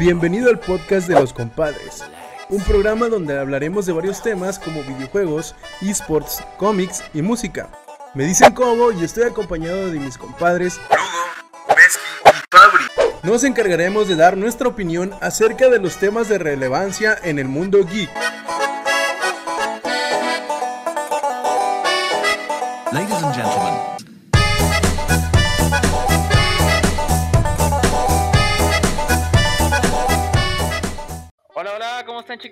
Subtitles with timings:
[0.00, 2.02] Bienvenido al podcast de los compadres,
[2.48, 7.68] un programa donde hablaremos de varios temas como videojuegos, esports, cómics y música.
[8.14, 10.80] Me dicen Cobo y estoy acompañado de mis compadres
[13.22, 17.84] Nos encargaremos de dar nuestra opinión acerca de los temas de relevancia en el mundo
[17.84, 18.08] geek.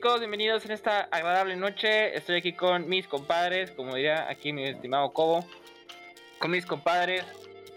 [0.09, 0.21] ¿Cómo están chicos?
[0.21, 2.17] Bienvenidos en esta agradable noche.
[2.17, 5.47] Estoy aquí con mis compadres, como diría aquí mi estimado Cobo.
[6.39, 7.25] Con mis compadres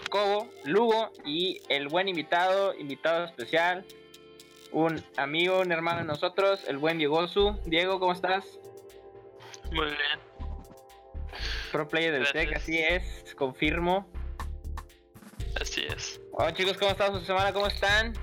[0.10, 3.84] Cobo, Lugo y el buen invitado, invitado especial,
[4.72, 7.60] un amigo, un hermano de nosotros, el buen Diego Su.
[7.66, 8.46] Diego, ¿cómo estás?
[9.72, 10.20] Muy bien,
[11.72, 12.46] Pro player del Gracias.
[12.46, 14.08] TEC, así es, confirmo.
[15.60, 16.22] así es.
[16.32, 17.52] Hola chicos, ¿cómo están su semana?
[17.52, 18.14] ¿Cómo están?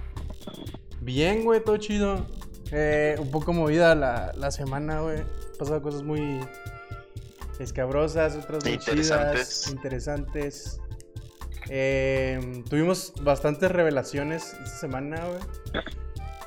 [1.00, 2.37] Bien, güey, todo chido.
[2.72, 5.22] Eh, un poco movida la, la semana, güey.
[5.58, 6.40] Pasado cosas muy
[7.58, 9.48] escabrosas, otras muy Interesantes.
[9.64, 10.80] chidas, interesantes.
[11.70, 15.84] Eh, tuvimos bastantes revelaciones esta semana, güey.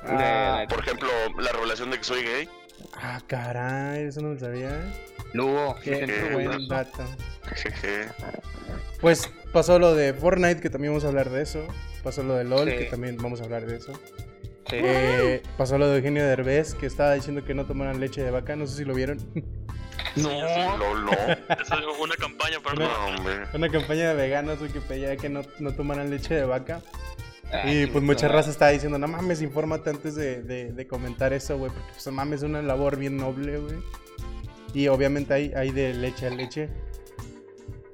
[0.03, 2.49] Ah, Por ejemplo, la revelación de que soy gay.
[2.95, 4.69] ah, caray, eso no lo sabía.
[4.69, 5.05] ¿eh?
[5.33, 7.03] Lugo, Qué Qué buen dato.
[7.55, 8.07] Jeje.
[8.99, 11.65] Pues pasó lo de Fortnite, que también vamos a hablar de eso.
[12.03, 12.77] Pasó lo de LOL, Sí.
[12.77, 13.93] que también vamos a hablar de eso.
[14.71, 14.77] Sí.
[14.81, 18.55] Eh, pasó lo de Eugenio Derbez, que estaba diciendo que no tomaran leche de vaca.
[18.55, 19.17] No sé si lo vieron.
[20.15, 20.29] No.
[20.77, 21.11] Lol, no.
[21.11, 23.15] Esa es una campaña para No, no.
[23.17, 23.33] hombre.
[23.53, 26.81] Una campaña de veganos que pedía que no, no tomaran leche de vaca.
[27.53, 31.33] Ah, y pues mucha raza estaba diciendo, no mames, infórmate antes de, de- de comentar
[31.33, 31.71] eso, güey.
[31.71, 33.75] Porque pues no mames, es una labor bien noble, güey.
[34.73, 36.69] Y obviamente hay, hay de leche a leche.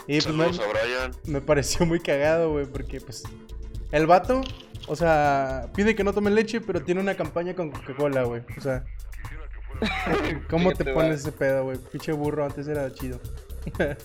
[0.07, 1.11] Y pues me, Saludos a Brian.
[1.25, 3.23] me pareció muy cagado, güey, porque pues
[3.91, 4.41] el vato,
[4.87, 8.41] o sea, pide que no tomen leche, pero tiene una campaña con Coca-Cola, güey.
[8.57, 8.83] O sea,
[10.49, 11.77] ¿cómo te pones ese pedo, güey?
[11.77, 13.19] Pinche burro, antes era chido.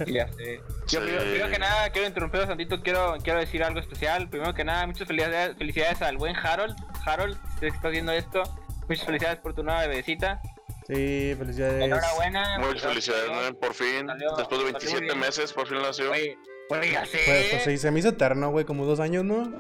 [0.07, 0.61] Ya sé.
[0.89, 1.07] Yo Sí.
[1.07, 4.29] primero, primero que nada quiero interrumpir tantito, quiero, quiero decir algo especial.
[4.29, 6.75] Primero que nada, muchas felicidades, felicidades al buen Harold.
[7.07, 8.43] Harold, si estás viendo esto,
[8.89, 10.41] muchas felicidades por tu nueva bebecita.
[10.89, 11.81] Sí, felicidades.
[11.85, 12.59] Enhorabuena.
[12.59, 13.57] Muchas felicidades, ¿no?
[13.57, 14.05] Por fin.
[14.09, 15.19] Salió- Después de salió 27 bien.
[15.21, 16.11] meses, por fin nació.
[16.11, 16.37] Oye,
[16.73, 17.21] oye, ya sé.
[17.25, 19.53] Pues, pues sí, se me hizo eterno, güey, como dos años, ¿no?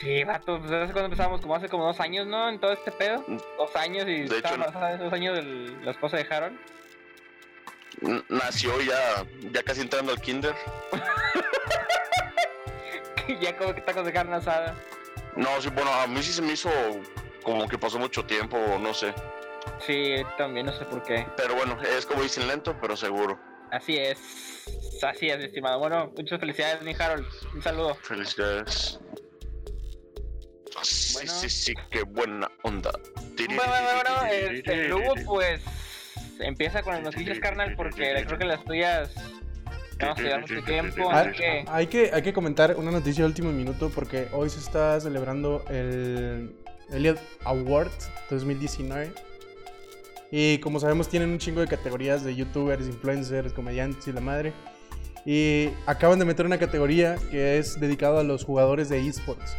[0.00, 2.48] Sí, vato, pues hace cuando empezamos, como hace como dos años, ¿no?
[2.48, 3.24] En todo este pedo.
[3.58, 4.28] Dos años y.
[4.28, 6.58] De hecho, de dos años de la esposa de Harold.
[8.28, 10.54] Nació ya, ya casi entrando al kinder.
[13.40, 14.74] ya como que tacos de carne asada.
[15.36, 16.70] No, sí, bueno, a mí sí se me hizo
[17.42, 19.14] como que pasó mucho tiempo, no sé.
[19.86, 21.26] Sí, también no sé por qué.
[21.36, 23.38] Pero bueno, es como dicen lento, pero seguro.
[23.70, 24.18] Así es.
[25.02, 25.78] Así es, estimado.
[25.78, 27.26] Bueno, muchas felicidades, mi Harold.
[27.54, 27.94] Un saludo.
[27.96, 28.98] Felicidades.
[30.82, 31.32] Sí, Bueno.
[31.32, 32.90] sí, sí, qué buena onda.
[33.36, 35.60] Bueno, bueno, bueno, este, luego pues
[36.38, 39.12] empieza con las noticias, carnal, porque creo que las tuyas
[39.98, 43.24] vamos a llevar mucho tiempo, Ah, así que Hay que, hay que comentar una noticia
[43.24, 46.54] de último minuto porque hoy se está celebrando el
[46.90, 47.90] Elliot Award
[48.30, 49.12] 2019.
[50.30, 54.52] Y como sabemos tienen un chingo de categorías de youtubers, influencers, comediantes y la madre.
[55.26, 59.56] Y acaban de meter una categoría que es dedicado a los jugadores de esports.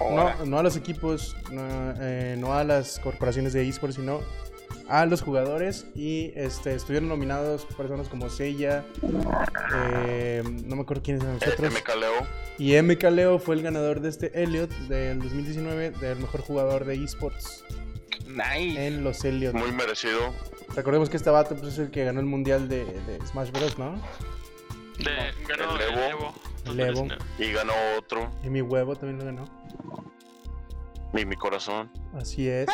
[0.00, 1.62] No, no a los equipos, no,
[2.00, 4.20] eh, no a las corporaciones de esports, sino
[4.88, 5.86] a los jugadores.
[5.94, 8.84] Y este, estuvieron nominados personas como Seiya,
[9.74, 11.72] eh, no me acuerdo quiénes eran los otros.
[11.72, 12.26] MK Leo.
[12.58, 17.02] Y MK Leo fue el ganador de este Elliot del 2019 del mejor jugador de
[17.02, 17.64] esports
[18.26, 18.86] nice.
[18.86, 19.54] en los Elliot.
[19.54, 20.34] Muy merecido.
[20.74, 23.78] Recordemos que este vato pues, es el que ganó el mundial de, de Smash Bros,
[23.78, 24.00] ¿no?
[24.98, 26.02] De, ganó El el Evo.
[26.02, 26.34] Evo.
[26.66, 27.08] El Evo.
[27.38, 28.30] Y ganó otro.
[28.42, 29.48] Y mi huevo también lo ganó.
[31.12, 31.90] Mi, mi corazón.
[32.16, 32.66] Así es.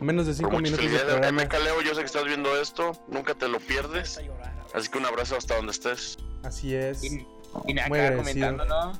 [0.00, 1.32] Menos de 5 Pero muchas minutos de.
[1.32, 1.82] MK Leo.
[1.82, 2.92] Yo sé que estás viendo esto.
[3.08, 4.20] Nunca te lo pierdes.
[4.74, 6.18] Así que un abrazo hasta donde estés.
[6.44, 7.02] Así es.
[7.02, 7.26] Y,
[7.66, 8.92] y nada, acá comentando, ¿no?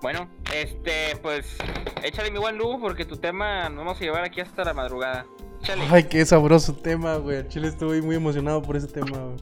[0.00, 1.56] Bueno, este, pues,
[2.04, 5.26] échale mi buen Lu, porque tu tema nos vamos a llevar aquí hasta la madrugada.
[5.62, 5.84] Échale.
[5.90, 7.46] Ay, qué sabroso tema, güey.
[7.48, 9.36] Chile estoy muy emocionado por ese tema, güey.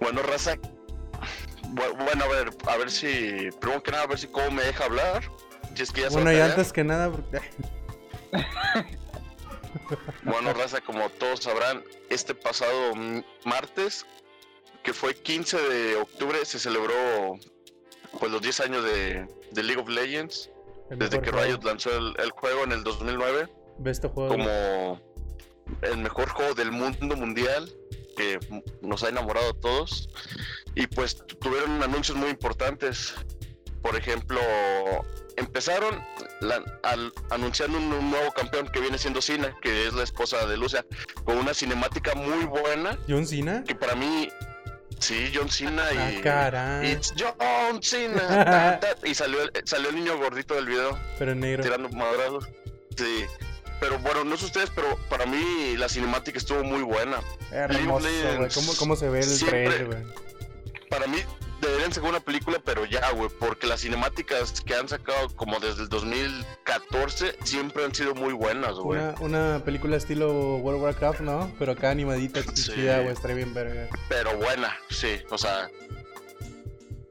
[0.00, 0.54] Bueno, raza.
[1.74, 3.50] bu- Bueno, a ver, a ver si.
[3.60, 5.22] Primero que nada, a ver si cómo me deja hablar.
[5.74, 7.40] Si es que ya se va Bueno, y antes que nada, porque...
[10.24, 12.94] Bueno, raza, como todos sabrán, este pasado
[13.44, 14.04] martes,
[14.82, 17.38] que fue 15 de octubre, se celebró
[18.18, 20.50] pues los 10 años de, de League of Legends,
[20.90, 21.30] el desde que.
[21.30, 23.48] Riot lanzó el, el juego en el 2009
[23.84, 24.30] Este juego.
[24.30, 25.00] como
[25.82, 27.70] el mejor juego del mundo mundial,
[28.16, 28.38] que
[28.82, 30.08] nos ha enamorado a todos.
[30.74, 33.14] Y pues tu- tuvieron anuncios muy importantes.
[33.80, 34.40] por ejemplo,
[35.36, 36.02] empezaron
[36.40, 40.44] la- al- anunciando un, un nuevo campeón que viene siendo Cena, que es la esposa
[40.46, 40.84] de Lucia,
[41.24, 43.62] con una cinemática muy buena, John Cena.
[43.64, 44.28] que para mí,
[44.98, 46.20] sí, John Cena Ah, y...
[46.20, 46.90] caray.
[46.92, 48.26] It's John Cena.
[48.28, 51.62] ta, ta, y salió el, salió el niño gordito del video Pero en negro.
[51.62, 52.48] tirando madrazos.
[52.96, 53.24] Sí.
[53.80, 57.20] Pero bueno, no sé ustedes, pero para mí la cinemática estuvo muy buena.
[57.52, 58.08] Hermoso.
[58.54, 60.28] ¿Cómo, ¿Cómo se ve el Siempre- trailer, güey?
[60.90, 61.18] Para mí
[61.60, 65.82] deberían sacar una película, pero ya, güey, porque las cinemáticas que han sacado como desde
[65.82, 68.98] el 2014 siempre han sido muy buenas, güey.
[69.00, 71.52] Una, una película estilo World of Warcraft, ¿no?
[71.58, 72.72] Pero acá animadita, Sí.
[72.72, 73.12] chida, güey.
[73.12, 73.88] Estaría bien verga.
[74.08, 75.68] Pero buena, sí, o sea...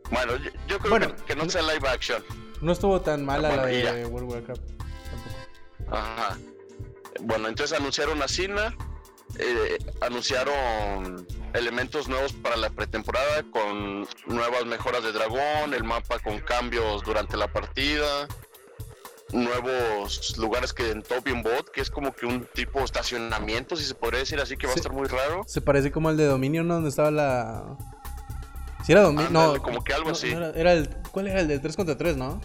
[0.10, 2.24] Bueno, yo, yo creo Bueno, que, que no sea live action.
[2.62, 4.08] No estuvo tan mala Bueno, la de ya.
[4.08, 4.62] World of Warcraft.
[4.68, 5.96] Tampoco.
[5.98, 6.38] Ajá.
[7.22, 8.76] Bueno, entonces anunciaron a Cena,
[9.40, 16.40] eh, anunciaron elementos nuevos para la pretemporada con nuevas mejoras de dragón, el mapa con
[16.40, 18.28] cambios durante la partida,
[19.34, 23.84] nuevos lugares que en Tobin Bot, que es como que un tipo de estacionamiento, si
[23.84, 24.80] se podría decir así, que va Sí.
[24.80, 25.44] a estar muy raro.
[25.48, 26.76] Se parece como el de Dominion, ¿no?
[26.76, 27.78] Donde estaba la.
[28.86, 29.34] Si era Dominion.
[29.34, 30.32] No, como que algo no, así.
[30.34, 30.90] no era, era el.
[31.12, 32.40] ¿Cuál era el de 3 contra 3, no?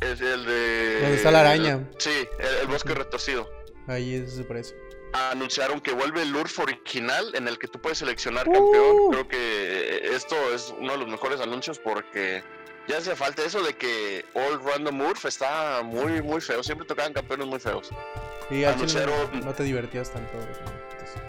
[0.00, 1.00] Es el de...
[1.00, 1.88] Donde está la araña.
[1.98, 3.48] Sí, el, el bosque retorcido.
[3.86, 4.74] Ahí ese se parece.
[5.12, 8.52] anunciaron que vuelve el URF original en el que tú puedes seleccionar Uh.
[8.52, 9.10] campeón.
[9.12, 12.42] Creo que esto es uno de los mejores anuncios porque
[12.88, 16.62] ya hace falta eso de que All Random URF está muy, muy feo.
[16.62, 17.90] Siempre tocaban campeones muy feos.
[18.50, 20.32] Y chile Anunciaron- no te divertías tanto.
[20.36, 21.22] entonces.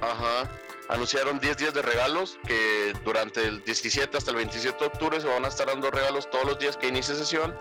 [0.00, 0.50] Ajá.
[0.88, 5.26] Anunciaron 10 días de regalos que durante el 17 hasta el 27 de octubre se
[5.26, 7.54] van a estar dando regalos todos los días que inicie sesión.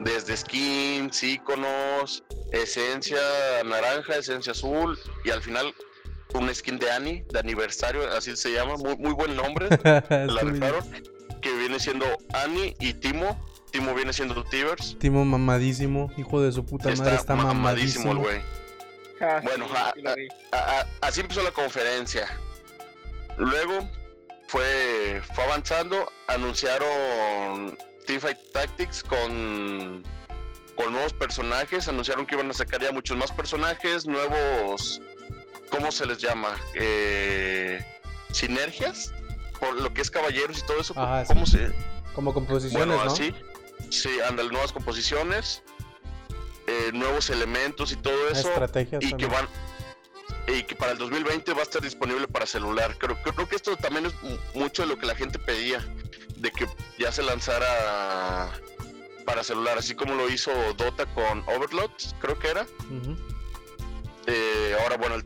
[0.00, 2.22] Desde skins, iconos,
[2.52, 3.18] esencia
[3.64, 5.74] naranja, esencia azul y al final
[6.34, 8.76] un skin de Annie de aniversario, así se llama.
[8.76, 9.68] Muy, muy buen nombre.
[9.82, 10.84] la rifaron,
[11.40, 13.44] que viene siendo Annie y Timo.
[13.72, 14.96] Timo viene siendo Tivers.
[14.98, 18.12] Timo mamadísimo, hijo de su puta madre, está mamadísimo.
[18.12, 18.40] el güey.
[19.20, 19.66] Ah, Bueno,
[20.14, 20.28] sí.
[20.52, 22.28] A- a- así empezó la conferencia.
[23.38, 23.88] Luego
[24.48, 30.02] fue, fue avanzando, anunciaron Teamfight Tactics con,
[30.74, 35.00] con nuevos personajes, anunciaron que iban a sacar ya muchos más personajes, nuevos,
[35.70, 36.56] ¿cómo se les llama?
[36.74, 37.84] Eh,
[38.32, 39.12] sinergias,
[39.60, 40.94] por lo que es caballeros y todo eso.
[40.96, 41.58] Ajá, ¿Cómo sí.
[41.58, 41.72] se,
[42.14, 43.10] Como composiciones, bueno, ¿no?
[43.10, 43.34] así.
[43.90, 45.62] Sí, andan nuevas composiciones,
[46.66, 48.48] eh, nuevos elementos y todo eso.
[48.48, 49.46] Estrategias Y que van.
[50.48, 52.96] Y que para el 2020 va a estar disponible para celular.
[52.98, 55.80] Creo, creo que esto también es mu- mucho de lo que la gente pedía.
[56.36, 56.66] De que
[56.98, 58.50] ya se lanzara
[59.26, 59.76] para celular.
[59.78, 61.90] Así como lo hizo Dota con Overlord,
[62.20, 62.66] creo que era.
[64.26, 65.24] Eh, ahora, bueno, el,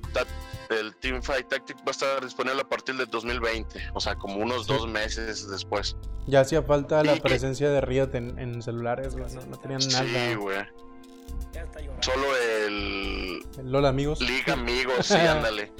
[0.77, 3.81] el Teamfight Tactic va a estar disponible a partir del 2020.
[3.95, 4.73] O sea, como unos Sí.
[4.73, 5.97] dos meses después.
[6.27, 9.33] Ya hacía falta la Y que- presencia de Riot en, en celulares, güey.
[9.35, 10.05] No, no tenían nada.
[10.05, 10.59] Sí, güey.
[12.01, 14.21] Solo el, LOL, amigos.
[14.21, 15.73] Liga Amigos, sí, ándale.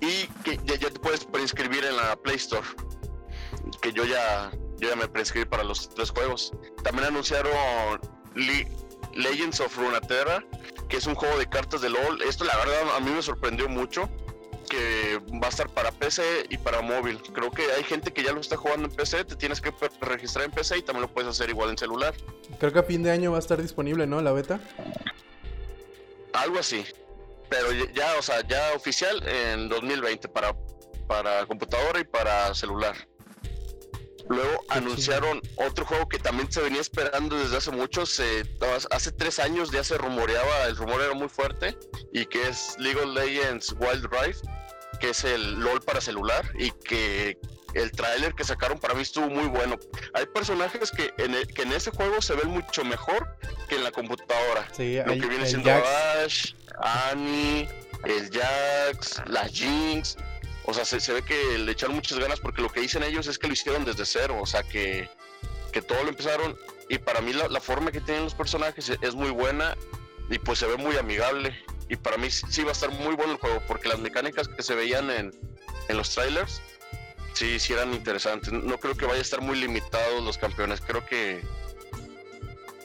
[0.00, 2.66] Y que ya, ya te puedes preinscribir en la Play Store.
[3.80, 6.52] Que yo ya, yo ya me preinscribí para los tres juegos.
[6.82, 7.52] También anunciaron
[8.34, 8.68] Le-
[9.14, 10.42] Legends of Runeterra,
[10.88, 12.22] que es un juego de cartas de LOL.
[12.22, 14.08] Esto la verdad a mí me sorprendió mucho.
[14.72, 17.20] Que va a estar para PC y para móvil.
[17.34, 19.22] Creo que hay gente que ya lo está jugando en PC.
[19.26, 22.14] Te tienes que registrar en PC y también lo puedes hacer igual en celular.
[22.58, 24.22] Creo que a fin de año va a estar disponible, ¿no?
[24.22, 24.60] La beta.
[26.32, 26.84] Algo así.
[27.50, 30.56] Pero ya- o sea, ya oficial en 2020 para,
[31.06, 32.96] para computadora y para celular.
[34.28, 38.06] Luego Qué anunciaron otro juego que también se venía esperando desde hace mucho.
[38.06, 38.44] Se,
[38.90, 41.76] hace tres años ya se rumoreaba, el rumor era muy fuerte.
[42.12, 44.44] Y que es League of Legends Wild Rift,
[45.02, 46.44] que es el LOL para celular.
[46.58, 47.36] Y que
[47.74, 49.78] el tráiler que sacaron para mí estuvo muy bueno.
[50.14, 53.36] Hay personajes que en, el- que en ese juego se ven mucho mejor
[53.68, 55.70] que en la computadora Sí, lo que viene siendo.
[55.72, 56.52] Ash,
[57.10, 57.68] Annie,
[58.04, 60.16] el Jax, la Jinx.
[60.64, 63.26] O sea, se, se ve que le echaron muchas ganas porque lo que dicen ellos
[63.26, 64.38] es que lo hicieron desde cero.
[64.40, 65.08] O sea, que,
[65.72, 66.56] que todo lo empezaron.
[66.88, 69.76] Y para mí la, la forma que tienen los personajes es muy buena
[70.30, 71.56] y pues se ve muy amigable.
[71.92, 74.62] Y para mí sí, va a estar muy bueno el juego porque las mecánicas que
[74.62, 75.30] se veían en,
[75.88, 76.62] en los trailers
[77.34, 78.50] sí, sí eran interesantes.
[78.50, 80.80] No creo que vaya a estar muy limitados los campeones.
[80.80, 81.42] Creo que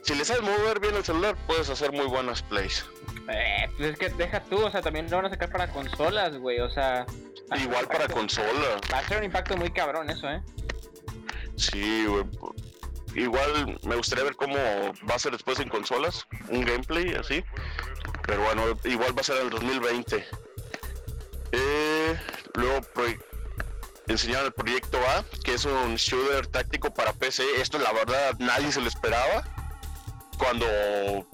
[0.02, 2.86] si le sabes mover bien el celular, puedes hacer muy buenas plays.
[3.30, 6.36] Eh, pues es que deja tú, o sea, también lo van a sacar para consolas,
[6.38, 7.06] güey, o sea.
[7.58, 8.82] Igual para consola.
[8.92, 10.42] Va a ser un impacto muy cabrón eso, ¿eh?
[11.56, 12.26] Sí, güey.
[13.16, 14.58] Igual me gustaría ver cómo
[15.10, 16.28] va a ser después en consolas.
[16.50, 17.42] Un gameplay así.
[18.28, 20.26] Pero bueno, igual va a ser en el 2020.
[21.54, 22.20] Eh,
[22.56, 22.82] luego
[24.08, 27.44] enseñaron el proyecto A, que es un shooter táctico para PC.
[27.60, 29.44] Esto la verdad nadie se lo esperaba.
[30.38, 30.68] Cuando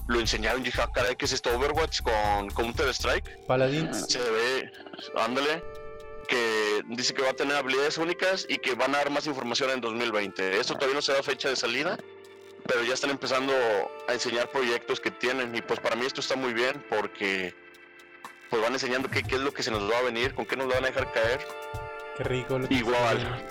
[0.06, 1.54] lo enseñaron dije, ah, caray, ¿qué es esto?
[1.54, 3.44] Overwatch con Counter Strike.
[3.46, 4.06] Paladins.
[4.08, 4.72] Se ve,
[5.16, 5.62] ándale,
[6.26, 9.70] que dice que va a tener habilidades únicas y que van a dar más información
[9.70, 10.58] en 2020.
[10.58, 11.98] Esto todavía no se da fecha de salida,
[12.66, 13.52] pero ya están empezando
[14.08, 17.54] a enseñar proyectos que tienen y pues para mí esto está muy bien porque
[18.50, 20.56] pues van enseñando qué, qué es lo que se nos va a venir, con qué
[20.56, 21.40] nos lo van a dejar caer.
[22.16, 22.58] Qué rico.
[22.58, 23.46] lo Igual.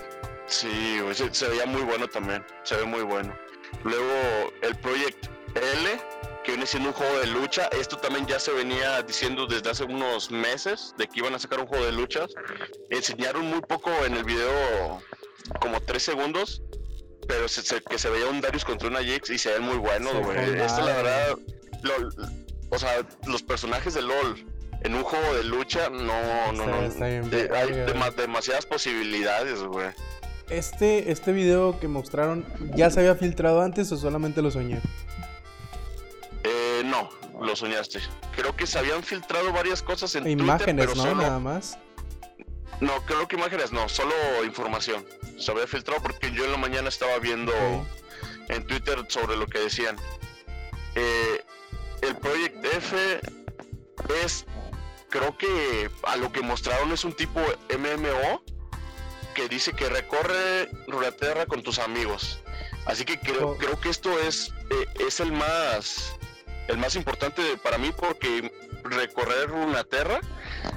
[0.47, 3.35] Sí, se, se veía muy bueno también, se ve muy bueno.
[3.83, 6.01] Luego el Project L,
[6.43, 9.83] que viene siendo un juego de lucha, esto también ya se venía diciendo desde hace
[9.83, 12.33] unos meses de que iban a sacar un juego de luchas.
[12.89, 15.01] Enseñaron muy poco en el video,
[15.59, 16.61] como tres segundos,
[17.27, 19.77] pero se, se- que se veía un Darius contra una Jax y se ve muy
[19.77, 20.51] bueno, güey.
[20.51, 21.37] ve Esto la verdad,
[22.69, 24.45] o sea, los personajes de LOL
[24.81, 26.81] en un juego de lucha, no, no, no.
[26.83, 29.87] está bien de- hay demasiadas posibilidades, güey.
[30.49, 34.81] Este, este video que mostraron, ¿ya se había filtrado antes o solamente lo soñé?
[36.43, 37.09] Eh, no,
[37.41, 37.99] lo soñaste.
[38.35, 41.03] Creo que se habían filtrado varias cosas en Imágenes, Twitter, ¿no?
[41.03, 41.21] pero solo...
[41.27, 41.77] Nada más.
[42.81, 44.13] No, creo que imágenes no, solo
[44.45, 45.05] información.
[45.37, 47.51] Se había filtrado porque yo en la mañana estaba viendo
[48.49, 49.97] en Twitter sobre lo que decían.
[50.95, 51.43] Eh,
[52.01, 53.19] el Project F
[54.23, 54.45] es,
[55.09, 58.43] creo que a lo que mostraron es un tipo MMO
[59.33, 62.39] que dice que recorre Runeterra con tus amigos.
[62.85, 63.57] Así que creo, Oh.
[63.57, 66.13] creo que esto es, eh, es el más
[66.67, 68.51] el más importante para mí porque
[68.83, 70.21] recorrer Runeterra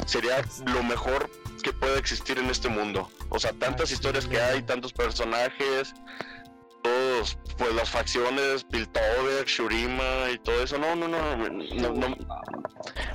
[0.06, 1.30] sería lo mejor
[1.62, 3.08] que puede existir en este mundo.
[3.28, 5.95] O sea, tantas historias que hay, tantos personajes,
[6.83, 10.78] todos, pues las facciones, Piltover, Shurima y todo eso.
[10.78, 12.16] No, no, no, no, no,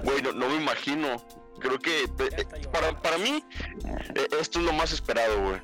[0.03, 1.18] güey, no, no me imagino.
[1.60, 3.44] Creo que eh, para, para mí
[4.15, 5.62] eh, esto es lo más esperado, güey.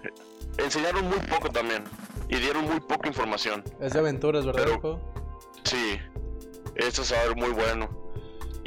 [0.58, 1.84] Enseñaron muy poco también
[2.30, 3.64] y dieron muy poca información.
[3.80, 4.64] Es de aventuras, ¿verdad?
[4.64, 5.02] Pero-?
[5.64, 6.00] Sí,
[6.76, 8.07] esto se va a ver muy bueno.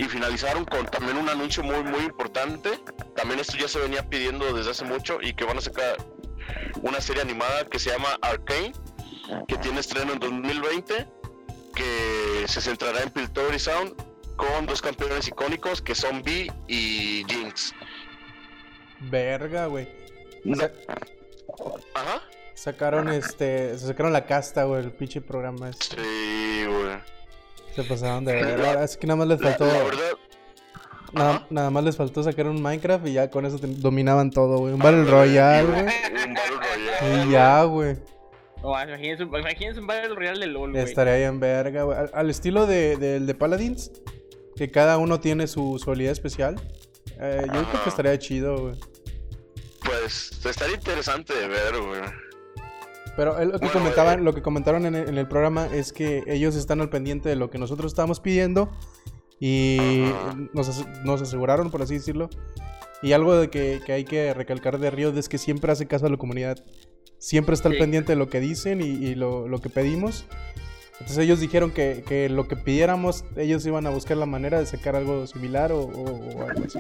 [0.01, 2.71] Y finalizaron con también un anuncio muy, muy importante.
[3.17, 5.97] También esto ya se venía pidiendo desde hace mucho y que van a sacar
[6.83, 8.73] una serie animada que se llama Arcane,
[9.47, 11.07] que tiene estreno en 2020,
[11.75, 13.95] que se centrará en Piltover y Sound
[14.37, 17.75] con dos campeones icónicos que son B y Jinx.
[19.01, 19.89] Verga, güey.
[20.45, 20.65] No-
[21.95, 22.23] Ajá.
[22.55, 23.79] sacaron este.
[23.79, 25.69] Se sacaron la casta, güey, el pinche programa.
[25.69, 25.97] este.
[25.97, 26.99] Sí, güey.
[27.75, 28.61] Se pasaron de ver.
[28.67, 29.67] Ahora es que nada más les La, faltó.
[29.67, 30.13] la verdad,
[31.13, 34.73] Nada, nada más les faltó sacar un Minecraft y ya con eso dominaban todo, güey.
[34.75, 35.81] Un Battle Royale, güey.
[35.81, 36.57] un Battle
[37.01, 37.25] Royale.
[37.27, 37.97] Y ya, güey.
[38.63, 40.85] No, imagínense, un- imagínense un Battle Royale de LOL, güey.
[40.85, 41.99] Estaría ahí en verga, güey.
[41.99, 43.91] Al, al estilo de, del de Paladins,
[44.55, 46.61] que cada uno tiene su, su habilidad especial.
[47.21, 48.75] Eh, yo creo que estaría chido, güey.
[49.85, 52.01] Pues estaría interesante de ver, güey.
[53.21, 56.57] Pero lo que comentaban, lo que comentaron en el, en el programa es que ellos
[56.57, 58.71] están al pendiente de lo que nosotros estábamos pidiendo
[59.39, 59.77] y
[60.55, 62.31] nos, nos aseguraron, por así decirlo.
[63.03, 66.07] Y algo de que, que hay que recalcar de Riot es que siempre hace caso
[66.07, 66.65] a la comunidad.
[67.19, 67.81] Siempre está al Sí.
[67.81, 70.25] pendiente de lo que dicen y, y lo, lo que pedimos.
[70.95, 74.65] Entonces ellos dijeron que, que lo que pidiéramos, ellos iban a buscar la manera de
[74.65, 76.79] sacar algo similar o, o- o algo así.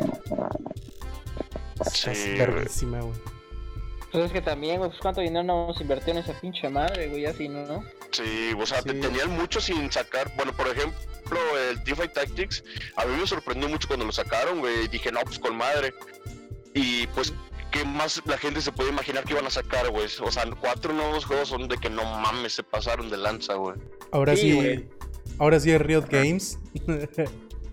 [1.92, 3.12] Sí, es güey.
[4.12, 7.26] Pues es que también, güey, pues cuánto dinero nos invirtió en esa pinche madre, güey,
[7.26, 7.85] así, ¿no?
[8.11, 9.00] Sí, o sea, te- Sí.
[9.00, 10.33] tenían mucho sin sacar.
[10.37, 11.38] Bueno, por ejemplo,
[11.71, 12.64] el Teamfight Tactics,
[12.97, 14.88] a mí me sorprendió mucho cuando lo sacaron, güey.
[14.88, 15.95] Dije, no, pues con madre.
[16.75, 17.33] Y pues,
[17.71, 20.07] ¿qué más la gente se puede imaginar que iban a sacar, güey?
[20.23, 23.76] O sea, cuatro nuevos juegos son de que no mames, se pasaron de lanza, güey.
[24.11, 24.88] Ahora Sí, sí, güey.
[25.38, 26.59] ahora sí es Riot Games.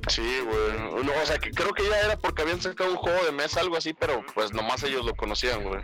[0.08, 1.04] Sí, güey.
[1.04, 3.60] No, o sea, que creo que ya era porque habían sacado un juego de mesa,
[3.60, 5.82] algo así, pero pues nomás ellos lo conocían, güey.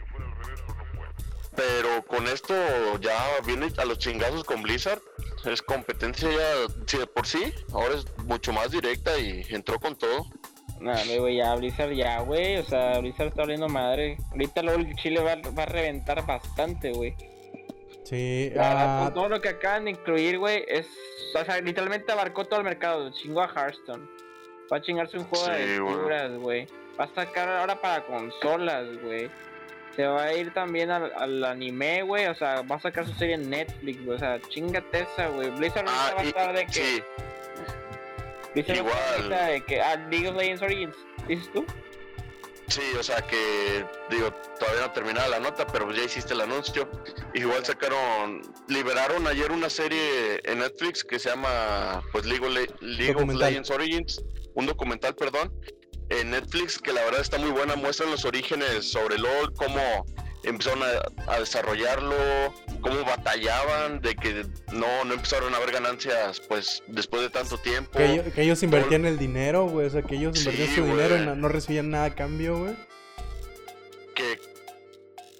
[1.55, 2.53] Pero con esto
[2.99, 4.99] ya viene a los chingazos con Blizzard.
[5.45, 7.53] Es competencia ya, sí, de por sí.
[7.73, 10.25] Ahora es mucho más directa y entró con todo.
[10.79, 14.17] Nada, güey, ya Blizzard ya, güey, o sea, Blizzard está abriendo madre.
[14.31, 17.15] Ahorita luego el Chile va, va a reventar bastante, güey.
[18.03, 20.87] sí, La con todo lo que acaban de incluir, güey, es,
[21.39, 24.05] o sea, literalmente abarcó todo el mercado, chingó a Hearthstone.
[24.71, 26.67] Va a chingarse un juego Sí, de aventuras, güey.
[26.99, 29.29] Va a sacar ahora para consolas, güey.
[29.95, 32.25] Se va a ir también al, al anime, güey.
[32.27, 34.15] O sea, va a sacar su serie en Netflix, güey.
[34.15, 35.49] O sea, chingate esa, güey.
[35.51, 36.73] Blizzard Ah, va a y- estar de que.
[36.73, 37.03] sí,
[38.53, 39.51] Blizzard va a estar igual.
[39.51, 39.81] de que.
[39.81, 40.95] Ah, League of Legends Origins.
[41.27, 41.65] ¿Dices tú?
[42.67, 46.89] sí, o sea que, digo, todavía no terminaba la nota, pero ya hiciste el anuncio.
[47.35, 52.67] Igual sacaron, liberaron ayer una serie en Netflix que se llama, pues, League of, Le-
[52.79, 53.31] League of.
[53.31, 54.23] Legends Origins,
[54.55, 55.53] un documental, perdón,
[56.19, 60.05] en Netflix que la verdad está muy buena, muestran los orígenes sobre LOL, cómo
[60.43, 62.15] empezaron a, a desarrollarlo,
[62.81, 67.97] cómo batallaban, de que no, no empezaron a haber ganancias, pues, después de tanto tiempo.
[67.97, 69.87] Que, ellos, que ellos invertían el dinero, güey.
[69.87, 72.57] O sea, que ellos Sí, invertían su dinero y no, no recibían nada a cambio,
[72.57, 72.75] güey.
[74.15, 74.39] que,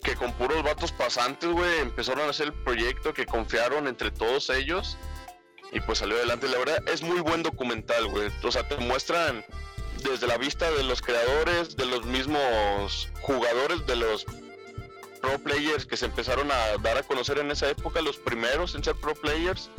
[0.03, 4.49] que con puros vatos pasantes, güey, empezaron a hacer el proyecto, que confiaron entre todos
[4.49, 4.97] ellos
[5.71, 6.47] y pues salió adelante.
[6.47, 8.29] La verdad es muy buen documental, güey.
[8.43, 9.43] O sea, te muestran
[10.03, 14.25] desde la vista de los creadores, de los mismos jugadores, de los
[15.21, 18.83] pro players que se empezaron a dar a conocer en esa época, los primeros en
[18.83, 19.69] ser pro players.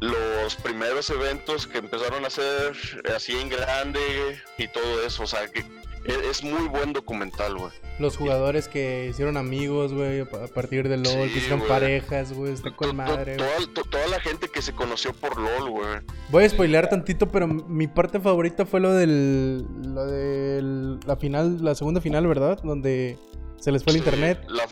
[0.00, 2.76] Los primeros eventos que empezaron a hacer
[3.14, 5.64] así en grande y todo eso, o sea, que
[6.04, 7.70] es muy buen documental, güey.
[7.98, 11.70] Los jugadores que hicieron amigos, güey, a partir de LOL, Sí, que hicieron güey.
[11.70, 13.36] parejas, güey, está To- con madre.
[13.36, 15.86] toda, to- toda la gente que se conoció por LOL, güey.
[16.30, 19.64] Voy a spoilear tantito, pero mi parte favorita fue lo del.
[19.94, 22.58] Lo de la final, la segunda final, ¿verdad?
[22.62, 23.16] Donde
[23.58, 24.44] se les fue el Sí, internet.
[24.48, 24.64] La,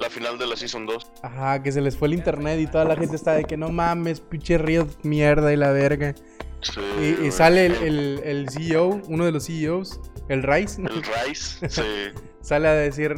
[0.00, 1.10] la final de la Season 2.
[1.22, 3.68] Ajá, que se les fue el internet y toda la gente está de que no
[3.70, 6.14] mames, pinche Riot mierda y la verga.
[6.62, 10.88] Sí, Y, sale el, el, el CEO, uno de los CEOs, el Rice, ¿no?
[10.90, 11.82] El Rice, sí.
[12.40, 13.16] sale a decir,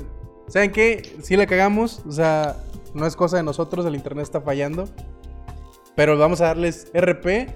[0.49, 1.17] ¿saben qué?
[1.23, 2.57] Sí la cagamos, o sea,
[2.95, 4.89] no es cosa de nosotros, el internet está fallando.
[5.95, 7.49] Pero vamos a darles RP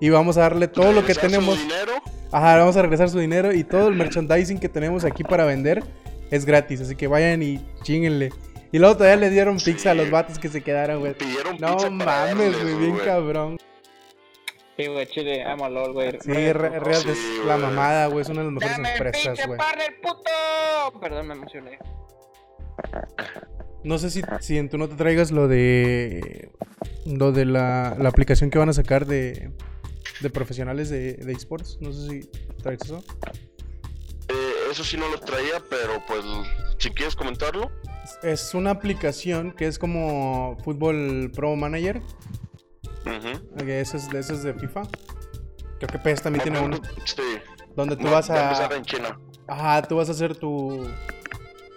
[0.00, 1.58] y vamos a darle todo lo que su tenemos.
[1.58, 1.92] dinero,
[2.30, 5.84] Ajá, vamos a regresar su dinero y todo el merchandising que tenemos aquí para vender
[6.30, 8.30] es gratis, así que vayan y chinguenle.
[8.72, 11.12] Y luego todavía le dieron pizza a los vatos que se quedaron, güey.
[11.12, 13.58] pidieron No pizza mames, güey, bien cabrón.
[14.82, 16.12] Sí, güey, chile, amo a LOL, güey.
[16.20, 18.88] Sí, Re- Re- Riot Sí, es la mamada, güey, es una de las mejores ¡Dame
[18.88, 19.58] el empresas, pinche güey.
[19.58, 21.00] partner, puto!
[21.00, 21.78] Perdón, me emocioné.
[23.84, 26.50] No sé si, si en tu nota traigas lo de.
[27.06, 29.50] Lo de la, la aplicación que van a sacar de,
[30.20, 31.78] de profesionales de, de esports.
[31.80, 32.30] No sé si
[32.62, 33.02] traes eso.
[34.28, 36.20] Eh, eso sí no lo traía, pero pues
[36.78, 37.70] si quieres comentarlo.
[38.22, 42.00] Es una aplicación que es como Fútbol Pro Manager.
[43.06, 43.56] Ujú.
[43.64, 44.82] Que ese es, de- ese es de FIFA.
[45.78, 46.80] Creo que PES también tiene uno.
[47.04, 47.22] Sí.
[47.74, 49.18] Donde tú Va- vas va a empezar en China.
[49.48, 50.86] Ajá, tú vas a hacer tu.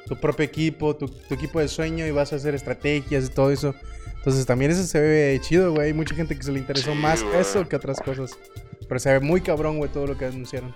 [0.08, 3.50] Tu propio equipo, tu, tu equipo de sueño y vas a hacer estrategias y todo
[3.52, 3.74] eso.
[4.18, 5.88] Entonces también eso se ve chido, güey.
[5.88, 8.38] Hay mucha gente que se le interesó Sí, más eso que otras cosas.
[8.88, 10.76] Pero se ve muy cabrón, güey, todo lo que anunciaron.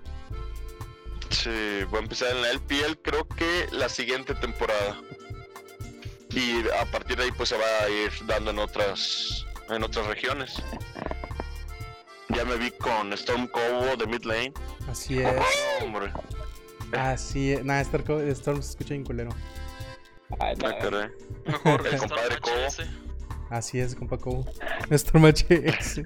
[1.30, 1.50] Sí,
[1.94, 5.00] va a empezar en la LPL creo que la siguiente temporada.
[6.32, 10.06] Y a partir de ahí pues se va a ir dando en otras en otras
[10.08, 10.62] regiones.
[12.30, 14.54] Ya me vi con Storm Cobo de mid lane.
[14.90, 15.34] Así es.
[15.82, 16.12] Hombre,
[16.92, 17.62] Así es.
[18.06, 19.30] Co- Storm se escucha bien culero.
[20.40, 21.12] Ay, no, me quedé.
[21.46, 22.54] Mejor El compadre Cobo.
[23.50, 24.46] Así es, compa Cobo.
[24.92, 26.02] Storm HS.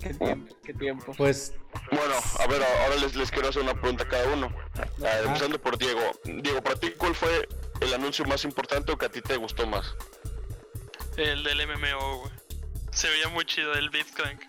[0.00, 1.12] qué tiempo, qué tiempo.
[1.16, 1.54] Pues,
[1.90, 4.52] Bueno, a ver, ahora les, les quiero hacer una pregunta a cada uno.
[4.76, 6.00] Ah, empezando por Diego.
[6.24, 7.48] Diego, para ti, ¿cuál fue
[7.80, 9.94] el anuncio más importante o que a ti te gustó más?
[11.16, 12.32] El del MMO, güey.
[12.90, 14.40] Se veía muy chido el Blitzcrank.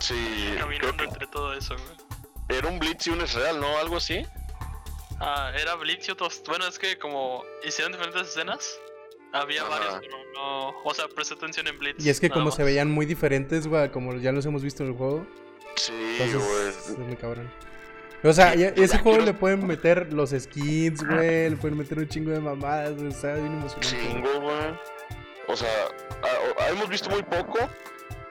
[0.00, 0.14] Sí,
[0.58, 2.58] Caminando entre todo eso, güey.
[2.58, 3.76] era un Blitz y un Israel, ¿no?
[3.78, 4.24] Algo así.
[5.20, 6.42] Ah, era Blitz y otros.
[6.46, 8.78] Bueno, es que como hicieron diferentes escenas,
[9.32, 9.70] había Ajá.
[9.70, 10.68] varios, pero no.
[10.84, 12.04] O sea, presté atención en Blitz.
[12.04, 12.54] y es que como más.
[12.54, 15.26] se veían muy diferentes, güey, como ya los hemos visto en el juego.
[15.76, 17.06] Sí, Entonces, es güey.
[17.08, 17.52] muy cabrón.
[18.22, 21.48] O sea, ya- ese juego quiero- le pueden meter los skins, güey.
[21.50, 23.08] Le pueden meter un chingo de mamadas, güey.
[23.08, 23.96] Está bien emocionante.
[23.96, 24.12] güey.
[24.12, 24.74] Chingo, güey.
[25.50, 25.88] O sea,
[26.68, 27.58] hemos visto muy poco,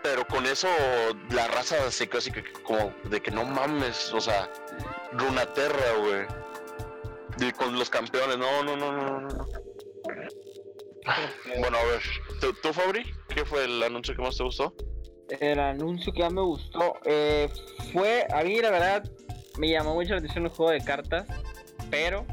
[0.02, 0.70] pero con eso
[1.32, 4.50] la raza se quedó así que como de que no mames, o sea,
[5.12, 6.26] Runaterra, güey.
[7.40, 9.46] Y con los campeones, no, no, no, no, no.
[11.60, 12.02] Bueno, a ver,
[12.40, 13.04] ¿tú, tú, Fabri?
[13.28, 14.74] ¿Qué fue el anuncio que más te gustó?
[15.40, 17.50] El anuncio que más me gustó eh,
[17.92, 19.04] fue, a mí la verdad,
[19.58, 21.28] me llamó mucho la atención el juego de cartas,
[21.90, 22.26] pero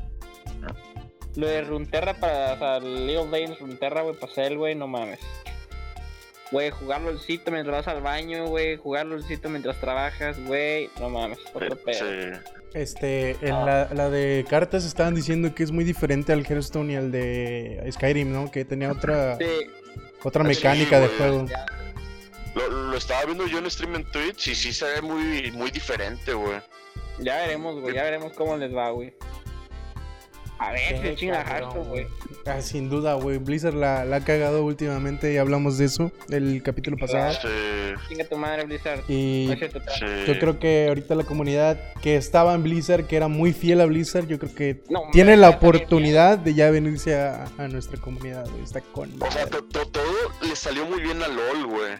[1.37, 4.75] lo de Runterra para, o sea, el League of Legends Runterra, güey, para hacer, güey,
[4.75, 5.20] no mames.
[6.53, 11.38] Güey, jugar LOLcito mientras vas al baño, güey, jugar LOLcito mientras trabajas, güey, no mames,
[11.53, 11.99] otro pedo.
[11.99, 12.38] Sí.
[12.72, 13.64] Este, en Ah.
[13.90, 17.88] la, la de cartas estaban diciendo que es muy diferente al Hearthstone y al de
[17.90, 18.51] Skyrim, ¿no?
[18.51, 19.44] Que tenía otra, Sí,
[20.22, 21.46] otra Sí, mecánica de juego.
[21.46, 21.66] ya.
[22.55, 25.70] Lo, lo estaba viendo yo en stream en Twitch y sí se ve muy, muy
[25.70, 26.59] diferente, güey.
[27.18, 29.12] Ya veremos, güey, ya veremos cómo les va, güey.
[30.59, 32.07] A ver, Qué se chinga cabrón, Hearthstone, güey.
[32.47, 33.38] Ah, sin duda, güey.
[33.38, 37.33] Blizzard la, la ha cagado últimamente y hablamos de eso el capítulo pasado.
[37.33, 37.49] Sí,
[38.09, 39.01] Chinga tu madre, Blizzard.
[39.09, 40.07] Y sí.
[40.27, 43.87] yo creo que ahorita la comunidad que estaba en Blizzard, que era muy fiel a
[43.87, 48.49] Blizzard, yo creo que No, tiene la oportunidad de ya venirse a, a nuestra comunidad,
[48.49, 48.62] güey.
[48.62, 50.03] Está con O sea, todo
[50.42, 51.92] le salió muy bien a LOL, güey.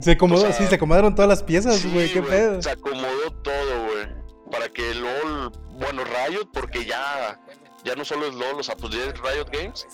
[0.00, 2.12] Se acomodó, o sea, sí, se acomodaron todas las piezas, Sí, güey.
[2.12, 2.60] ¿Qué pedo?
[2.60, 4.06] Se acomodó todo, güey.
[4.50, 7.40] Para que LOL, bueno, Riot, porque ya,
[7.84, 9.86] ya no solo es LOL, o sea, pues ya es Riot Games,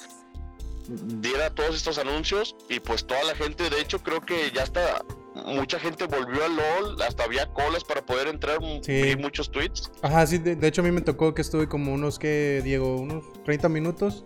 [0.88, 5.05] diera todos estos anuncios y pues toda la gente, de hecho creo que ya está,
[5.46, 9.03] mucha gente volvió a LOL, hasta había colas para poder entrar, Sí.
[9.03, 9.90] vi muchos tweets.
[10.03, 12.96] Ajá, sí, de, de hecho a mí me tocó que estuve como unos, que Diego?
[12.96, 14.24] Unos 30 minutos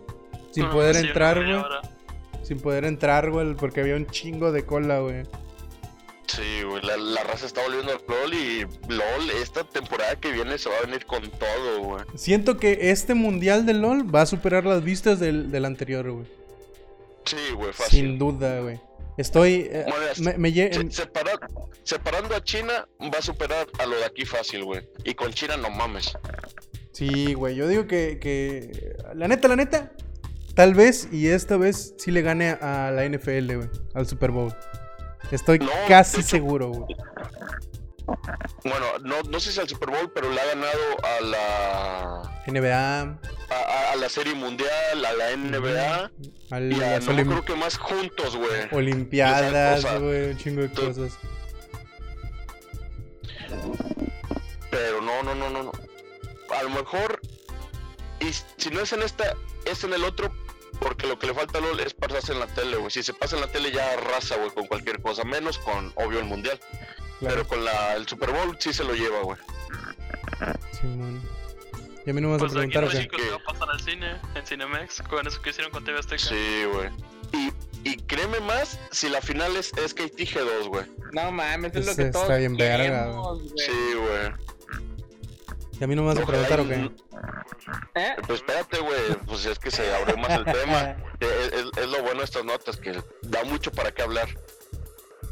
[0.52, 1.62] sin Ah, poder sí, entrar, güey.
[2.42, 5.22] Sin poder entrar, güey, porque había un chingo de cola, güey.
[6.26, 10.56] Sí, güey, la, la raza está volviendo a LOL y LOL esta temporada que viene
[10.58, 12.04] se va a venir con todo, güey.
[12.16, 16.26] Siento que este mundial de LOL va a superar las vistas del, del anterior, güey.
[17.26, 18.00] Sí, güey, fácil.
[18.00, 18.80] Sin duda, güey.
[19.16, 19.68] Estoy...
[19.70, 21.38] eh, Bueno, me, me lle- Se- separa-
[21.84, 24.88] separando a China va a superar a lo de aquí fácil, güey.
[25.04, 26.16] Y con China no mames.
[26.92, 28.96] Sí, güey, yo digo que, que...
[29.14, 29.92] La neta, la neta,
[30.54, 34.52] tal vez, y esta vez sí le gane a la NFL, güey, al Super Bowl.
[35.30, 36.96] Estoy No, casi hecho- seguro, güey.
[38.64, 43.00] Bueno, no, no sé si al Super Bowl, pero le ha ganado a la NBA,
[43.00, 46.10] a, a- a la Serie Mundial, a la NBA
[46.50, 48.68] al- y a no Olim- creo que más juntos, güey.
[48.72, 51.12] Olimpiadas, güey, un chingo de cosas.
[54.70, 55.72] Pero no, no, no, no, no.
[56.58, 57.20] A lo mejor
[58.20, 59.34] y si no es en esta,
[59.64, 60.32] es en el otro.
[60.80, 62.90] Porque lo que le falta a LOL es pasarse en la tele, güey.
[62.90, 65.24] Si se pasa en la tele ya arrasa, güey, con cualquier cosa.
[65.24, 66.58] Menos con, obvio, el Mundial.
[67.20, 69.38] Claro, Pero con la, el Super Bowl sí se lo lleva, güey.
[70.72, 71.22] Simón.
[72.06, 73.16] Y a mí no me vas Pues a aquí en preguntar, ¿o qué?
[73.16, 76.22] México a pasar al cine, en Cinemex, con eso que hicieron con TV Azteca.
[76.22, 76.90] Sí, güey.
[77.32, 77.52] Y,
[77.88, 80.84] y créeme más si la final es SKT G2, güey.
[81.12, 83.52] No mames, es lo Ese que todos está bien verga, queremos, güey.
[83.56, 84.32] Sí, güey.
[85.80, 86.90] ¿Y a mí no me vas a preguntar, ¿o qué?
[87.94, 88.14] ¿Eh?
[88.26, 89.00] Pues espérate, güey.
[89.26, 90.96] Pues es que se abrió más el tema.
[91.20, 94.28] Eh, Es, es- es lo bueno de estas notas, que da mucho para qué hablar.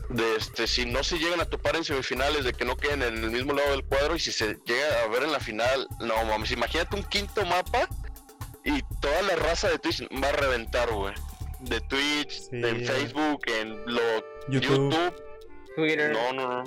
[0.09, 3.17] De este, si no se llegan a topar en semifinales, de que no queden en
[3.25, 6.25] el mismo lado del cuadro, y si se llega a ver en la final, no
[6.25, 7.89] mames, imagínate un quinto mapa
[8.65, 11.15] y toda la raza de Twitch va a reventar, güey.
[11.61, 12.85] De Twitch, Sí, en.
[12.87, 14.01] Facebook, en lo,
[14.49, 14.93] YouTube.
[14.93, 15.15] YouTube.
[15.77, 16.65] Twitter, No, no, no.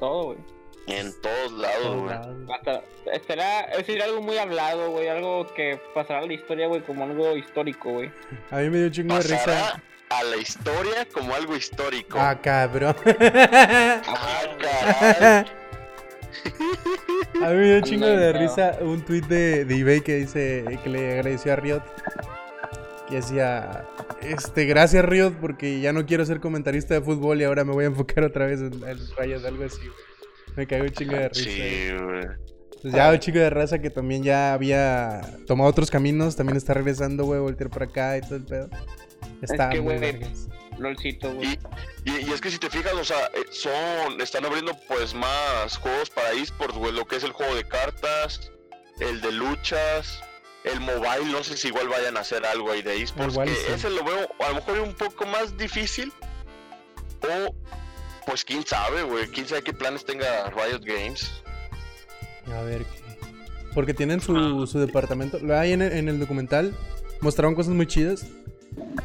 [0.00, 0.38] todo, güey.
[0.86, 2.14] En todos lados, güey.
[2.54, 2.82] Hasta,
[3.26, 7.04] será, es decir, algo muy hablado, güey, algo que pasará a la historia, güey, como
[7.04, 8.10] algo histórico, güey.
[8.50, 9.36] A mí me dio un chingo de risa.
[9.36, 12.18] Pasará a la historia como algo histórico.
[12.20, 12.94] Ah, cabrón.
[14.06, 15.44] Ah, caray.
[17.42, 20.78] A mí me dio un chingo de risa un tweet de, de eBay que dice
[20.82, 21.82] que le agradeció a Riot.
[23.08, 23.84] Que decía,
[24.20, 27.84] este, gracias Riot porque ya no quiero ser comentarista de fútbol y ahora me voy
[27.84, 29.78] a enfocar otra vez en, en rayas, algo así.
[29.80, 30.13] güey.
[30.56, 31.42] Me cagó un chingo de risa.
[31.42, 32.26] Sí, güey.
[32.82, 36.74] Pues ya un chico de raza que también ya había tomado otros caminos, también está
[36.74, 38.68] regresando, güey, voltear por acá y todo el pedo.
[39.40, 40.20] Está que, muy güey.
[40.76, 41.58] LOLcito, güey.
[42.04, 45.14] Y, y, y es que si te fijas, o sea, eh, son, están abriendo pues
[45.14, 48.52] más juegos para esports, güey, lo que es el juego de cartas,
[49.00, 50.20] el de luchas,
[50.64, 53.54] el mobile, no sé si igual vayan a hacer algo ahí de esports, Igual que
[53.54, 53.72] sí.
[53.72, 56.12] ese lo veo a lo mejor un poco más difícil,
[57.22, 57.54] o
[58.26, 61.30] pues quién sabe, güey, quién sabe qué planes tenga Riot Games.
[62.46, 63.04] A ver qué.
[63.74, 65.38] Porque tienen su, su departamento.
[65.40, 66.74] Lo hay en el, en el documental.
[67.20, 68.26] Mostraron cosas muy chidas.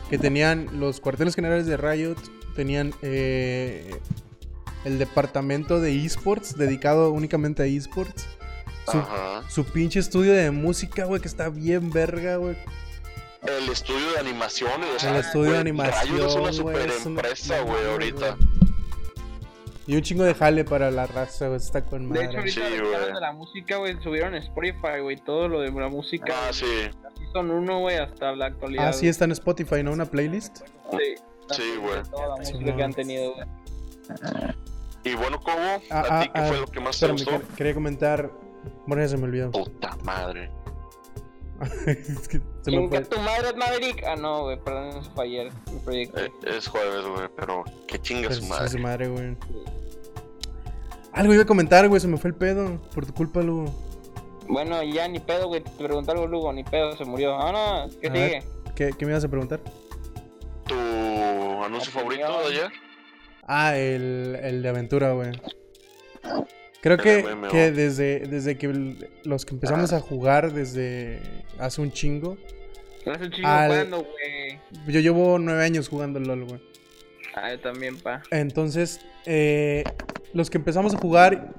[0.09, 2.17] Que tenían los cuarteles generales de Riot.
[2.55, 3.95] Tenían eh,
[4.85, 6.55] el departamento de esports.
[6.57, 8.27] Dedicado únicamente a esports.
[8.91, 9.43] Su, Ajá.
[9.49, 11.21] su pinche estudio de música, güey.
[11.21, 12.55] Que está bien verga, güey.
[13.41, 17.05] El estudio de animaciones, o sea, El estudio de animación, Riot es una super es
[17.05, 18.37] una- empresa, güey, ahorita.
[19.89, 21.57] Y un chingo de jale para la raza, güey.
[21.57, 22.25] Está con De madre.
[22.25, 25.87] hecho, ahorita Sí, los de la música, güey, subieron Spotify, güey, todo lo de la
[25.89, 26.31] música.
[26.47, 26.65] Ah, sí,
[27.07, 28.89] Así son uno, güey, hasta la actualidad.
[28.89, 29.91] Ah, sí, está en Spotify, ¿no?
[29.91, 30.59] Una playlist.
[30.91, 31.15] güey.
[31.49, 32.03] Sí, güey.
[32.03, 33.47] Toda la música que han tenido, güey.
[35.05, 35.81] Y bueno, ¿cómo?
[35.89, 37.31] Ah, ¿A ti ah, qué ah, fue lo que más te gustó?
[37.31, 38.29] quer- quería comentar.
[38.85, 39.49] Bueno, ya se me olvidó.
[39.49, 40.51] Puta madre.
[41.85, 42.99] es que se me ¿Quién fue.
[42.99, 44.03] que tu madre es Maverick?
[44.05, 46.19] Ah, no, güey, perdón, eso fue ayer, el proyecto.
[46.19, 48.69] Eh, es jueves, güey, pero que chinga Pero su madre.
[48.69, 49.37] su madre, güey.
[51.11, 51.99] Algo iba a comentar, güey.
[51.99, 52.79] Se me fue el pedo.
[52.93, 53.65] Por tu culpa, Lugo.
[54.47, 57.37] Bueno, ya ni pedo, güey, te pregunté algo, Lugo, ni pedo, se murió.
[57.37, 58.29] Ah, no, ¿qué A sigue?
[58.29, 58.43] ver.
[58.75, 59.59] ¿Qué, qué me ibas a preguntar?
[60.67, 60.75] ¿Tu
[61.63, 62.71] anuncio favorito de ayer?
[63.47, 65.31] Ah, el, el de aventura, güey.
[66.81, 71.19] Creo que, que desde, desde que los que empezamos a jugar desde
[71.57, 72.37] hace un chingo.
[73.05, 74.59] Hace un chingo Al- jugando, güey.
[74.87, 76.61] Yo llevo nueve años jugando LOL, güey.
[77.35, 78.21] Ah, yo también, pa.
[78.31, 79.83] Entonces, eh,
[80.33, 81.53] los que empezamos a jugar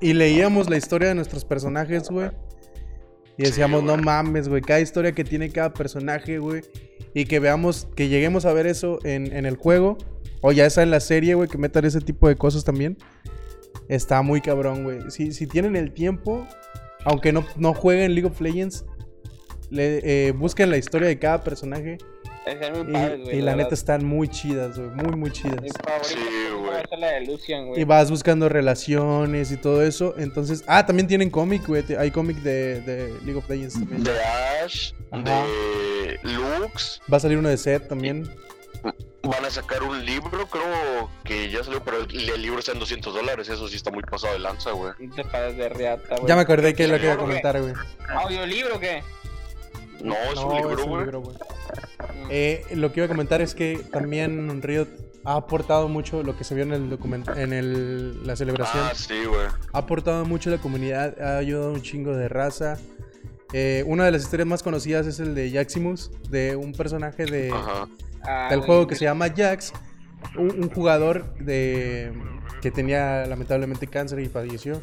[0.00, 2.30] y leíamos la historia de nuestros personajes, güey.
[3.36, 6.62] Y decíamos, Sí, no mames, güey, cada historia que tiene cada personaje, güey.
[7.14, 9.98] Y que veamos, que lleguemos a ver eso en, en el juego.
[10.42, 12.96] O ya está en la serie, güey, que metan ese tipo de cosas también.
[13.90, 15.10] Está muy cabrón, güey.
[15.10, 16.46] Si, si tienen el tiempo,
[17.04, 18.84] aunque no, no jueguen League of Legends,
[19.68, 21.98] le, eh, busquen la historia de cada personaje.
[22.46, 23.38] Y, padres, güey.
[23.38, 24.90] y la neta están muy chidas, güey.
[24.90, 25.58] Muy, muy chidas.
[26.02, 26.16] Sí,
[26.56, 27.26] güey.
[27.26, 27.80] Lucian, güey.
[27.80, 30.14] Y vas buscando relaciones y todo eso.
[30.18, 31.82] Entonces, ah, también tienen cómic, güey.
[31.98, 34.04] Hay cómic de, de League of Legends también.
[34.04, 34.12] De
[34.64, 35.44] Ash, Ajá.
[35.44, 37.00] de Lux.
[37.12, 38.30] Va a salir uno de Seth también.
[39.22, 42.78] Van a sacar un libro, creo que ya salió, pero el, el libro está en
[42.78, 43.48] 200 dólares.
[43.48, 44.92] Eso sí está muy pasado de lanza, güey.
[45.14, 46.26] Te pases de riata, güey.
[46.26, 47.74] Ya me acordé que es lo que iba a comentar, güey.
[48.08, 49.02] ¿Audiolibro o qué?
[50.02, 51.36] No, es No, un libro, güey.
[51.36, 52.28] Mm.
[52.30, 54.88] Eh, lo que iba a comentar es que también Riot
[55.24, 58.84] ha aportado mucho lo que se vio en el document en el, la celebración.
[58.90, 59.46] Ah, sí, güey.
[59.72, 62.78] ha aportado mucho a la comunidad, ha ayudado un chingo de raza.
[63.52, 67.50] Eh, una de las historias más conocidas es el de Jaximus, de un personaje de,
[67.50, 67.88] Ajá.
[68.22, 69.72] Ah, del juego que se llama Jax,
[70.36, 72.12] un, un jugador de
[72.60, 74.78] que tenía lamentablemente cáncer y falleció.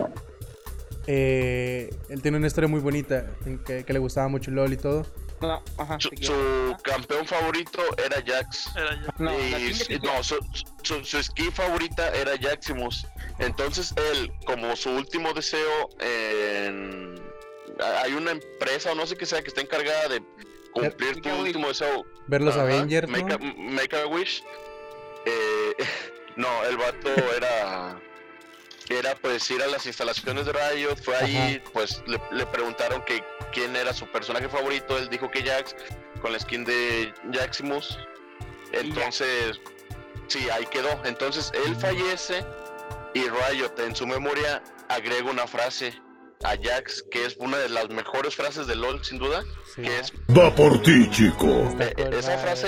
[1.05, 4.77] Eh, él tiene una historia muy bonita, en que, que le gustaba mucho LOL y
[4.77, 5.05] todo.
[5.41, 5.97] No, ajá.
[5.99, 8.75] Su, campeón favorito era Jax.
[8.75, 9.13] Era.
[9.19, 10.35] No, y, su,
[10.81, 13.05] su, su skin favorita era Jaximus.
[13.39, 17.21] Entonces él, como su último deseo, en...
[18.03, 20.23] hay una empresa o no sé qué sea que está encargada de
[20.79, 22.05] cumplir tu último deseo.
[22.27, 23.17] Ver los Ajá, Avengers, ¿no?
[23.17, 24.43] Make, a, make a wish.
[25.25, 25.75] Eh,
[26.35, 27.99] no, el vato era.
[28.89, 33.21] Era pues ir a las instalaciones de Riot, fue ahí, pues le, le preguntaron que
[33.51, 35.75] quién era su personaje favorito, él dijo que Jax,
[36.21, 37.99] con la skin de Jaximus.
[38.71, 39.59] Entonces,
[40.27, 40.89] sí, ahí quedó.
[41.03, 42.45] Entonces él fallece
[43.13, 45.93] y Riot en su memoria agrega una frase
[46.43, 49.43] a Jax, que es una de las mejores frases de LOL, sin duda,
[49.75, 49.81] Sí.
[49.81, 51.47] que es Va por ti, chico.
[51.79, 52.67] Eh, esa frase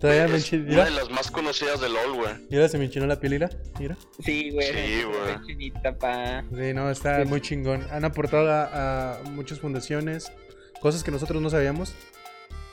[0.00, 2.34] Todavía me es una de las más conocidas de LOL, güey.
[2.50, 3.50] mira, se me enchinó la piel, mira.
[3.78, 3.96] mira.
[4.24, 4.66] Sí, güey.
[4.72, 5.46] Sí, güey.
[5.46, 6.42] chinita, pa.
[6.50, 7.28] Sí, no, está Sí.
[7.28, 7.86] muy chingón.
[7.92, 10.32] Han aportado a, a muchas fundaciones,
[10.80, 11.94] cosas que nosotros no sabíamos.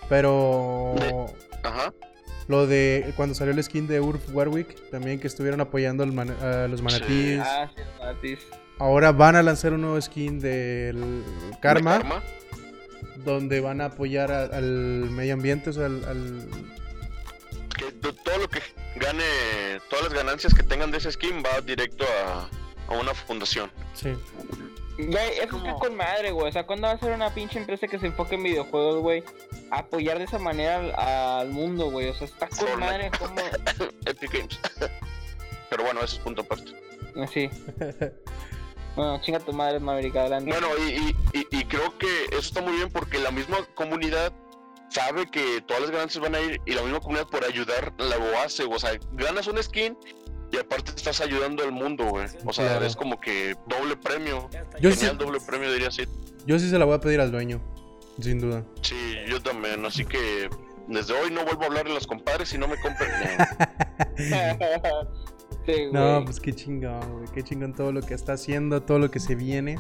[0.08, 0.96] Pero
[1.64, 1.94] Ajá.
[2.48, 6.36] lo de cuando salió el skin de Urf Warwick, también que estuvieron apoyando al man-
[6.42, 7.42] a los manatíes.
[7.46, 8.40] Ah, sí, Matis.
[8.80, 11.24] Ahora van a lanzar un nuevo skin del
[11.62, 12.24] Karma, De Karma.
[13.26, 16.48] donde van a apoyar a- al medio ambiente, o sea, al, al-
[17.78, 18.62] Que to- todo lo que
[18.96, 19.24] gane,
[19.90, 22.50] todas las ganancias que tengan de ese skin va directo a,
[22.94, 23.70] a una fundación.
[23.94, 24.14] sí.
[25.02, 26.50] Güey, eso está con madre, güey.
[26.50, 29.24] O sea, ¿cuándo va a ser una pinche empresa que se enfoque en videojuegos, güey?
[29.72, 30.94] A apoyar de esa manera al,
[31.46, 32.10] al mundo, güey.
[32.10, 32.80] O sea, está con Fortnite.
[32.86, 33.36] madre como...
[34.06, 34.60] Epic Games.
[35.70, 36.74] Pero bueno, eso es punto aparte.
[37.16, 37.50] Así.
[38.96, 40.52] Bueno, chinga tu madre, Maverick, adelante.
[40.52, 44.34] Bueno, y, y, y- y creo que eso está muy bien porque la misma comunidad
[44.90, 48.18] sabe que todas las ganancias van a ir y la misma comunidad por ayudar la
[48.18, 48.64] lo hace.
[48.64, 49.98] O sea, ganas un skin
[50.52, 52.26] y aparte estás ayudando al mundo, güey.
[52.46, 52.86] O sea, Claro.
[52.86, 54.50] es como que doble premio.
[54.82, 56.06] Yo sí, Genial doble premio, diría así.
[56.46, 57.62] yo sí se la voy a pedir al dueño,
[58.20, 58.64] sin duda.
[58.82, 59.86] Sí, yo también.
[59.86, 60.50] Así que
[60.88, 63.12] desde hoy no vuelvo a hablar de los compadres y no me compren.
[65.74, 65.92] güey.
[65.92, 67.28] No, pues qué chingón, güey.
[67.34, 69.80] Qué chingón todo lo que está haciendo, todo lo que se viene.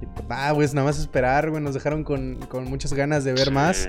[0.00, 1.62] Y ah, pues nada más esperar, güey.
[1.62, 3.50] Nos dejaron con, con muchas ganas de ver Sí.
[3.52, 3.88] más.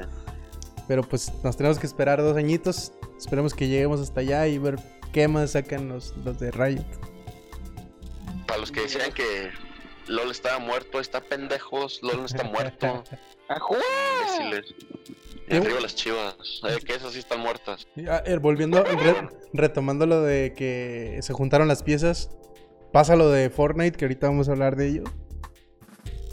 [0.88, 2.91] Pero pues nos tenemos que esperar dos añitos.
[3.17, 4.75] Esperemos que lleguemos hasta allá y ver
[5.12, 6.84] qué más sacan los, los de Riot.
[8.47, 9.49] Para los que decían que
[10.08, 11.99] LOL estaba muerto, está pendejos.
[12.03, 13.03] LOL no está muerto.
[13.49, 13.75] ¡Ajú!
[14.39, 14.75] Imbéciles.
[15.47, 16.36] Y arriba las chivas.
[16.67, 17.88] eh, que esas sí están muertas.
[17.95, 22.29] Y, ah, eh, volviendo, re- retomando lo de que se juntaron las piezas.
[22.91, 25.03] Pasa lo de Fortnite, que ahorita vamos a hablar de ello.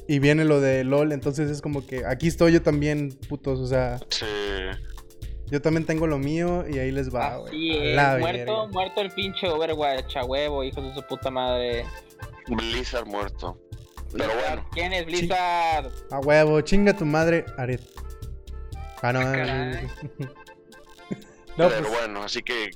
[0.08, 3.58] Y viene lo de LOL, entonces es como que aquí estoy yo también, putos.
[3.60, 4.26] O sea, Sí.
[5.46, 7.96] yo también tengo lo mío y ahí les va, güey.
[7.98, 8.66] A Muerto, verga.
[8.72, 11.84] muerto el pinche Overwatch, a huevo, hijos de su puta madre.
[12.48, 13.58] Blizzard muerto.
[14.12, 14.68] Pero Blizzard, bueno.
[14.72, 15.90] ¿Quién es Blizzard?
[16.10, 17.82] A huevo, chinga tu madre, Aret.
[19.02, 19.88] Ah, no, Ah, no, caray.
[20.18, 22.70] no, pero pues, bueno, así que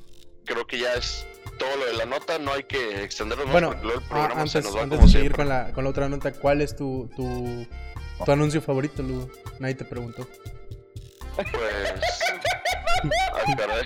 [0.45, 1.27] creo que ya es
[1.59, 2.39] todo lo de la nota.
[2.39, 4.83] No hay que extendernos más bueno, porque luego el ah, programa antes, se nos va
[4.83, 7.67] antes como de seguir con la, con la otra nota, ¿cuál es tu, tu,
[8.25, 9.31] tu anuncio favorito, Lugo?
[9.59, 10.27] Nadie te preguntó.
[11.37, 11.47] Pues.
[13.35, 13.85] ah, caray.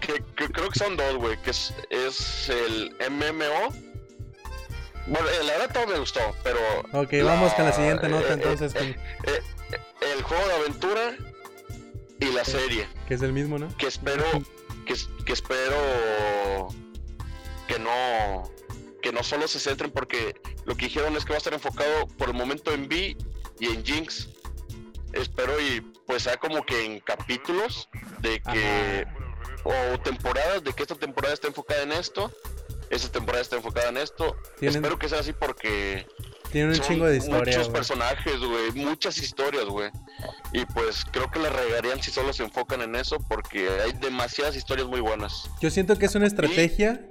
[0.00, 1.36] Que, que creo que son dos, güey.
[1.42, 3.89] Que es, es el MMO.
[5.06, 6.58] Bueno, eh, la verdad todo me gustó, pero
[6.92, 9.40] Ok, vamos con la siguiente nota eh, entonces, eh, con- eh,
[10.16, 11.16] el juego de aventura
[12.20, 12.86] y la serie.
[13.08, 13.74] que es el mismo, ¿no?
[13.76, 14.24] Que espero.
[14.86, 16.68] Que, que espero.
[17.66, 18.50] Que no.
[19.02, 20.34] Que no solo se centren porque
[20.66, 23.16] lo que dijeron es que va a estar enfocado por el momento en V
[23.58, 24.28] y en Jinx.
[25.12, 27.88] Espero y pues sea como que en capítulos
[28.20, 29.06] de que
[29.64, 32.30] o temporadas de que esta temporada está enfocada en esto,
[32.90, 34.36] esta temporada está enfocada en esto.
[34.58, 36.06] Tienen- Espero que sea así porque
[36.50, 38.72] Tiene un Son chingo de historia, Muchos personajes, güey.
[38.72, 39.88] Muchas historias, güey.
[40.52, 44.56] Y pues creo que la regarían si solo se enfocan en eso porque hay demasiadas
[44.56, 45.48] historias muy buenas.
[45.60, 47.06] Yo siento que es una estrategia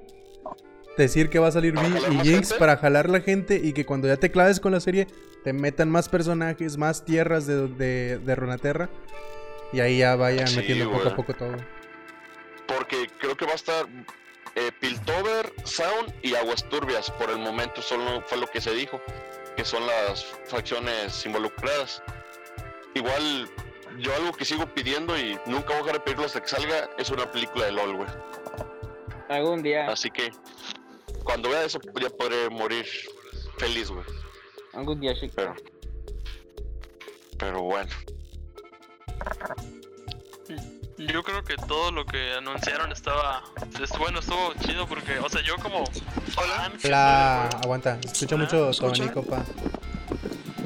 [0.97, 3.71] decir que va a salir ¿Para Vi jalar y Jinx para jalar la gente y
[3.71, 5.07] que cuando ya te claves con la serie
[5.45, 8.89] te metan más personajes, más tierras de, de, de Runaterra
[9.71, 11.55] y ahí ya vayan Sí, metiendo poco a poco todo.
[12.67, 13.85] Porque creo que va a estar
[14.59, 17.09] eh, Piltover, Sound y Aguas Turbias.
[17.11, 19.01] Por el momento solo fue lo que se dijo.
[19.55, 22.01] Que son las facciones involucradas.
[22.93, 23.49] Igual,
[23.99, 26.89] yo algo que sigo pidiendo y nunca voy a dejar de pedirlo hasta que salga
[26.97, 28.09] es una película de LOL, güey.
[29.29, 30.31] Algún día, Así que
[31.23, 32.85] cuando vea eso ya podré morir
[33.57, 34.03] feliz, güey.
[34.73, 35.33] algún día, chico.
[35.35, 35.55] Pero,
[37.37, 37.89] pero bueno.
[40.99, 43.41] Yo creo que todo lo que anunciaron estaba.
[43.81, 45.85] es- bueno, estuvo chido porque, o sea, yo como.
[46.35, 47.39] Hola, fan La...
[47.43, 49.43] del juego- Aguanta, escucha Ah, mucho tu abanico, pa.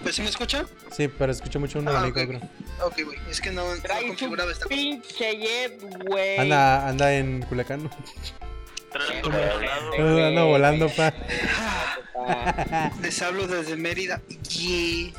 [0.02, 0.66] ¿pues sí me escucha?
[0.92, 2.28] Sí, pero escucha mucho un Ah, abanico, ok.
[2.28, 2.42] creo.
[2.84, 4.76] Ok, güey, es que no, no configuraba esta cosa.
[4.76, 6.40] pinche jet, güey.
[6.40, 7.90] Anda, anda en Culiacán.
[10.00, 11.14] Anda volando, pa.
[13.02, 14.20] Les hablo desde Mérida.
[14.50, 15.14] Y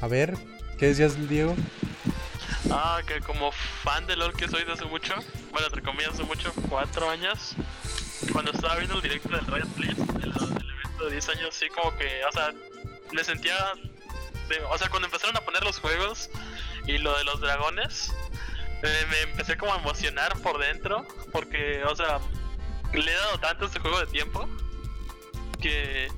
[0.00, 0.34] A ver,
[0.78, 1.54] ¿qué decías, Diego?
[2.70, 5.14] Ah, que como fan de LOL que soy de hace mucho,
[5.50, 7.54] bueno, entre comillas hace mucho, cuatro años,
[8.32, 11.96] cuando estaba viendo el directo del Riot Blitz, del, evento de 10 años, sí como
[11.96, 12.52] que, o sea,
[13.12, 13.54] me sentía,
[14.70, 16.28] o sea, cuando empezaron a poner los juegos
[16.86, 18.12] y lo de los dragones,
[18.82, 22.18] eh, me empecé como a emocionar por dentro, porque, o sea,
[22.92, 24.48] le he dado tanto a este juego de tiempo
[25.60, 26.08] que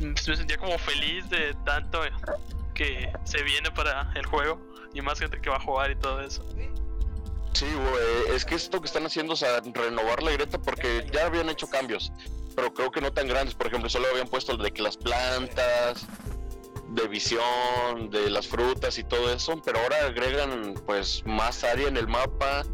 [0.00, 2.02] me sentía como feliz de tanto
[2.74, 6.20] que se viene para el juego y más gente que va a jugar y todo
[6.20, 6.44] eso.
[7.54, 11.26] Sí, güey, es que esto que están haciendo, o sea, renovar la grieta porque ya
[11.26, 12.12] habían hecho cambios,
[12.54, 13.54] pero creo que no tan grandes.
[13.54, 16.06] Por ejemplo, solo habían puesto de que las plantas,
[16.90, 21.96] de visión, de las frutas y todo eso, pero ahora agregan pues más área en
[21.96, 22.64] el mapa,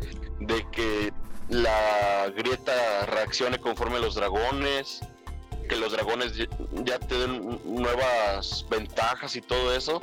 [0.40, 1.12] de que
[1.48, 5.00] la grieta reaccione conforme los dragones,
[5.68, 6.32] que los dragones
[6.84, 10.00] ya te den nuevas ventajas y todo eso.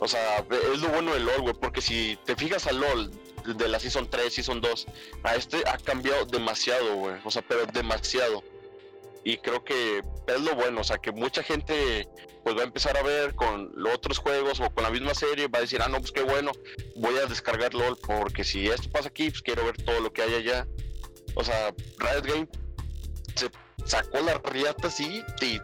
[0.00, 3.10] O sea, es lo bueno de LOL, güey, porque si te fijas a LOL
[3.44, 4.86] de la Season 3, Season 2,
[5.24, 7.16] a este ha cambiado demasiado, güey.
[7.22, 8.42] O sea, pero demasiado.
[9.24, 12.08] Y creo que es lo bueno, o sea, que mucha gente
[12.42, 15.48] pues va a empezar a ver con los otros juegos o con la misma serie,
[15.48, 16.52] va a decir, ah, no, pues qué bueno,
[16.96, 20.22] voy a descargar LOL, porque si esto pasa aquí, pues quiero ver todo lo que
[20.22, 20.66] hay allá.
[21.34, 22.48] O sea, Riot Game
[23.36, 23.50] se
[23.84, 25.60] sacó la riata así y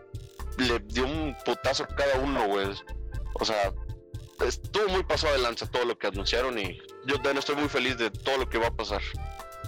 [0.62, 2.68] le dio un putazo a cada uno, güey.
[3.34, 3.72] O sea,
[4.46, 7.96] estuvo muy pasado de lanza todo lo que anunciaron y yo también estoy muy feliz
[7.98, 9.00] de todo lo que va a pasar.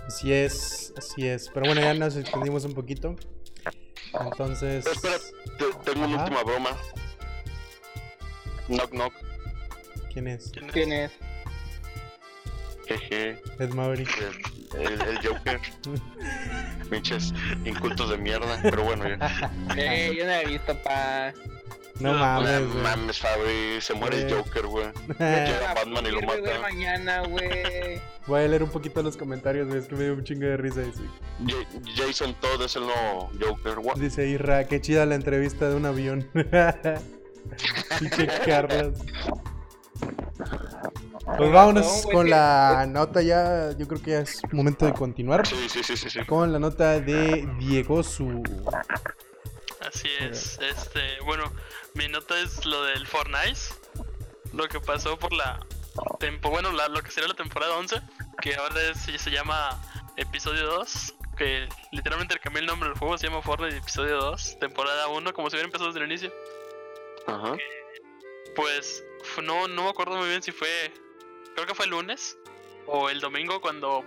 [0.06, 1.50] Así es, así es.
[1.52, 3.16] Pero bueno, ya nos extendimos un poquito.
[4.20, 4.84] Entonces.
[4.84, 5.18] Pero espera,
[5.58, 6.70] te- tengo una última broma.
[8.68, 9.12] Knock knock,
[10.12, 10.52] ¿Quién es?
[10.72, 11.12] ¿Quién es?
[12.86, 14.08] Jeje, Ed Maverick.
[14.74, 15.60] el, el- el Joker.
[16.90, 17.34] Pinches
[17.66, 19.50] incultos de mierda, pero bueno, ya.
[19.76, 21.32] Eh, yo no he visto, pa.
[22.00, 22.82] No No mames, güey.
[22.82, 24.42] mames, Fabi, se muere el Güey.
[24.42, 24.86] Joker, güey.
[25.18, 26.60] Llega Batman y lo mata.
[26.60, 28.00] mañana, güey.
[28.26, 29.80] Voy a leer un poquito los comentarios, güey.
[29.80, 30.82] Es que me dio un chingo de risa.
[31.96, 33.78] Jason Todd es el nuevo Joker.
[33.80, 33.96] What?
[33.96, 36.28] dice Irra, qué chida la entrevista de un avión.
[37.98, 38.98] Pinche Carlos.
[41.36, 43.72] Pues vámonos güey, con la nota ya.
[43.76, 45.46] Yo creo que ya es momento de continuar.
[45.46, 46.24] Sí, sí, sí, sí, sí.
[46.26, 48.42] Con la nota de Diego Su.
[49.86, 51.44] Así es, este, bueno,
[51.98, 53.58] mi nota es lo del Fortnite,
[54.54, 55.58] lo que pasó por la
[56.20, 58.00] tempo, bueno, la- lo que sería la temporada 11,
[58.40, 59.78] que ahora es- se llama
[60.16, 65.08] episodio 2, que literalmente cambié el nombre del juego, se llama Fortnite episodio 2, temporada
[65.08, 66.32] 1, como si hubiera empezado desde el inicio.
[67.26, 67.56] Ajá.
[68.54, 69.04] Pues
[69.42, 70.92] no, no me acuerdo muy bien si fue,
[71.54, 72.36] creo que fue el lunes
[72.86, 74.04] o el domingo cuando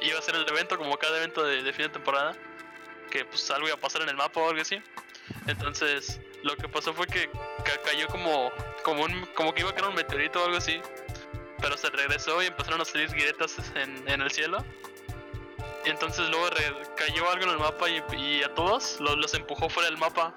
[0.00, 2.36] iba a ser el evento, como cada evento de, de fin de temporada,
[3.10, 4.76] que pues algo iba a pasar en el mapa o algo así.
[5.46, 8.50] Entonces, lo que pasó fue que ca- cayó como,
[8.84, 10.80] como, un, como que iba a caer un meteorito o algo así,
[11.60, 14.64] pero se regresó y empezaron a salir grietas en, en el cielo.
[15.84, 16.48] Y entonces luego
[16.96, 20.34] cayó algo en el mapa y, y a todos lo- los empujó fuera del mapa.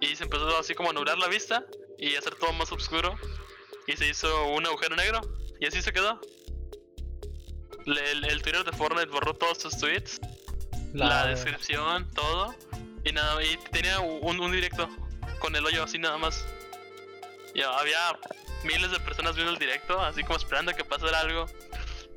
[0.00, 1.64] Y se empezó así como a nublar la vista
[1.98, 3.16] y hacer todo más oscuro.
[3.86, 5.20] Y se hizo un agujero negro.
[5.60, 6.20] Y así se quedó.
[7.86, 10.20] Le- el, el Twitter de Fortnite borró todos sus tweets,
[10.92, 12.54] la, descripción, todo.
[13.08, 14.88] Y nada, y tenía un, un directo
[15.38, 16.44] con el hoyo así nada más.
[17.54, 17.98] Y había
[18.64, 21.46] miles de personas viendo el directo, así como esperando que pasara algo.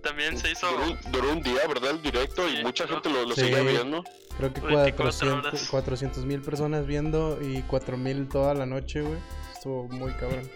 [0.02, 0.68] también se hizo.
[0.72, 1.92] Duró, un- duró un día, ¿verdad?
[1.92, 3.42] El directo y mucha duró- gente lo, lo Sí.
[3.42, 4.04] seguía viendo.
[4.38, 5.68] Creo que 24 horas.
[5.70, 9.20] 400 mil personas viendo y 4 mil toda la noche, güey.
[9.54, 10.50] Estuvo muy cabrón.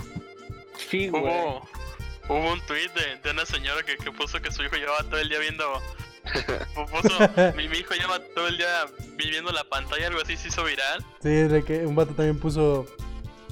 [0.90, 1.22] Sí, güey.
[1.24, 1.68] Hubo,
[2.30, 5.20] hubo un tweet de, de una señora que, que puso que su hijo llevaba todo
[5.20, 5.66] el día viendo.
[6.24, 7.20] Puso,
[7.56, 11.06] mi, mi hijo lleva todo el día viviendo la pantalla, algo así se hizo viral.
[11.22, 12.86] Sí, de que un vato también puso.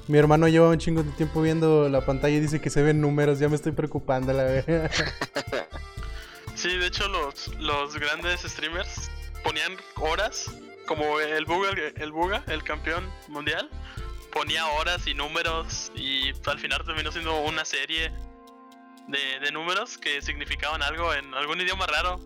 [0.07, 2.99] Mi hermano lleva un chingo de tiempo viendo la pantalla y dice que se ven
[2.99, 3.39] números.
[3.39, 4.91] Ya me estoy preocupando, la verdad.
[6.61, 9.09] Sí, de hecho, los, los grandes streamers
[9.43, 10.45] ponían horas,
[10.86, 13.67] como el Buga, el Buga, el campeón mundial,
[14.32, 18.11] ponía horas y números y al final terminó siendo una serie
[19.07, 22.19] de, de números que significaban algo en algún idioma raro.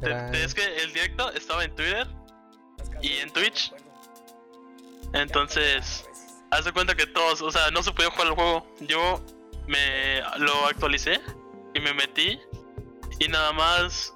[0.00, 2.06] Te- te- es que el directo estaba en Twitter
[3.02, 3.72] y en Twitch.
[5.12, 6.06] Entonces,
[6.50, 8.66] haz de cuenta que todos, o sea, no se podía jugar el juego.
[8.80, 9.22] Yo
[9.66, 11.20] me lo actualicé
[11.74, 12.38] y me metí
[13.18, 14.12] y nada más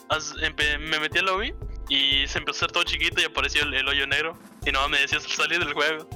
[0.81, 1.55] me metí al lobby
[1.89, 4.39] y se empezó a hacer todo chiquito y apareció el, el hoyo negro.
[4.65, 6.09] Y nada más me decía salir del juego.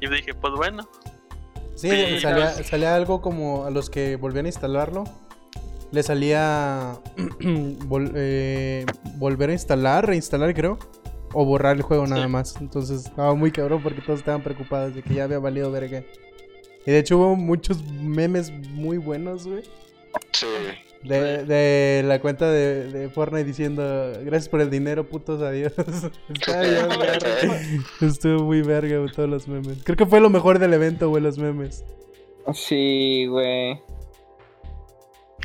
[0.00, 0.88] Y dije, pues bueno.
[1.74, 5.04] Sí, Sí, salía, no, salía algo como a los que volvían a instalarlo.
[5.92, 6.94] Le salía
[7.40, 8.86] vol- eh,
[9.16, 10.78] volver a instalar, reinstalar creo.
[11.32, 12.56] O borrar el juego nada más.
[12.60, 16.02] Entonces estaba muy cabrón porque todos estaban preocupados de que ya había valido verga.
[16.86, 19.62] Y de hecho hubo muchos memes muy buenos, güey.
[20.32, 20.46] Sí.
[21.04, 25.72] De, de la cuenta de, de Fortnite diciendo gracias por el dinero, putos, adiós.
[28.00, 29.78] Estuvo muy verga, güey, todos los memes.
[29.84, 31.84] Creo que fue lo mejor del evento, güey, los memes.
[32.54, 33.80] Sí, güey.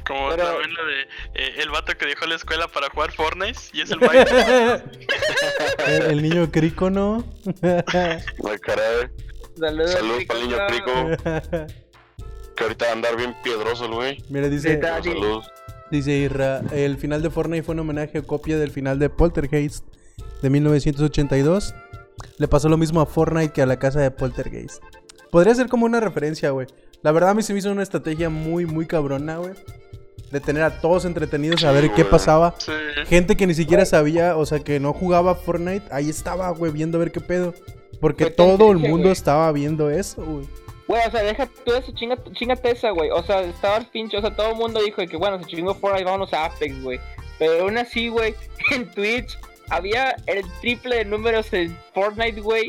[0.08, 1.02] Como Pero- también lo de
[1.36, 4.00] eh, el vato que dejó la escuela para jugar Fortnite y es el
[5.88, 7.24] el, el niño crico, ¿no?
[7.64, 9.10] Ay, caray.
[9.60, 10.58] Saludos, Saludos para el niño.
[10.68, 10.94] Crico,
[12.56, 14.24] que ahorita va a andar bien piedroso el güey.
[14.30, 14.80] Mira, dice,
[15.92, 19.86] dice Irra, el final de Fortnite fue un homenaje o copia del final de Poltergeist
[20.42, 21.74] de 1982.
[22.38, 24.82] Le pasó lo mismo a Fortnite que a la casa de Poltergeist.
[25.32, 26.68] Podría ser como una referencia, güey.
[27.06, 29.54] La verdad a mí se me hizo una estrategia muy, muy cabrona, güey.
[30.32, 32.10] De tener a todos entretenidos a Sí, ver qué güey.
[32.10, 32.56] pasaba.
[32.58, 32.72] Sí.
[33.06, 36.98] Gente que ni siquiera sabía, o sea, que no jugaba Fortnite, ahí estaba, güey, viendo
[36.98, 37.54] a ver qué pedo.
[38.02, 39.12] Porque todo el mundo güey.
[39.12, 40.48] estaba viendo eso, güey.
[40.88, 43.12] Güey, o sea, deja tú eso, chinga, chingate esa, güey.
[43.12, 45.76] O sea, estaba el pinche, o sea, todo el mundo dijo que, bueno, se chingó
[45.76, 47.00] Fortnite, vámonos a Apex, güey.
[47.38, 48.34] Pero aún así, güey,
[48.72, 49.38] en Twitch
[49.70, 52.66] había el triple de números en Fortnite, güey,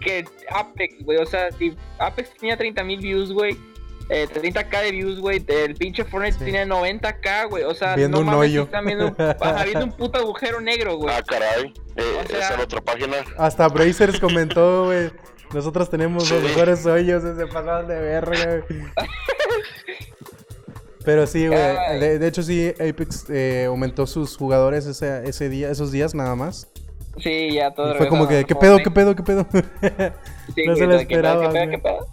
[0.00, 1.16] que Apex, güey.
[1.16, 3.56] O sea, si Apex tenía 30.000 views, güey,
[4.10, 6.44] eh, 30k de views, güey, el pinche Fortnite Sí.
[6.46, 7.64] tenía 90k, güey.
[7.64, 8.62] O sea, Viendo no un mames, hoyo.
[8.64, 11.14] están viendo, ajá, viendo un puto agujero negro, güey.
[11.14, 11.72] Ah, caray.
[11.96, 13.16] Eh, O sea- Esa era otra página.
[13.36, 15.10] Hasta Brazers comentó, güey.
[15.52, 18.80] Nosotros tenemos los mejores hoyos, se pasaban de verga, güey.
[21.04, 21.58] Pero sí, güey.
[22.00, 26.34] De, de hecho, sí, Apex eh, aumentó sus jugadores ese, ese día, esos días nada
[26.34, 26.68] más.
[27.18, 27.94] Sí, ya todo.
[27.94, 29.46] Y fue como que, ¿qué pedo, qué pedo, qué pedo?
[30.54, 32.06] Sí, No se lo ¿qué pedo, esperaba, ¿Qué pedo, qué pedo?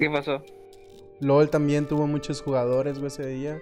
[0.00, 0.42] ¿Qué pasó?
[1.20, 3.60] LOL también tuvo muchos jugadores, güey, ese día.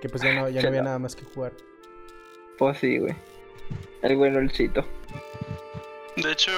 [0.00, 1.52] Que pues ya no, ya no había nada más que jugar.
[2.58, 3.14] Pues sí, güey.
[4.02, 4.84] El buen LOLcito.
[6.16, 6.50] De hecho,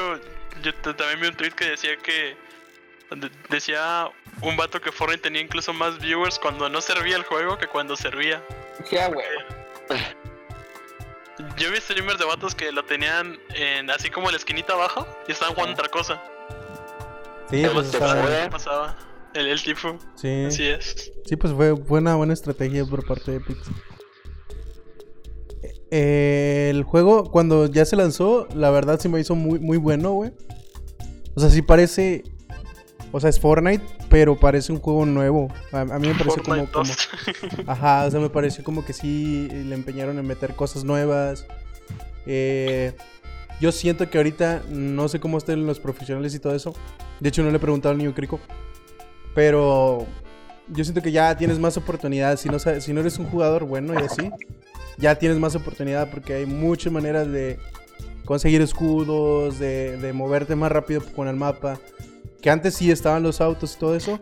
[0.63, 2.37] yo también vi un tweet que decía que.
[3.17, 4.09] de- Decía
[4.43, 7.97] un vato que Fortnite tenía incluso más viewers cuando no servía el juego que cuando
[7.97, 8.41] servía.
[8.85, 9.27] Sí, ah, güey.
[11.57, 15.33] Yo vi streamers de vatos que lo tenían en así como la esquinita abajo y
[15.33, 16.23] estaban jugando otra cosa.
[17.51, 18.67] Sí, ¿Cómo pues.
[19.35, 19.97] El, el tipo.
[20.15, 20.45] Sí.
[20.47, 21.13] Así es.
[21.25, 23.59] Sí, pues fue, una buena estrategia por parte de Epic.
[25.91, 30.13] Eh, el juego, cuando ya se lanzó, la verdad se me hizo muy, muy bueno,
[30.13, 30.33] güey.
[31.35, 32.25] O sea, sí parece.
[33.11, 35.49] O sea, es Fortnite, pero parece un juego nuevo.
[35.73, 36.85] A, a mí me pareció como, como.
[36.85, 37.09] 2.
[37.67, 41.47] Ajá, o sea, me pareció como que sí le empeñaron en meter cosas nuevas.
[42.27, 42.93] Eh,
[43.61, 46.75] yo siento que ahorita no sé cómo estén los profesionales y todo eso.
[47.21, 48.39] De hecho, no le he preguntado al niño Crico.
[49.35, 50.07] Pero
[50.69, 52.41] yo siento que ya tienes más oportunidades.
[52.41, 54.31] Si no, sabes- si no eres un jugador bueno y así,
[54.97, 57.59] ya tienes más oportunidad porque hay muchas maneras de
[58.25, 61.79] conseguir escudos, de, de moverte más rápido con el mapa.
[62.43, 64.19] Que antes sí estaban los autos y todo eso.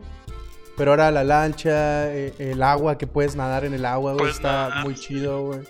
[0.77, 4.83] Pero ahora la lancha, eh, el agua, que puedes nadar en el agua, güey, está
[4.85, 5.61] muy chido, güey.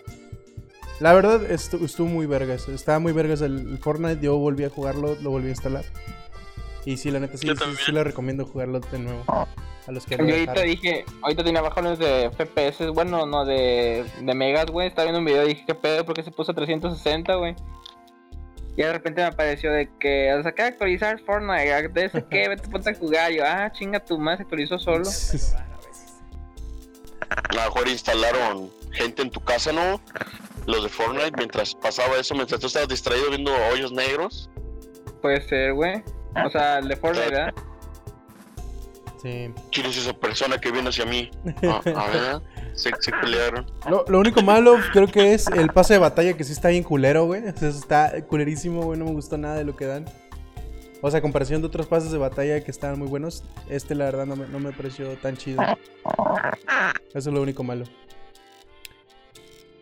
[1.01, 2.69] La verdad, estu- estuvo muy vergas.
[2.69, 4.21] Estaba muy vergas el, el Fortnite.
[4.25, 5.85] Yo volví a jugarlo, lo volví a instalar.
[6.85, 7.49] Y sí, la neta, sí,
[7.85, 9.25] sí, le recomiendo jugarlo de nuevo.
[9.29, 10.71] A los que Yo lo ahorita dejaron.
[10.71, 14.89] dije, ahorita tenía bajones de FPS, bueno, no de, de megas, güey.
[14.89, 16.05] Estaba viendo un video y dije, ¿qué pedo?
[16.07, 17.55] ¿Por qué se puso a 360, güey?
[18.77, 22.49] Y de repente me apareció de que, o sea, que actualizar Fortnite, ¿de eso qué?
[22.49, 23.33] Vete ponte a jugar.
[23.33, 25.09] Y yo, ah, chinga tu madre, se actualizó solo.
[27.49, 30.01] a lo mejor instalaron gente en tu casa, ¿no?
[30.67, 34.51] Los de Fortnite, mientras pasaba eso, mientras tú estabas distraído viendo hoyos negros.
[35.23, 36.03] Puede ser, güey.
[36.45, 37.55] O sea, el de Fortnite, ¿verdad?
[39.23, 39.51] Sí.
[39.73, 41.31] ¿Quién es esa persona que viene hacia mí?
[41.63, 42.43] Ah, a ver,
[42.75, 43.67] se, se pelearon.
[43.89, 46.83] Lo, lo único malo creo que es el pase de batalla que sí está bien
[46.83, 47.47] culero, güey.
[47.49, 48.99] O sea, está culerísimo, güey.
[48.99, 50.05] No me gustó nada de lo que dan.
[51.03, 54.07] O sea, a comparación de otros pases de batalla que estaban muy buenos, este la
[54.07, 55.63] verdad no me, no me pareció tan chido.
[55.63, 55.77] Eso
[57.15, 57.85] es lo único malo.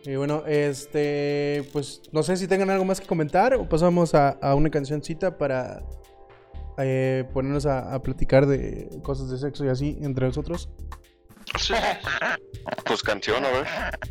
[0.05, 4.29] Y bueno, este, pues no sé si tengan algo más que comentar o pasamos a,
[4.29, 5.83] a una cancioncita para
[6.77, 10.69] eh, ponernos a, a platicar de cosas de sexo y así entre nosotros.
[11.59, 11.73] Sí.
[12.85, 13.65] Pues canción, a ver.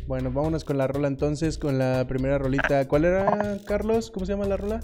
[0.07, 2.87] Bueno, vámonos con la rola entonces, con la primera rolita.
[2.87, 4.11] ¿Cuál era, Carlos?
[4.11, 4.79] ¿Cómo se llama la rola?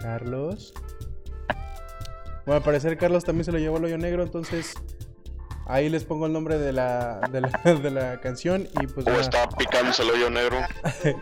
[0.00, 0.74] Carlos.
[2.44, 4.74] Bueno, al parecer Carlos también se lo llevó el hoyo negro, entonces
[5.66, 7.48] ahí les pongo el nombre de la, de la,
[7.82, 9.20] de la canción y pues O ya.
[9.20, 10.58] está picándose el hoyo negro.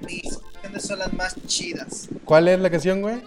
[0.07, 2.09] Mis canciones son las más chidas.
[2.25, 3.23] ¿Cuál es la canción, güey?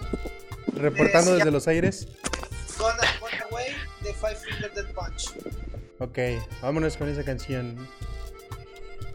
[0.74, 1.51] Reportando Eh, desde ya.
[1.51, 2.07] los aires.
[2.78, 3.66] Gonna Run Away
[4.01, 5.32] de Five Finger Punch.
[5.99, 6.18] Ok,
[6.61, 7.76] vámonos con esa canción.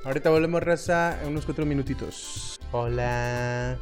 [0.05, 2.59] Ahorita volvemos, raza, en unos cuatro minutitos.
[2.73, 3.77] Hola.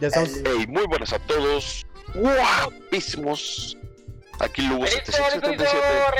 [0.00, 0.30] Ya estamos.
[0.44, 1.84] Hey, muy buenas a todos.
[2.14, 3.76] Guapísimos.
[4.40, 5.76] Aquí Lugo Listo, listo, listo, 777.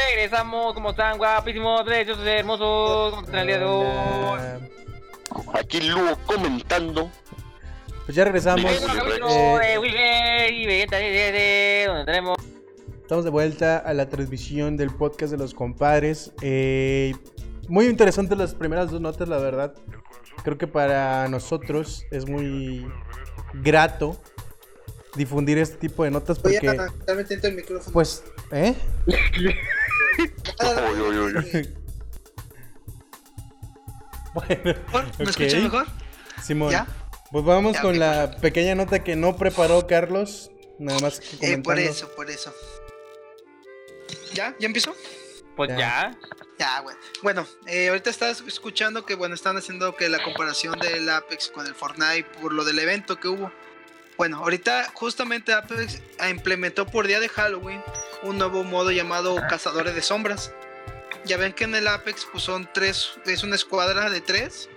[0.09, 3.87] regresamos, como están guapísimos, preciosos, hermosos, ¿cómo están el día de hoy?
[3.87, 4.61] Hola.
[5.55, 7.11] Aquí Lugo comentando.
[8.05, 8.71] Pues ya regresamos.
[13.01, 16.33] Estamos de vuelta a la transmisión del podcast de los compadres.
[16.43, 17.15] Eh,
[17.69, 19.73] muy interesantes las primeras dos notas, la verdad.
[20.45, 22.87] Creo que para nosotros es muy
[23.55, 24.21] grato
[25.17, 27.93] difundir este tipo de notas Voy porque, a darme atento el micrófono.
[27.93, 28.75] pues, ¿eh?
[34.35, 34.61] Bueno.
[34.65, 34.71] ¿Me
[35.25, 35.29] Ok.
[35.31, 35.87] escucha mejor?
[36.43, 36.71] Simón.
[36.71, 36.87] ¿Ya?
[37.33, 37.97] Pues vamos Ya, con ok.
[37.97, 40.51] la pequeña nota que no preparó Carlos.
[40.79, 42.53] Nada más que Eh, por eso, por eso.
[44.35, 44.55] ¿Ya?
[44.59, 44.95] ¿Ya empezó?
[45.57, 45.77] Pues Ya.
[45.79, 46.19] ya.
[46.59, 46.99] Ya, bueno.
[47.23, 51.67] Bueno, eh, ahorita estás escuchando que, bueno, están haciendo que la comparación del Apex con
[51.67, 53.51] el Fortnite por lo del evento que hubo.
[54.21, 57.83] Bueno, ahorita justamente Apex ah, implementó por día de Halloween
[58.23, 60.53] un nuevo modo llamado Cazadores de Sombras.
[61.25, 64.69] Ya ven que en el Apex pues son tres, es una escuadra de tres.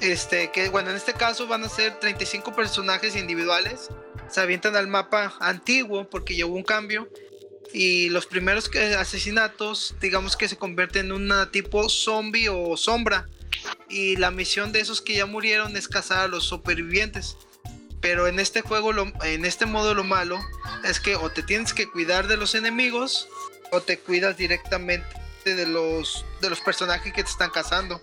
[0.00, 3.90] Este, que bueno, en este caso van a ser 35 personajes individuales.
[4.30, 7.06] Se avientan al mapa antiguo porque hubo un cambio.
[7.74, 13.28] Y los primeros asesinatos, digamos que se convierten en una tipo zombie o sombra.
[13.90, 17.36] Y la misión de esos que ya murieron es cazar a los supervivientes.
[18.00, 20.38] Pero en este juego, lo- en este modo, lo malo
[20.84, 23.28] es que o te tienes que cuidar de los enemigos
[23.72, 25.06] o te cuidas directamente
[25.44, 28.00] de los, de los personajes que te están cazando.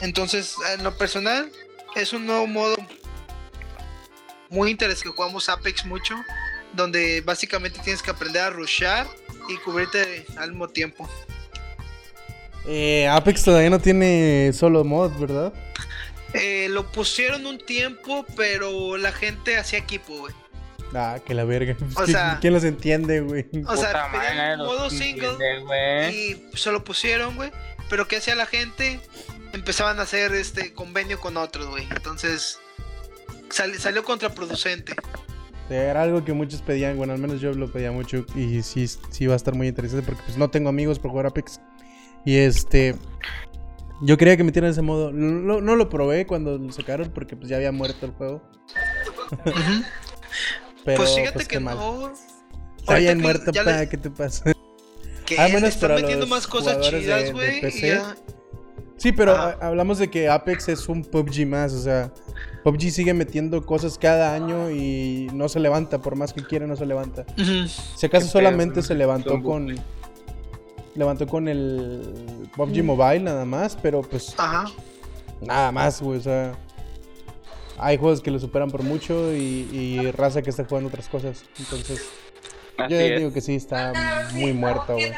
[0.00, 1.50] Entonces, en lo personal,
[1.96, 2.76] es un nuevo modo
[4.48, 6.14] muy interesante que jugamos Apex mucho,
[6.72, 9.06] donde básicamente tienes que aprender a rushar
[9.48, 11.08] y cubrirte al mismo tiempo.
[12.66, 15.52] Eh, Apex todavía no tiene solo mod, ¿verdad?
[16.34, 20.34] Eh, lo pusieron un tiempo, pero la gente hacía equipo, güey.
[20.94, 21.76] Ah, que la verga.
[21.96, 23.46] O ¿Qui- sea- ¿Quién los entiende, güey?
[23.66, 26.14] O sea, madre, modo single entiendes, güey.
[26.16, 27.50] y se lo pusieron, güey.
[27.90, 29.00] Pero ¿qué hacía la gente?
[29.52, 31.86] Empezaban a hacer este convenio con otros, güey.
[31.94, 32.58] Entonces
[33.50, 34.94] sal- salió contraproducente.
[35.70, 39.26] Era algo que muchos pedían, bueno, al menos yo lo pedía mucho y sí, sí
[39.26, 41.60] va a estar muy interesante porque pues no tengo amigos por jugar Apex.
[42.26, 42.94] Y este...
[44.04, 45.12] Yo quería que metieran ese modo.
[45.12, 48.42] No, no lo probé cuando lo sacaron porque pues ya había muerto el juego.
[50.84, 51.76] Pero pues fíjate pues, que qué mal.
[51.76, 52.12] no.
[52.78, 54.52] Está bien muerto, ya pa, le- ¿qué te pasa?
[55.24, 57.60] Que Ah, menos están para metiendo los más cosas chidas, güey.
[57.80, 58.16] ya-
[58.96, 62.12] Sí, pero ha- hablamos de que Apex es un PUBG más, o sea,
[62.64, 66.76] PUBG sigue metiendo cosas cada año y no se levanta, por más que quiera no
[66.76, 67.24] se levanta.
[67.38, 67.68] Ujú.
[67.96, 69.76] Si acaso Qué solamente pedo, se levantó con
[70.94, 74.66] levantó con el PUBG Mobile nada más, pero pues Ajá.
[75.40, 76.54] nada más, güey, o sea,
[77.78, 81.44] hay juegos que lo superan por mucho y, y raza que está jugando otras cosas,
[81.58, 82.08] entonces
[82.78, 83.18] Así yo es.
[83.18, 83.92] digo que sí está
[84.32, 85.12] muy muerto, güey.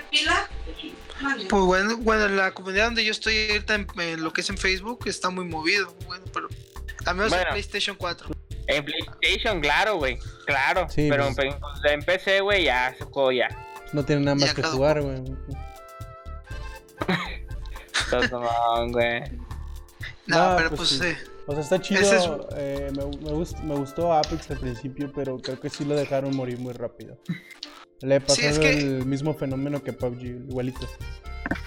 [1.48, 4.58] Pues bueno, bueno, la comunidad donde yo estoy ahorita en, en lo que es en
[4.58, 6.48] Facebook está muy movido, bueno, pero
[7.06, 7.50] al menos en Bueno.
[7.52, 8.28] PlayStation 4.
[8.66, 10.18] En PlayStation, claro, güey.
[10.46, 10.86] Claro.
[10.88, 11.54] Sí, pero pues.
[11.84, 12.94] en, en PC, güey, ya,
[13.32, 13.48] ya.
[13.92, 15.22] No tiene nada más que jugar, güey.
[18.04, 19.20] Estás mamón, güey.
[20.26, 21.06] No, Ah, pero pues pues, sí.
[21.06, 21.16] eh,
[21.46, 22.00] O sea, está chido.
[22.00, 25.94] Es- eh, me, me gust- me gustó Apex al principio, pero creo que sí lo
[25.94, 27.18] dejaron morir muy rápido.
[28.00, 30.88] Le pasó es que- el mismo fenómeno que PUBG, igualito.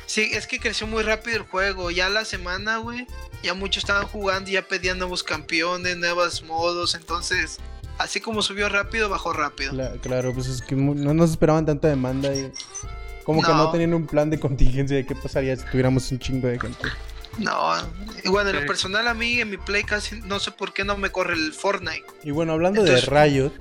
[0.08, 1.92] Sí, es que creció muy rápido el juego.
[1.92, 3.06] Ya la semana, güey,
[3.44, 6.96] ya muchos estaban jugando y ya pedían nuevos campeones, nuevos modos.
[6.96, 7.60] Entonces,
[7.98, 9.74] así como subió rápido, bajó rápido.
[9.74, 12.52] Cla- claro, pues es que no nos esperaban tanta demanda y
[13.24, 16.48] como que no tenían un plan de contingencia de qué pasaría si tuviéramos un chingo
[16.48, 16.88] de gente.
[17.40, 17.54] No,
[18.24, 20.84] y bueno, en lo personal a mí en mi play casi no sé por qué
[20.84, 22.04] no me corre el Fortnite.
[22.24, 23.52] Y bueno, hablando Entonces- de Riot,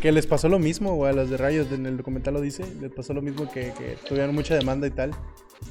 [0.00, 2.64] que les pasó lo mismo, güey, a los de Riot, en el documental lo dice,
[2.80, 5.12] les pasó lo mismo que, que tuvieron mucha demanda y tal.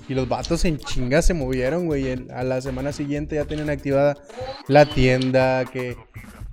[0.07, 2.27] Y los vatos en chinga se movieron, güey.
[2.31, 4.17] A la semana siguiente ya tenían activada
[4.67, 5.97] la tienda, que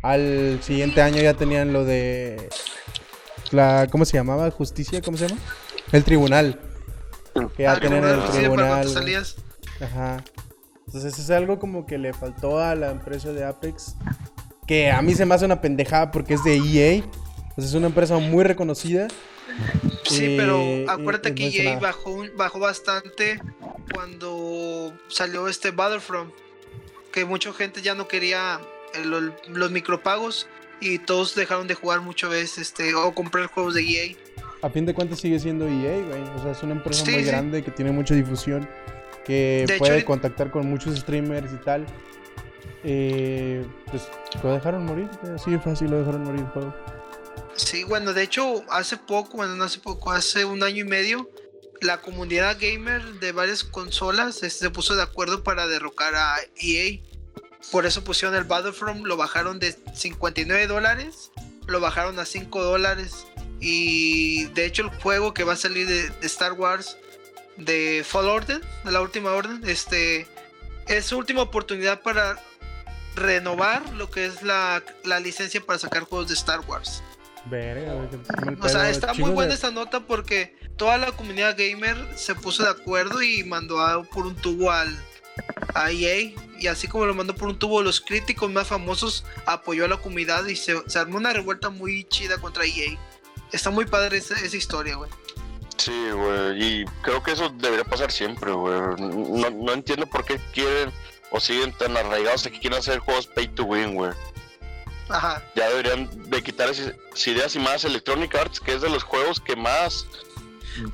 [0.02, 2.48] al siguiente año ya tenían lo de
[3.50, 4.50] la ¿cómo se llamaba?
[4.50, 5.40] Justicia, ¿cómo se llama?
[5.92, 6.58] El tribunal.
[7.56, 8.88] Que ya Ah, tenían el tribunal.
[8.88, 9.36] salías.
[9.80, 10.22] Ajá.
[10.86, 13.96] Entonces es algo como que le faltó a la empresa de Apex.
[14.66, 17.02] Que a mí se me hace una pendejada porque es de EA.
[17.34, 19.08] Entonces es una empresa muy reconocida.
[20.04, 23.40] Sí, pero y- acuérdate que EA bajó, bajó bastante
[23.94, 26.32] cuando salió este Battlefront.
[27.12, 28.60] Que mucha gente ya no quería
[28.94, 30.48] el- los, micropagos
[30.80, 34.16] y todos dejaron de jugar mucho veces este, o comprar juegos de EA.
[34.62, 36.22] A fin de cuentas sigue siendo EA, güey.
[36.36, 37.28] O sea, es una empresa Sí, muy sí.
[37.28, 38.68] grande que tiene mucha difusión.
[39.24, 41.86] Que De puede contactar con muchos streamers y tal.
[42.84, 44.08] Eh, pues
[44.42, 45.08] lo dejaron morir.
[45.34, 46.74] Así de fácil lo dejaron morir el juego.
[47.56, 51.28] Sí, bueno, de hecho, hace poco, bueno, no hace poco, hace un año y medio,
[51.82, 57.00] la comunidad gamer de varias consolas este, se puso de acuerdo para derrocar a EA.
[57.70, 61.30] Por eso pusieron el Battlefront, lo bajaron de 59 dólares,
[61.66, 63.26] lo bajaron a 5 dólares.
[63.60, 66.96] Y de hecho el juego que va a salir de, Star Wars,
[67.56, 70.26] de Fall Order, de la última orden, este,
[70.88, 72.40] es su última oportunidad para
[73.14, 77.02] renovar lo que es la, la licencia para sacar juegos de Star Wars.
[77.46, 81.56] Verga, güey, O sea, está muy Chingos de- buena esta nota porque toda la comunidad
[81.58, 84.96] gamer se puso de acuerdo y mandó a- por un tubo al
[85.74, 86.32] a EA.
[86.58, 89.96] Y así como lo mandó por un tubo, los críticos más famosos apoyó a la
[89.96, 92.96] comunidad y se, se armó una revuelta muy chida contra EA.
[93.50, 95.10] Está muy padre esa, esa historia, güey.
[95.78, 98.78] Sí, güey, y creo que eso debería pasar siempre, güey.
[98.98, 100.92] No, no entiendo por qué quieren
[101.30, 104.12] o siguen tan arraigados a que quieren hacer juegos pay to win, güey.
[105.08, 105.42] Ajá.
[105.54, 106.94] Ya deberían de quitar esas
[107.26, 110.06] ideas y más Electronic Arts, que es de los juegos que más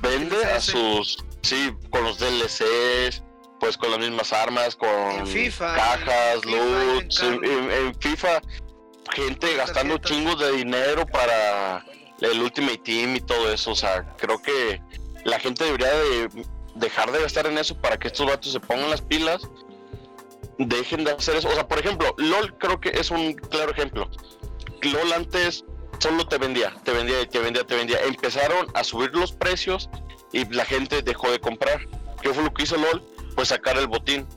[0.01, 1.23] vende a sus...
[1.41, 3.23] Sí, con los DLCs,
[3.59, 8.41] pues con las mismas armas, con En FIFA, cajas, FIFA, en FIFA,
[9.13, 11.85] gente gastando chingos de dinero para
[12.21, 14.81] el Ultimate Team y todo eso, o sea, creo que
[15.23, 16.29] la gente debería de
[16.75, 19.41] dejar de gastar en eso para que estos vatos se pongan las pilas,
[20.59, 24.09] dejen de hacer eso, o sea, por ejemplo, LOL creo que es un claro ejemplo.
[24.81, 25.63] LOL antes
[25.99, 27.99] solo te vendía, te vendía, te vendía, te vendía.
[28.01, 29.89] Empezaron a subir los precios
[30.31, 31.87] y la gente dejó de comprar.
[32.21, 33.01] ¿Qué fue lo que hizo LOL?
[33.35, 34.27] Pues sacar el botín.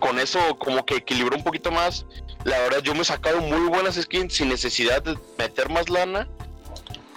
[0.00, 2.04] Con eso como que equilibró un poquito más.
[2.44, 6.28] La verdad yo me he sacado muy buenas skins sin necesidad de meter más lana.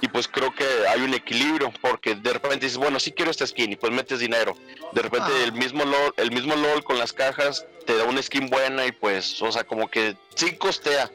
[0.02, 3.46] Y pues creo que hay un equilibrio porque de repente dices, bueno, sí quiero esta
[3.46, 4.56] skin y pues metes dinero.
[4.94, 5.44] De repente Ah.
[5.44, 8.92] el mismo LOL, el mismo LOL con las cajas te da una skin buena y
[8.94, 11.12] pues, o sea, como que sí costea.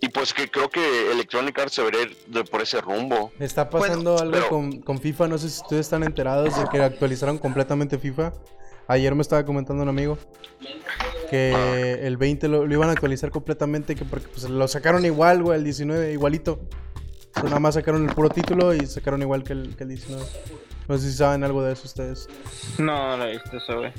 [0.00, 3.32] Y pues que creo que Electronic Arts se de por ese rumbo.
[3.38, 6.82] Está pasando algo pero- con, con FIFA, no sé si ustedes están enterados de que
[6.82, 8.32] actualizaron completamente FIFA.
[8.88, 10.18] Ayer me estaba comentando un amigo
[11.30, 15.42] que el 20 lo, lo iban a actualizar completamente, que porque pues, lo sacaron igual,
[15.42, 16.60] güey, el 19, igualito.
[17.36, 19.88] O sea, nada más sacaron el puro título y sacaron igual que el, que el
[19.90, 20.24] 19.
[20.88, 22.28] No sé si saben algo de eso ustedes.
[22.78, 23.92] No, no lo he visto eso, güey.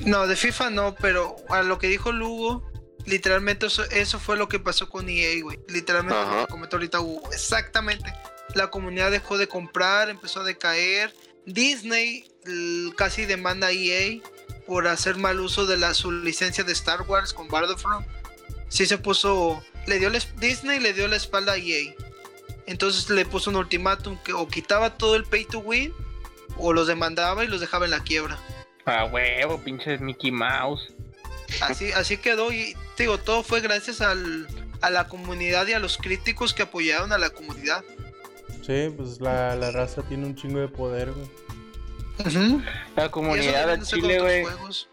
[0.00, 2.70] No, de FIFA no, pero a lo que dijo Lugo,
[3.06, 5.58] literalmente eso, eso fue lo que pasó con EA, güey.
[5.68, 6.40] Literalmente Ajá.
[6.40, 7.30] lo que comentó ahorita Hugo.
[7.32, 8.12] Exactamente.
[8.54, 11.14] La comunidad dejó de comprar, empezó a decaer.
[11.46, 12.30] Disney
[12.96, 14.20] casi demanda a EA
[14.66, 18.06] por hacer mal uso de la, su licencia de Star Wars con Battlefront.
[18.68, 21.94] Sí se puso, le dio la Disney le dio la espalda a EA.
[22.68, 25.92] Entonces le puso un ultimátum que o quitaba todo el pay to win
[26.58, 28.38] o los demandaba y los dejaba en la quiebra.
[28.84, 30.92] A huevo, pinches Mickey Mouse.
[31.62, 34.46] Así, así quedó y te digo, todo fue gracias al,
[34.82, 37.82] a la comunidad y a los críticos que apoyaron a la comunidad.
[38.66, 41.28] Sí, pues la, la raza tiene un chingo de poder, güey.
[42.96, 44.42] La comunidad de Chile, güey.
[44.42, 44.88] juegos.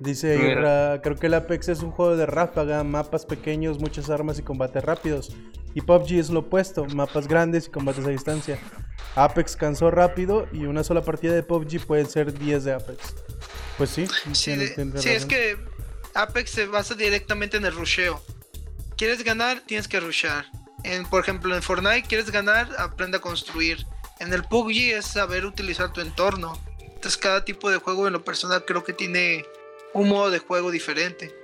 [0.00, 0.36] Dice.
[0.36, 4.42] Irra, creo que el Apex es un juego de ráfaga, mapas pequeños, muchas armas y
[4.42, 5.32] combates rápidos.
[5.74, 8.58] Y PUBG es lo opuesto, mapas grandes y combates a distancia.
[9.14, 13.14] Apex cansó rápido y una sola partida de PUBG puede ser 10 de Apex.
[13.76, 15.56] Pues sí, Sí, tiene- de- tiene sí, es que
[16.14, 18.22] Apex se basa directamente en el rusheo.
[18.96, 19.60] ¿Quieres ganar?
[19.66, 20.46] Tienes que rushear.
[20.84, 22.68] En, por ejemplo, en Fortnite, ¿quieres ganar?
[22.78, 23.84] Aprende a construir.
[24.20, 26.60] En el PUBG es saber utilizar tu entorno.
[26.80, 29.44] Entonces cada tipo de juego en lo personal creo que tiene
[29.94, 31.34] un modo de juego diferente.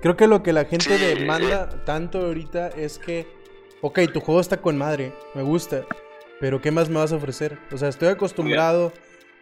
[0.00, 1.04] Creo que lo que la gente Sí.
[1.18, 3.26] demanda tanto ahorita es que,
[3.82, 5.84] ok, tu juego está con madre, me gusta,
[6.40, 7.58] pero ¿qué más me vas a ofrecer?
[7.72, 8.92] O sea, estoy acostumbrado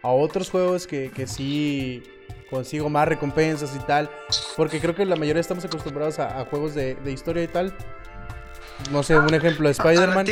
[0.01, 2.03] a otros juegos que, que sí
[2.49, 4.09] consigo más recompensas y tal,
[4.57, 7.73] porque creo que la mayoría estamos acostumbrados a, a juegos de, de historia y tal.
[8.91, 10.25] No sé, un ejemplo, la Spider-Man.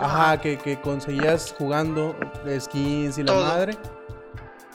[0.00, 2.16] Ajá, que, que conseguías jugando
[2.58, 3.44] skins y la Todo.
[3.44, 3.76] madre.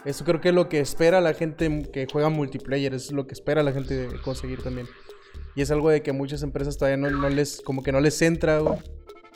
[0.09, 3.33] Eso creo que es lo que espera la gente que juega multiplayer, es lo que
[3.35, 4.89] espera la gente de conseguir también.
[5.53, 8.19] Y es algo de que muchas empresas todavía no, no les, como que no les
[8.23, 8.79] entra, güey.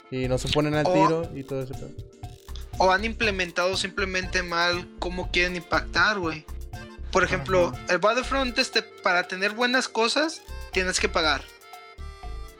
[0.09, 1.73] Y no se ponen al O- tiro y todo eso.
[2.79, 6.43] O han implementado simplemente mal cómo quieren impactar, güey.
[7.11, 11.43] Por ejemplo, el Battlefront, este, para tener buenas cosas, tienes que pagar.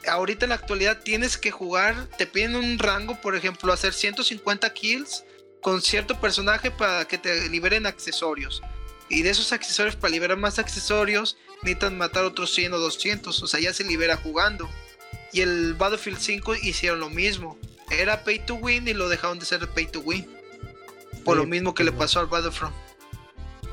[0.07, 4.71] Ahorita en la actualidad tienes que jugar, te piden un rango, por ejemplo, hacer 150
[4.73, 5.23] kills
[5.63, 8.61] con cierto personaje para que te liberen accesorios.
[9.09, 13.41] Y de esos accesorios, para liberar más accesorios, necesitan matar otros 100 o 200.
[13.41, 14.69] O sea, ya se libera jugando.
[15.31, 17.57] Y el Battlefield 5 hicieron lo mismo.
[17.89, 20.27] Era pay to win y lo dejaron de ser pay to win.
[21.23, 22.75] Por Sí, lo mismo que le pasó al Battlefront.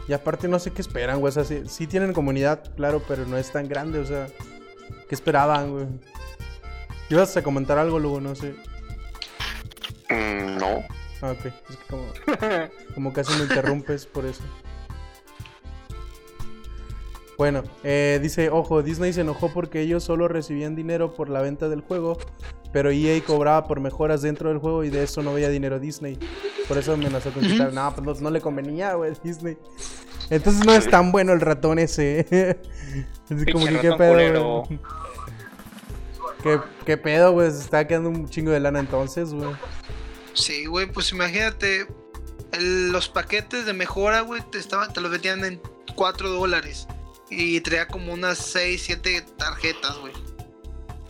[0.06, 1.30] Y aparte no sé qué esperan, güey.
[1.30, 4.28] O sea, sí, sí tienen comunidad, claro, pero no es tan grande, o sea.
[5.08, 5.86] ¿Qué esperaban, güey?
[7.08, 8.20] ¿Ibas a comentar algo luego?
[8.20, 8.54] No sé.
[10.08, 10.84] Mm, no.
[11.22, 11.46] Ah, ok.
[11.46, 12.04] Es que como,
[12.94, 14.42] como casi me interrumpes por eso.
[17.36, 21.70] Bueno, eh, dice, ojo, Disney se enojó porque ellos solo recibían dinero por la venta
[21.70, 22.18] del juego,
[22.70, 26.18] pero EA cobraba por mejoras dentro del juego y de eso no veía dinero Disney.
[26.68, 27.72] Por eso amenazó con quitar.
[27.72, 29.56] No, pues no, no le convenía, güey, Disney.
[30.28, 32.26] Entonces no es tan bueno el ratón ese.
[33.30, 34.78] Así como que qué pedo, güey.
[36.42, 37.50] ¿Qué, qué pedo, güey.
[37.50, 39.50] Se está quedando un chingo de lana entonces, güey.
[40.34, 41.86] Sí, güey, pues imagínate.
[42.52, 45.60] el- los paquetes de mejora, güey, te, estaban, te los vendían en
[45.94, 46.88] 4 dólares.
[47.30, 50.12] Y traía como unas 6, 7 tarjetas, güey.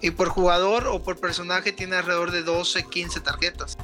[0.02, 3.78] Y por jugador o por personaje tiene alrededor de 12, 15 tarjetas.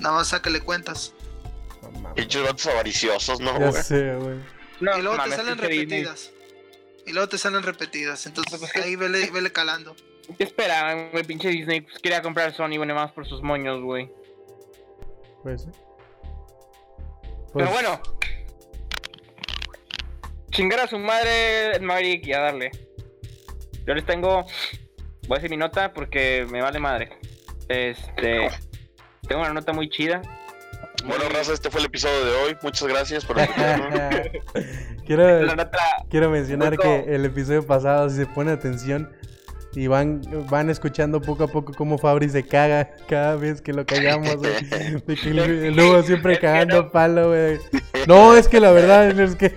[0.00, 1.12] Nada más sácale cuentas.
[1.92, 2.14] Mames.
[2.14, 4.16] Pinches vatos avariciosos, ¿no, Ya güey?
[4.16, 4.36] güey.
[4.80, 5.76] No, y luego te salen Disney.
[5.86, 6.30] repetidas.
[7.06, 8.26] Y luego te salen repetidas.
[8.26, 9.94] Entonces Pues, ahí vele, vele calando.
[10.36, 11.22] ¿Qué esperaban, güey?
[11.22, 14.10] Pinche Disney pues, quería comprar Sony, bueno, más por sus moños, güey.
[15.46, 15.68] Pues, sí.
[15.70, 18.00] Pero Pues, bueno.
[20.50, 22.72] Chingar a su madre Maverick y a darle.
[23.86, 24.44] Yo les tengo.
[25.28, 27.10] Voy a decir mi nota porque me vale madre.
[27.68, 28.48] Este.
[29.28, 30.20] Tengo una nota muy chida.
[31.04, 32.56] Bueno, raza, este fue el episodio de hoy.
[32.62, 33.36] Muchas gracias por
[35.06, 35.78] quiero, La nota.
[36.10, 39.14] quiero mencionar que el episodio pasado, si se pone atención
[39.76, 43.84] y van, van escuchando poco a poco cómo Fabri se caga cada vez que lo
[43.84, 44.54] callamos, güey.
[45.06, 46.90] De que el, el Lugo siempre Es cagando no.
[46.90, 47.58] palo, güey.
[48.08, 49.54] No, es que la verdad es que.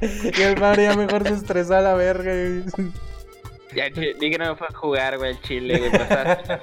[0.38, 2.30] y el Fabri ya mejor se estresó a la verga.
[2.30, 2.62] güey.
[3.74, 5.90] Ya, di que no me fue a jugar, güey, el chile, güey.
[5.92, 6.62] pasar.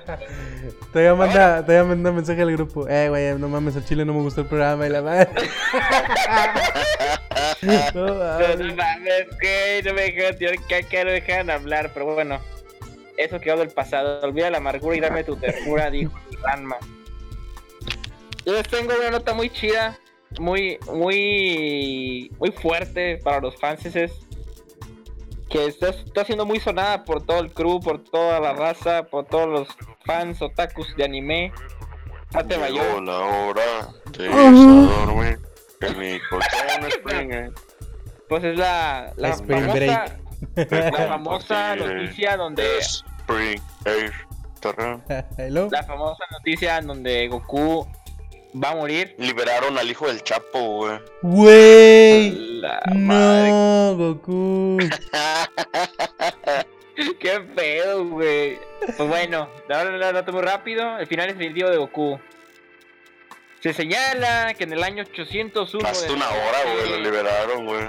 [0.92, 2.88] Todavía manda, todavía manda mensaje al grupo.
[2.88, 5.30] Eh, güey, no mames, al chile no me gustó el programa y la madre.
[7.94, 9.28] no No, mames.
[9.42, 12.40] güey, no me dejan tirar caca, no me hablar, pero bueno.
[13.18, 14.20] Eso quedó del pasado.
[14.22, 16.14] Olvida la amargura y dame tu ternura, dijo
[16.44, 16.78] Ranma.
[18.46, 19.98] Yo les tengo una nota muy chida,
[20.40, 23.86] muy, muy, muy fuerte para los fans.
[23.86, 24.12] Es
[25.50, 29.26] que está, está siendo muy sonada por todo el crew, por toda la raza, por
[29.26, 29.68] todos los
[30.06, 31.52] fans otakus de anime.
[32.44, 33.04] Llegó Mayor.
[33.04, 35.40] la hora de dormir.
[35.80, 37.54] Que mi colchón.
[38.28, 40.25] Pues es la, la Spring famosa, break.
[40.56, 44.14] La famosa noticia donde Spring Air
[44.60, 45.04] Terran.
[45.38, 45.68] Hello.
[45.72, 47.88] la famosa noticia en donde Goku
[48.64, 49.16] va a morir.
[49.18, 51.00] Liberaron al hijo del Chapo, güey.
[51.22, 52.60] Güey.
[52.62, 54.78] La madre, No, Goku.
[57.20, 58.58] qué pedo, güey.
[58.98, 60.98] Pues bueno, ahora la nota muy rápido.
[60.98, 62.20] El final es definitivo de Goku.
[63.62, 65.88] Se señala que en el año 801.
[65.88, 67.84] Hasta una hora, güey, lo liberaron, güey.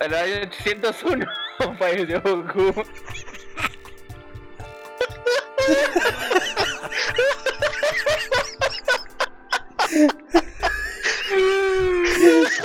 [0.00, 1.26] En el año 801
[1.78, 2.82] falleció Goku.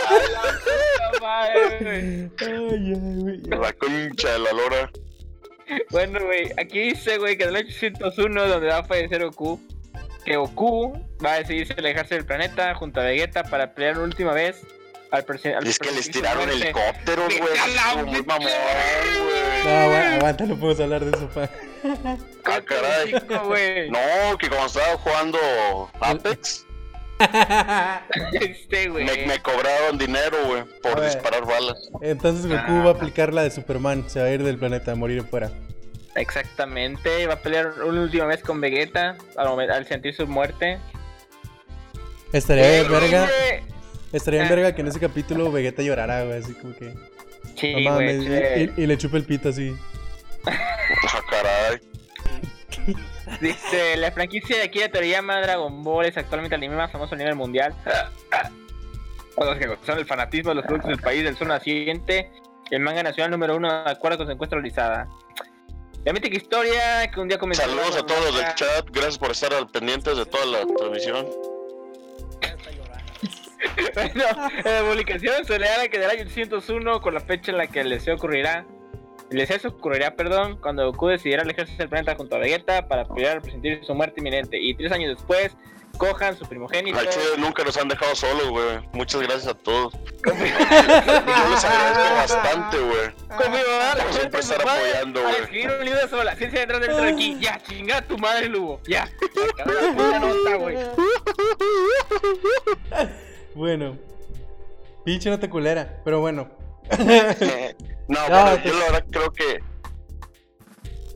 [0.09, 2.31] A la puta madre, güey.
[2.39, 3.37] Ay, ay, güey.
[3.41, 4.91] La concha de la lora.
[5.91, 9.61] Bueno, güey, aquí dice, güey, que en el 801, donde va a fallecer Goku,
[10.25, 14.33] que Goku va a decidirse alejarse del planeta junto a Vegeta para pelear una última
[14.33, 14.65] vez
[15.11, 15.69] al presidente.
[15.69, 18.23] Es que les tiraron helicópteros, güey.
[18.25, 19.63] Mamón, güey.
[19.65, 21.49] No, agua- aguanta, no podemos hablar de eso, pa.
[22.45, 23.13] Ah, caray.
[23.45, 23.89] güey.
[23.89, 26.65] No, que cuando estaba jugando Apex,
[28.33, 29.05] Este, güey.
[29.05, 31.89] me, me cobraron dinero, güey, por disparar balas.
[32.01, 34.95] Entonces Goku va a aplicar la de Superman, se va a ir del planeta, a
[34.95, 35.51] morir fuera.
[36.15, 40.79] Exactamente, va a pelear una última vez con Vegeta al, sentir su muerte.
[42.33, 43.78] Estaría Eh, en verga, güey.
[44.13, 44.49] Estaría en Ah.
[44.49, 46.93] verga que en ese capítulo Vegeta llorara, güey, así como que...
[47.55, 48.63] Sí, No mames, güey.
[48.63, 48.73] y, sí.
[48.77, 49.75] y- y le chupa el pito así.
[50.45, 51.79] Ah, caray.
[53.41, 57.17] Dice, la franquicia de Akira Toriyama Dragon Ball es actualmente el anime más famoso a
[57.17, 57.73] nivel mundial.
[59.37, 62.29] Los que son el fanatismo de los productos del país del sur naciente.
[62.71, 65.07] El manga nacional número uno de acuerdo con su encuesta realizada.
[66.03, 67.61] La mítica historia que un día comenzó...
[67.61, 71.25] Saludos a todos los del chat, gracias por estar al pendientes de toda la transmisión.
[73.99, 77.57] Bueno, en la publicación se le habla que del año 801, con la fecha en
[77.57, 78.65] la que deseo ocurrirá,
[79.29, 83.41] deseo ocurrirá, perdón, cuando Goku decidiera alejarse del planeta junto a Vegeta para apoyar a
[83.41, 84.59] presentir su muerte inminente.
[84.59, 85.55] Y tres años después,
[85.97, 88.79] Gohan, su primogénito, Al nunca nos han dejado solos, güey.
[88.93, 89.93] Muchas gracias a todos.
[89.93, 93.11] Yo les agradezco bastante, güey.
[93.37, 93.97] conmigo, ¿verdad?
[94.03, 95.35] Por siempre estar apoyando, güey.
[95.35, 97.37] escribir un libro sobre la ciencia detrás del aquí.
[97.39, 98.81] Ya, chinga tu madre, Lugo.
[98.87, 99.09] Ya.
[99.95, 100.77] Puta nota, güey.
[103.59, 103.97] Bueno.
[105.03, 106.49] Pinche nota culera, pero bueno.
[108.07, 109.59] No, No, bueno, pues- yo la verdad creo que.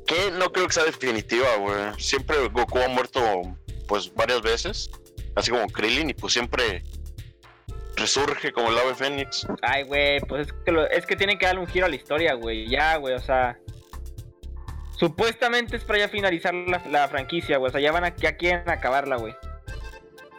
[0.06, 1.76] Que no creo que sea definitiva, güey.
[1.98, 3.22] Siempre Goku ha muerto,
[3.88, 4.92] pues, varias veces.
[5.36, 6.84] Así como Krillin, y pues siempre
[7.96, 9.48] resurge como el ave fénix.
[9.62, 11.96] Ay, güey, pues es que, lo- es que tienen que darle un giro a la
[11.96, 12.68] historia, güey.
[12.70, 13.58] Ya, güey, o sea.
[15.00, 17.70] Supuestamente es para ya finalizar la, la franquicia, güey.
[17.70, 19.34] O sea, ya van a, ya quieren acabarla, güey.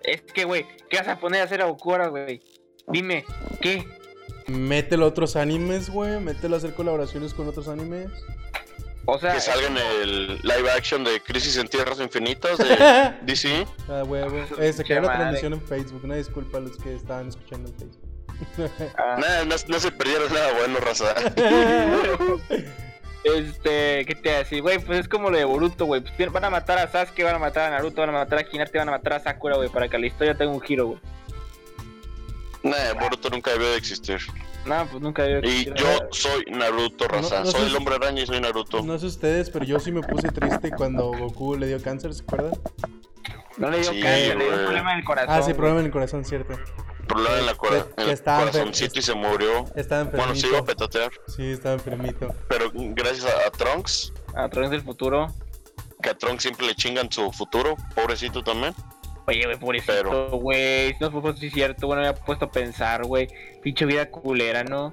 [0.04, 2.40] Es que, güey, ¿qué vas a poner a hacer a Goku ahora, güey?
[2.88, 3.24] Dime,
[3.60, 3.86] ¿qué?
[4.46, 6.20] Mételo a otros animes, güey.
[6.20, 8.10] Mételo a hacer colaboraciones con otros animes.
[9.06, 13.66] O sea, Que salga en el live action de Crisis en Tierras Infinitas de DC.
[13.88, 14.22] Ah, güey,
[14.58, 16.02] Eh, se cayó la transmisión en Facebook.
[16.04, 18.92] Una disculpa a los que estaban escuchando en Facebook.
[18.96, 21.14] ah, Nada, no, no se perdieron nada bueno, raza.
[23.24, 24.62] este, ¿qué te decir?
[24.62, 26.02] Güey, pues es como lo de Boruto, güey.
[26.02, 28.46] Pues, van a matar a Sasuke, van a matar a Naruto, van a matar a
[28.50, 31.00] Hinata, van a matar a Sakura, güey, para que la historia tenga un giro, güey.
[32.62, 34.18] Nah, Boruto nunca debió de existir.
[34.64, 37.40] No, pues nunca había Y yo soy Naruto, raza.
[37.40, 38.82] No, no soy el hombre araña y soy Naruto.
[38.82, 42.22] No sé ustedes, pero yo sí me puse triste cuando Goku le dio cáncer, ¿se
[42.22, 42.52] acuerdan?
[43.58, 45.34] No le dio Sí, cáncer, le dio un problema en el corazón.
[45.34, 46.58] Ah, sí, problema en el corazón, cierto.
[47.06, 49.64] Problema en, la cora- que en el corazoncito y se murió.
[49.76, 50.16] Estaba enfermito.
[50.26, 51.10] Bueno, se iba a petatear.
[51.28, 52.34] Sí, estaba enfermito.
[52.48, 55.28] Pero gracias a, a Trunks, A través del futuro.
[56.02, 58.74] que a Trunks siempre le chingan su futuro, pobrecito también.
[59.26, 60.92] Oye, güey, pobrecito, Pero- güey.
[60.94, 63.28] Si no fue sí cierto, bueno, me había puesto a pensar, güey.
[63.62, 64.92] Pinche vida culera, ¿no?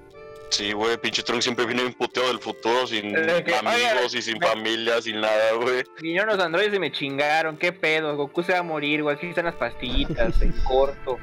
[0.52, 4.22] Sí, güey, pinche Trunks siempre viene bien puteado del futuro, sin que, amigos oye, y
[4.22, 5.84] sin me- familia, sin nada, güey.
[6.02, 7.58] Vinieron los androides y me chingaron.
[7.58, 8.16] ¿Qué pedo?
[8.18, 9.16] Goku se va a morir, güey.
[9.16, 11.18] Aquí están las pastillitas, en corto.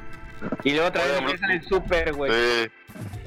[0.63, 2.31] Y luego otra vez empiezan el super, güey.
[2.33, 2.69] Eh,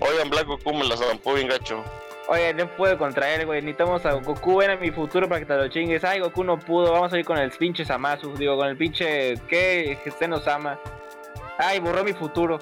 [0.01, 1.85] oigan, Black Goku me la zampó bien gacho.
[2.29, 3.61] Oye, no puedo contra él, güey.
[3.63, 6.05] Necesitamos a Goku, ven a mi futuro para que te lo chingues.
[6.05, 6.93] Ay, Goku no pudo.
[6.93, 8.35] Vamos a ir con el pinche Samasu.
[8.37, 9.35] Digo, con el pinche.
[9.49, 9.99] ¿Qué?
[10.29, 10.79] nos ama.
[11.59, 12.59] Ay, borró mi futuro.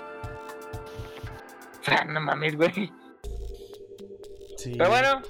[1.80, 2.92] O sea, no mames, güey.
[4.56, 4.74] Sí.
[4.76, 5.22] Pero bueno,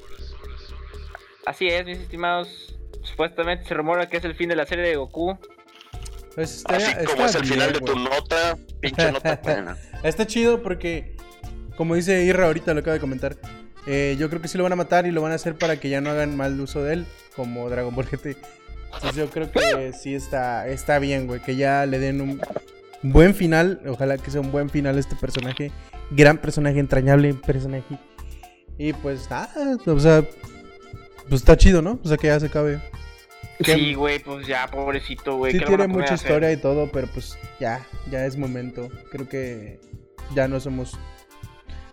[1.46, 2.78] así es, mis estimados.
[3.02, 5.38] Supuestamente se rumora que es el fin de la serie de Goku.
[6.34, 9.76] Pues está- Así está como es el final de bien, tu nota, pinche nota.
[10.02, 11.16] Está chido porque,
[11.76, 13.36] como dice Irra ahorita, lo acaba de comentar.
[13.86, 15.78] eh, yo creo que sí lo van a matar y lo van a hacer para
[15.80, 18.36] que ya no hagan mal uso de él, como Dragon Ball GT.
[18.94, 22.40] Entonces yo creo que sí está, está bien, güey, que ya le den un
[23.02, 23.80] buen final.
[23.86, 25.70] Ojalá que sea un buen final este personaje.
[26.10, 27.98] Gran personaje, entrañable personaje.
[28.78, 30.24] Y pues nada, o sea,
[31.28, 32.00] pues está chido, ¿no?
[32.02, 32.80] O sea, que ya se acabe.
[33.62, 35.52] Que- Sí, güey, pues ya, pobrecito, güey.
[35.52, 36.28] Sí ¿qué tiene mucha hacer?
[36.28, 38.88] historia y todo, pero pues ya, ya es momento.
[39.10, 39.78] Creo que
[40.34, 40.98] ya no somos.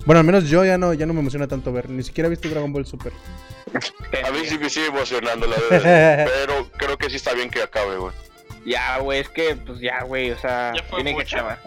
[0.06, 1.90] Bueno, al menos yo ya no, ya no me emociona tanto ver.
[1.90, 3.12] Ni siquiera he visto Dragon Ball Super.
[4.26, 6.28] A mí sí me sigue emocionando la verdad.
[6.46, 8.14] Pero creo que sí está bien que acabe, güey.
[8.66, 11.60] Ya, güey, es que, pues ya, güey, o sea, Ya fue tiene que acabar.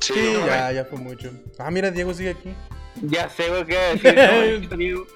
[0.00, 0.14] Sí,
[0.46, 1.32] ya, ya fue mucho.
[1.58, 2.54] Ah, mira, Diego sigue aquí.
[3.02, 4.68] Ya sé, güey, qué iba a decir.
[4.70, 5.06] no, Diego.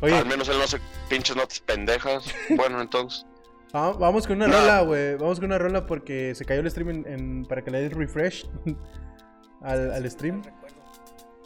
[0.00, 0.78] Oye, Al menos él no hace
[1.08, 2.24] pinches notas pendejas.
[2.56, 3.26] Bueno, entonces.
[3.74, 4.58] va- vamos con una No.
[4.60, 5.16] rola, güey.
[5.16, 7.92] Vamos con una rola porque se cayó el stream en, en- para que le des
[7.92, 8.46] refresh
[9.62, 10.42] al, al stream.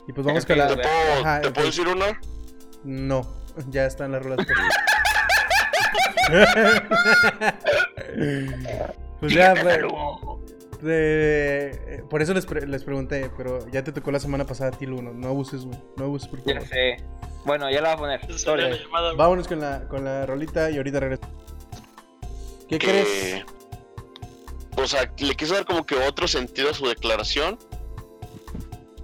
[0.08, 0.68] Y pues vamos con ¿Te la.
[0.68, 0.86] puedo,
[1.20, 2.18] Ajá, ¿te puedo decir una?
[2.84, 3.26] No,
[3.68, 4.46] ya están las rolas.
[9.20, 9.78] pues ya, pues,
[10.84, 14.78] eh, por eso les, pre- les pregunté, pero ya te tocó la semana pasada a
[14.78, 15.12] ti, Luno.
[15.12, 15.78] No abuses, güey.
[15.96, 16.68] No abuses, por Ya favor.
[16.68, 16.96] sé.
[17.44, 18.80] Bueno, ya la voy a poner.
[18.82, 19.14] Llamada.
[19.14, 21.22] Vámonos con la, con la rolita y ahorita regreso.
[22.68, 23.44] ¿Qué que, crees?
[24.76, 27.58] O sea, le quiso dar como que otro sentido a su declaración.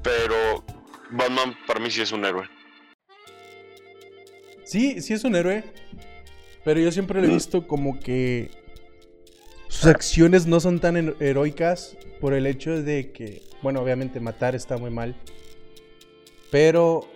[0.03, 0.65] Pero
[1.11, 2.49] Batman para mí sí es un héroe.
[4.65, 5.65] Sí, sí es un héroe.
[6.65, 8.51] Pero yo siempre lo he visto como que
[9.69, 14.55] sus acciones no son tan hero- heroicas por el hecho de que, bueno, obviamente matar
[14.55, 15.17] está muy mal.
[16.51, 17.07] Pero,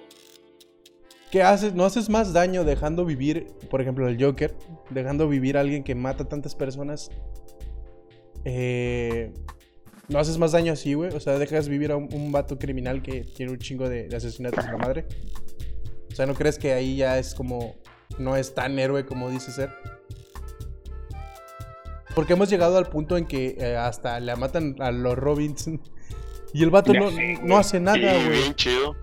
[1.30, 1.74] ¿qué haces?
[1.74, 4.55] ¿No haces más daño dejando vivir, por ejemplo, el Joker?
[4.90, 7.11] Dejando vivir a alguien que mata a tantas personas.
[8.44, 9.32] Eh,
[10.09, 11.14] ¿No haces más daño así, güey?
[11.14, 14.16] O sea, dejas vivir a un, un vato criminal que tiene un chingo de, de
[14.16, 15.07] asesinatos a la madre.
[16.11, 17.76] O sea, ¿no crees que ahí ya es como...
[18.18, 19.70] No es tan héroe como dice ser?
[22.14, 25.80] Porque hemos llegado al punto en que eh, hasta le matan a los Robinson.
[26.52, 27.11] Y el vato no,
[27.44, 28.28] no hace nada, güey.
[28.30, 28.96] bien chido.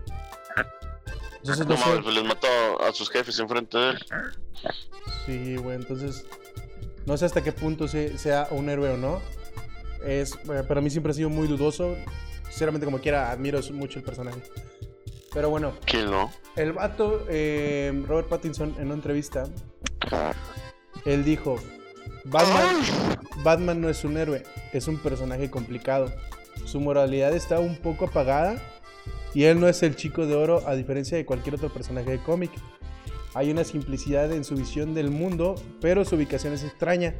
[1.37, 1.89] Entonces No no sé.
[2.01, 2.47] mames, les mató
[2.85, 4.05] a sus jefes enfrente de él.
[5.25, 6.25] Sí, güey, entonces
[7.05, 9.21] no sé hasta qué punto se- sea un héroe o no.
[10.03, 11.95] Es, eh, para mí siempre ha sido muy dudoso.
[12.49, 14.41] Sinceramente, como quiera, admiro mucho el personaje.
[15.33, 16.29] Pero bueno, ¿Quién no?
[16.57, 19.45] el vato, eh, Robert Pattinson, en una entrevista,
[21.05, 21.57] él dijo,
[22.25, 22.75] Batman,
[23.43, 24.43] Batman no es un héroe,
[24.73, 26.11] es un personaje complicado.
[26.65, 28.61] Su moralidad está un poco apagada
[29.33, 32.19] y él no es el chico de oro a diferencia de cualquier otro personaje de
[32.19, 32.51] cómic.
[33.33, 37.15] Hay una simplicidad en su visión del mundo, pero su ubicación es extraña,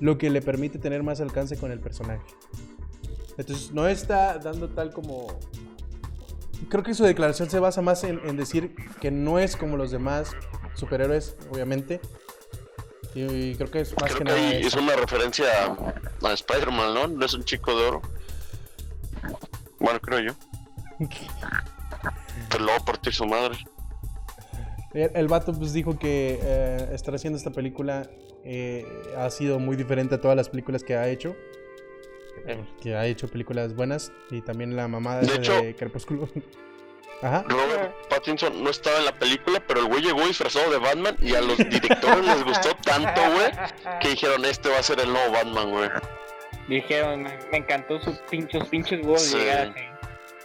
[0.00, 2.24] lo que le permite tener más alcance con el personaje.
[3.36, 5.26] Entonces no está dando tal como...
[6.68, 9.90] Creo que su declaración se basa más en, en decir que no es como los
[9.90, 10.30] demás
[10.74, 12.00] superhéroes, obviamente.
[13.14, 14.52] Y, creo que es más Creo que que nada...
[14.54, 17.06] es una referencia a, a Spider-Man, ¿no?
[17.08, 18.02] No es un chico de oro.
[19.78, 20.32] Bueno, creo yo.
[22.50, 23.56] Pero luego partir su madre.
[24.92, 28.08] El, el vato pues dijo que eh, estar haciendo esta película
[28.44, 28.86] eh,
[29.16, 31.34] ha sido muy diferente a todas las películas que ha hecho.
[32.46, 36.28] Eh, Que ha hecho películas buenas y también la mamada De hecho- de Crepúsculo.
[37.22, 37.44] Ajá.
[37.48, 41.34] Robert Pattinson no estaba en la película, pero el güey llegó disfrazado de Batman y
[41.34, 43.50] a los directores les gustó tanto, güey,
[44.00, 45.90] que dijeron, este va a ser el nuevo Batman, güey.
[46.68, 49.38] Dijeron, me, encantó sus pinchos, pinches huevos Sí.
[49.38, 49.80] de llegar así.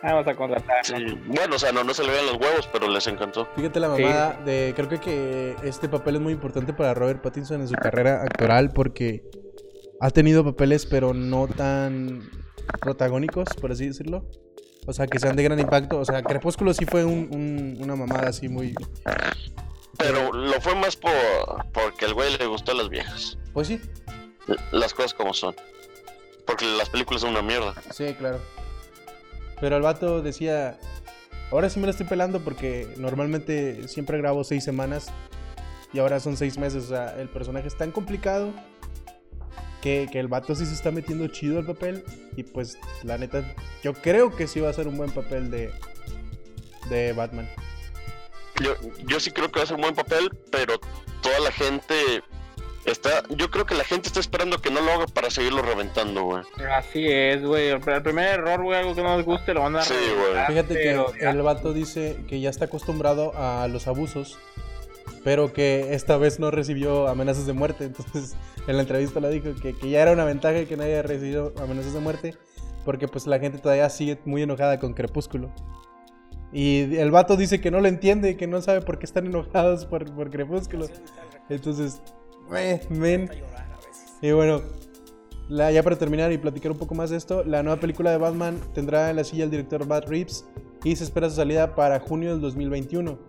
[0.02, 0.86] Vamos a contratar.
[0.86, 0.94] Sí.
[1.26, 3.48] Bueno, o sea, no, no se le veían los huevos, pero les encantó.
[3.56, 4.02] Fíjate la Sí.
[4.04, 4.74] mamada de.
[4.76, 8.72] Creo que, que este papel es muy importante para Robert Pattinson en su carrera actoral
[8.72, 9.24] porque
[10.00, 12.30] ha tenido papeles, pero no tan
[12.80, 14.26] protagónicos, por así decirlo.
[14.88, 16.00] O sea, que sean de gran impacto.
[16.00, 18.74] O sea, Crepúsculo sí fue un- un- una mamada así muy.
[19.98, 21.12] Pero lo fue más por
[21.74, 23.38] porque el güey le gustó a las viejas.
[23.54, 23.80] Pues sí,
[24.72, 25.56] Las cosas como son.
[26.48, 27.76] Porque las películas son una mierda.
[27.92, 28.40] sí, claro.
[29.62, 30.80] Pero el vato decía.
[31.52, 35.08] Ahora sí me la estoy pelando porque normalmente siempre grabo seis semanas
[35.94, 36.86] y ahora son seis meses.
[36.86, 38.54] O sea, el personaje es tan complicado
[39.82, 42.04] que, que el vato sí se está metiendo chido al papel.
[42.36, 43.44] Y pues, la neta,
[43.84, 45.72] yo creo que sí va a ser un buen papel de,
[46.90, 47.50] de Batman.
[48.62, 48.76] Yo,
[49.06, 50.80] yo sí creo que va a ser un buen papel, pero
[51.22, 51.96] toda la gente
[52.86, 53.24] está.
[53.30, 56.44] Yo creo que la gente está esperando que no lo haga para seguirlo reventando, güey.
[56.76, 57.70] Así es, güey.
[57.70, 60.46] El, el primer error, güey, algo que no nos guste, lo van a Sí, güey.
[60.48, 61.30] Fíjate pero que ya.
[61.30, 64.38] el vato dice que ya está acostumbrado a los abusos,
[65.24, 67.86] pero que esta vez no recibió amenazas de muerte.
[67.86, 68.36] Entonces,
[68.68, 71.54] en la entrevista lo dijo que, que ya era una ventaja que no haya recibido
[71.62, 72.36] amenazas de muerte,
[72.86, 75.52] porque pues la gente todavía sigue muy enojada con Crepúsculo.
[76.52, 79.86] Y el vato dice que no lo entiende, que no sabe por qué están enojados
[79.86, 80.88] por, por Crepúsculo.
[81.50, 82.02] Entonces,
[82.56, 83.30] eh, men.
[84.22, 84.62] Y bueno,
[85.48, 88.18] la- ya para terminar y platicar un poco más de esto, la nueva película de
[88.18, 90.46] Batman tendrá en la silla el director Matt Reeves
[90.84, 93.20] y se espera su salida para junio del 2021.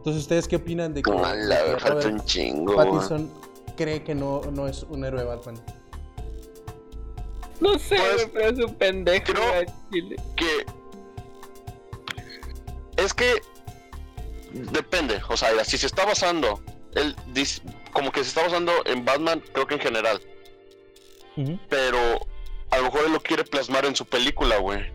[0.00, 2.72] Entonces, ¿ustedes qué opinan de que, de la falta Robert un chingo.
[2.74, 2.86] güey.
[2.88, 3.30] Pattinson
[3.76, 5.56] cree que no, no es un héroe Batman?
[7.60, 9.24] No sé, Pues, güey, pero es un pendejo.
[9.32, 10.16] creo- chile.
[10.36, 10.64] que
[12.96, 13.40] es que
[14.72, 16.60] depende, o sea, si se está basando,
[16.94, 17.60] él dice,
[17.92, 20.20] como que se está basando en Batman, creo que en general,
[21.68, 21.98] pero
[22.70, 24.90] a lo mejor él lo quiere plasmar en su película, güey.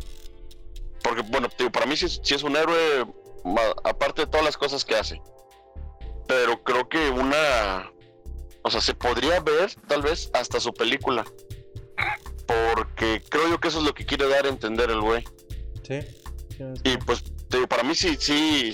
[1.03, 3.06] Porque, bueno, te digo, para mí sí, es- sí es un héroe,
[3.84, 5.22] aparte de todas las cosas que hace.
[6.28, 7.91] Pero creo que una...
[8.64, 11.24] O sea, se podría ver tal vez hasta su película.
[12.48, 15.24] Porque creo yo que eso es lo que quiere dar a entender el güey.
[15.84, 16.00] Sí.
[16.84, 18.74] Y pues, te digo, para mí sí, sí.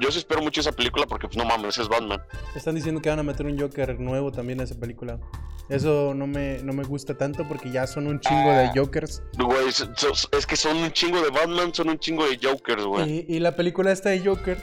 [0.00, 2.20] Yo sí espero mucho esa película porque, pues, no mames, es Batman.
[2.56, 5.20] Están diciendo que van a meter un Joker nuevo también en esa película.
[5.68, 8.70] Eso no me, no me gusta tanto porque ya son un chingo de.
[8.74, 9.22] Jokers.
[9.36, 12.84] Güey, so- so- es que son un chingo de Batman, son un chingo de Jokers,
[12.84, 13.26] güey.
[13.28, 14.56] Y, y la película esta de Joker,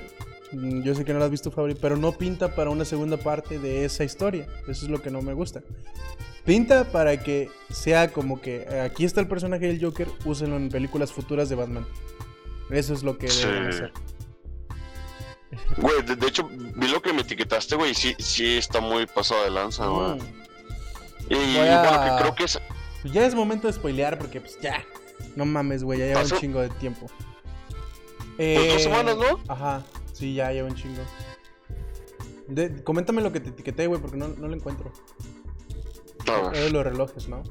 [0.52, 3.18] mm, yo sé que no la has visto, Fabri, pero no pinta para una segunda
[3.18, 4.48] parte de esa historia.
[4.68, 5.62] Eso es lo que no me gusta.
[6.44, 10.70] Pinta para que sea como que eh, aquí está el personaje del Joker, úsenlo en
[10.70, 11.86] películas futuras de Batman.
[12.72, 13.46] Eso es lo que Sí.
[13.46, 13.92] deben hacer.
[15.78, 19.44] Güey, de, de hecho, vi lo que me etiquetaste, güey, sí, sí está muy pasado
[19.44, 20.16] de lanza, güey.
[20.20, 20.45] Mm.
[21.30, 22.60] Y a- bueno, que creo que es...
[23.02, 24.84] Pues ya es momento de spoilear porque pues ya.
[25.36, 27.08] No mames, güey, ya lleva un chingo de tiempo.
[27.08, 29.40] Pues dos Eh, semanas, ¿no?
[29.48, 31.02] Ajá, sí, ya lleva un chingo.
[32.48, 34.92] De- coméntame lo que te etiqueté, güey, porque no, no lo encuentro.
[36.28, 37.44] A Es de los relojes, ¿no?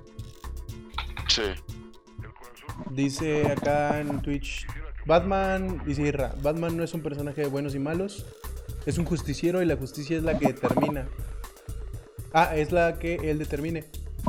[1.28, 1.42] sí.
[2.90, 4.66] Dice acá en Twitch,
[5.06, 8.26] Batman, dice Irra, Batman no es un personaje de buenos y malos,
[8.86, 11.08] es un justiciero y la justicia es la que determina.
[12.34, 13.84] Ah, es la que él determine.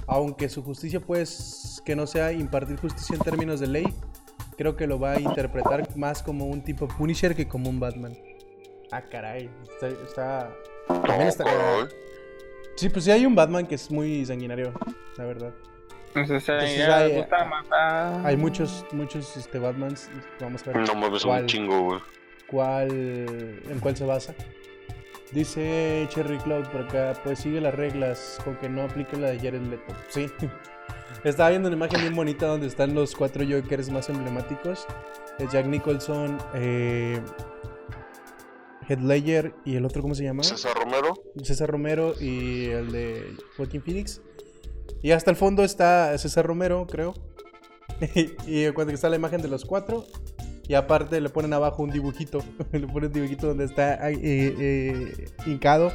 [0.08, 3.86] Aunque su justicia pues que no sea impartir justicia en términos de ley,
[4.58, 8.16] creo que lo va a interpretar más como un tipo Punisher que como un Batman.
[8.92, 9.88] Ah, caray, está...
[9.88, 10.56] está...
[10.88, 11.46] También está.
[12.76, 14.74] Sí, pues sí hay un Batman que es muy sanguinario,
[15.18, 15.54] la verdad.
[16.14, 18.26] Entonces, Entonces, ya hay- gusta matar.
[18.26, 20.10] Hay muchos, muchos este, Batmans.
[20.40, 20.88] Vamos a ver.
[20.88, 21.42] No mames, ¿Cuál?
[21.42, 22.00] un chingo, güey.
[22.48, 24.34] cuál, en cuál se basa.
[25.32, 29.38] Dice Cherry Cloud por acá, pues sigue las reglas, con que no aplique la de
[29.40, 29.94] Jared Leto.
[30.10, 30.28] Sí.
[31.24, 34.86] Estaba viendo una imagen bien bonita donde están los cuatro Jokers más emblemáticos.
[35.40, 37.20] Es Jack Nicholson, eh,
[38.88, 40.44] Heath Ledger y el otro, ¿cómo se llama?
[40.44, 41.16] César Romero.
[41.42, 44.22] César Romero y el de Joaquín Phoenix.
[45.02, 47.16] Y hasta el fondo está César Romero, creo.
[48.46, 50.06] y cuando está la imagen de los cuatro.
[50.68, 52.44] Y aparte le ponen abajo un dibujito.
[52.72, 55.92] le ponen un dibujito donde está eh, eh, hincado.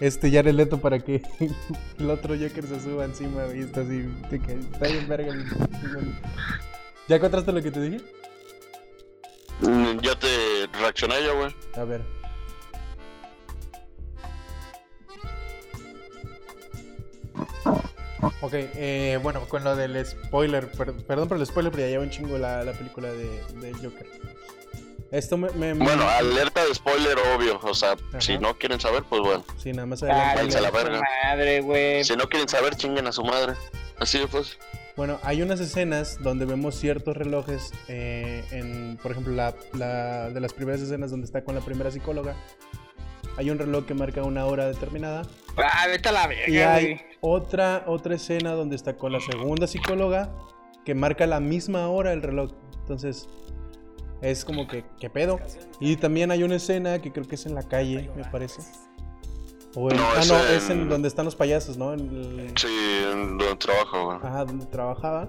[0.00, 1.22] Este Jared Leto para que
[1.98, 4.08] el otro Joker se suba encima y está así.
[4.30, 5.34] está bien verga.
[7.06, 8.00] ¿Ya encontraste lo que te dije?
[9.60, 10.28] Mm, Ya te
[10.80, 11.54] reaccioné yo, güey.
[11.74, 12.02] A ver.
[18.40, 22.02] Ok, eh, bueno, con lo del spoiler, per- perdón por el spoiler, pero ya lleva
[22.04, 24.06] un chingo la, la película de, de Joker.
[25.10, 25.50] Esto me...
[25.50, 27.58] me- me- Bueno, alerta de spoiler, obvio.
[27.62, 29.44] O sea, si no quieren saber, pues bueno.
[29.58, 30.56] Sí, nada más adelante.
[30.56, 31.00] a la verga.
[31.24, 32.04] madre, güey.
[32.04, 33.54] Si no quieren saber, chinguen a su madre.
[33.98, 34.56] Así de pues.
[34.96, 40.40] Bueno, hay unas escenas donde vemos ciertos relojes, eh, en, por ejemplo, la, la- de
[40.40, 42.36] las primeras escenas donde está con la primera psicóloga.
[43.36, 45.22] Hay un reloj que marca una hora determinada.
[45.56, 47.00] Ah, vete a la Y hay güey.
[47.20, 50.30] otra, otra escena donde está con la segunda psicóloga
[50.84, 52.52] que marca la misma hora el reloj.
[52.80, 53.28] Entonces,
[54.20, 55.38] es como que, ¿qué pedo?
[55.80, 58.60] Y también hay una escena que creo que es en la calle, me parece.
[59.74, 61.92] O en- No, ah, es no, es en en- donde están los payasos, ¿no?
[61.94, 62.66] En el- Sí,
[63.12, 64.18] en donde trabajo, güey.
[64.22, 65.28] ajá, donde trabajaba.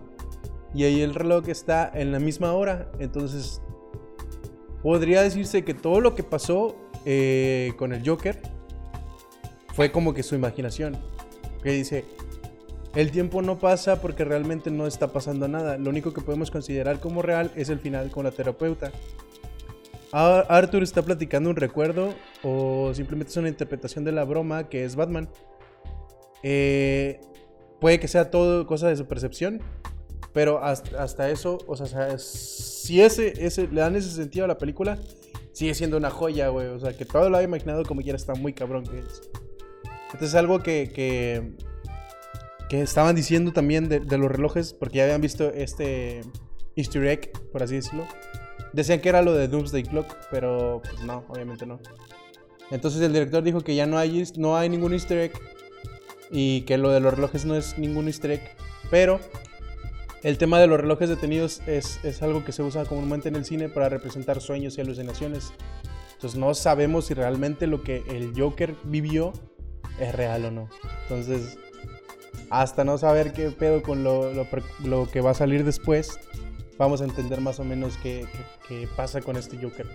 [0.74, 2.90] Y ahí el reloj está en la misma hora.
[3.00, 3.62] Entonces,
[4.82, 6.76] podría decirse que todo lo que pasó
[7.06, 8.40] eh, con el Joker
[9.74, 10.98] fue como que su imaginación.
[11.64, 12.06] Que dice,
[12.96, 15.78] el tiempo no pasa porque realmente no está pasando nada.
[15.78, 18.92] Lo único que podemos considerar como real es el final con la terapeuta.
[20.12, 24.84] A- Arthur está platicando un recuerdo o simplemente es una interpretación de la broma que
[24.84, 25.30] es Batman.
[26.44, 27.22] Eh,
[27.80, 29.62] puede que sea todo cosa de su percepción,
[30.34, 34.98] pero hasta, eso, o sea, si ese, ese, le dan ese sentido a la película,
[35.52, 36.68] sigue siendo una joya, güey.
[36.68, 39.22] O sea, que todo lo haya imaginado como quiera está muy cabrón que es.
[40.14, 41.54] Entonces, algo que, que,
[42.70, 46.22] que estaban diciendo también de, los relojes, porque ya habían visto este
[46.76, 48.06] easter egg, por así decirlo.
[48.74, 51.80] Decían que era lo de Doomsday Clock, pero pues no, obviamente no.
[52.70, 55.34] Entonces el director dijo que ya no hay, no hay ningún easter egg
[56.32, 58.56] y que lo de los relojes no es ningún easter egg,
[58.90, 59.20] pero
[60.24, 63.46] el tema de los relojes detenidos es, es algo que se usa comúnmente en el
[63.46, 65.54] cine para representar sueños y alucinaciones.
[66.14, 69.34] Entonces no sabemos si realmente lo que el Joker vivió
[70.00, 70.70] es real o no.
[71.04, 71.58] Entonces,
[72.50, 74.46] hasta no saber qué pedo con lo, lo
[74.84, 76.20] lo que va a salir después,
[76.78, 78.26] vamos a entender más o menos qué,
[78.68, 79.88] qué- pasa con este Joker.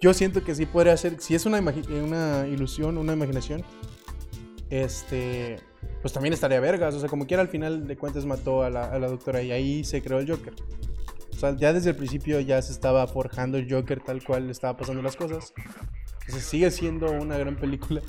[0.00, 3.62] Yo siento que sí podría ser, si es una, una ilusión, una imaginación,
[4.70, 5.58] este,
[6.02, 6.94] pues también estaría vergas.
[6.94, 9.52] O sea, como quiera al final de cuentas mató a la, a la doctora y
[9.52, 10.54] ahí se creó el Joker.
[11.34, 14.52] O sea, ya desde el principio ya se estaba forjando el Joker tal cual le
[14.52, 15.54] estaba pasando las cosas.
[16.20, 18.02] Entonces sigue siendo una gran película.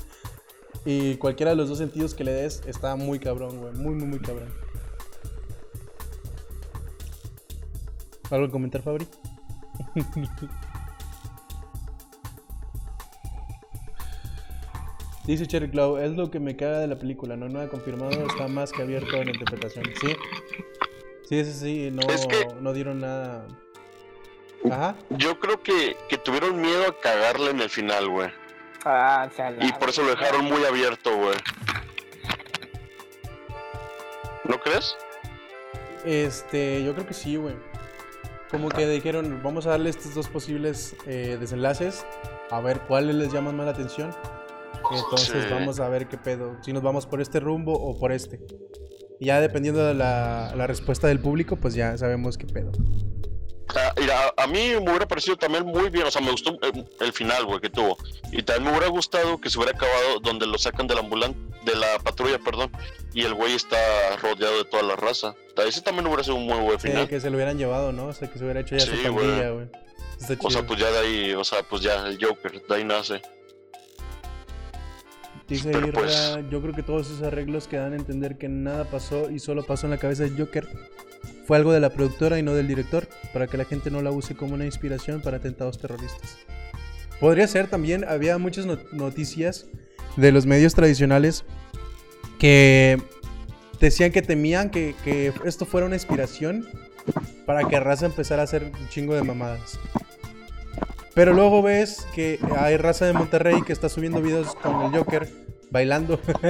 [0.84, 3.72] Y cualquiera de los dos sentidos que le des está muy cabrón, güey.
[3.74, 4.48] Muy, muy, muy cabrón.
[8.30, 9.06] ¿Algo que comentar, Fabri?
[15.24, 18.48] Dice Cherry Cloud, es lo que me caga de la película, no nada confirmado, está
[18.48, 19.84] más que abierto en la interpretación.
[20.00, 20.16] Sí,
[21.28, 23.46] sí, ese sí, no, Es que- no dieron nada.
[24.70, 24.96] Ajá.
[25.10, 28.30] Yo creo que, que tuvieron miedo a cagarle en el final, güey.
[28.84, 31.36] Ah, o sea, la- Y por eso lo dejaron muy abierto, güey.
[34.44, 34.96] ¿No crees?
[36.04, 37.54] Este, yo creo que sí, güey.
[38.50, 42.04] Como que dijeron, vamos a darle estos dos posibles eh, desenlaces,
[42.50, 44.14] a ver cuáles les llaman más la atención.
[44.90, 45.50] Entonces Sí.
[45.50, 48.40] vamos a ver qué pedo, si nos vamos por este rumbo o por este.
[49.20, 52.72] Y ya dependiendo de la, la respuesta del público, pues ya sabemos qué pedo.
[53.74, 56.84] Ah, mira, a mí me hubiera parecido también muy bien, o sea, me gustó eh,
[57.00, 57.96] el final, güey, que tuvo.
[58.30, 61.40] Y también me hubiera gustado que se hubiera acabado donde lo sacan de la ambulancia,
[61.64, 62.70] de la patrulla, perdón,
[63.14, 63.78] y el güey está
[64.20, 65.34] rodeado de toda la raza.
[65.66, 67.08] Ese también hubiera sido un muy buen Sí, final.
[67.08, 68.06] que se lo hubieran llevado, ¿no?
[68.08, 69.66] O sea, que se hubiera hecho ya su Sí, pandilla, güey.
[70.44, 73.22] O sea, pues ya de ahí, o sea, pues ya el Joker, de ahí nace.
[75.48, 78.84] Dice Irra, pues- yo creo que todos esos arreglos que dan a entender que nada
[78.84, 80.66] pasó y solo pasó en la cabeza del Joker
[81.46, 84.10] fue algo de la productora y no del director, para que la gente no la
[84.12, 86.38] use como una inspiración para atentados terroristas.
[87.20, 89.66] Podría ser también, había muchas no- noticias
[90.16, 91.44] de los medios tradicionales
[92.38, 93.00] que
[93.80, 96.66] decían que temían que, que esto fuera una inspiración
[97.46, 99.78] para que raza empezara a hacer un chingo de mamadas.
[101.14, 105.28] Pero luego ves que hay raza de Monterrey que está subiendo videos con el Joker
[105.70, 106.20] bailando.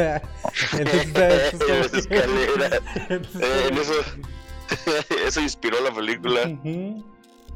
[0.73, 2.81] Entonces, las escaleras.
[3.09, 3.93] Eh, eso,
[5.27, 6.41] eso inspiró la película.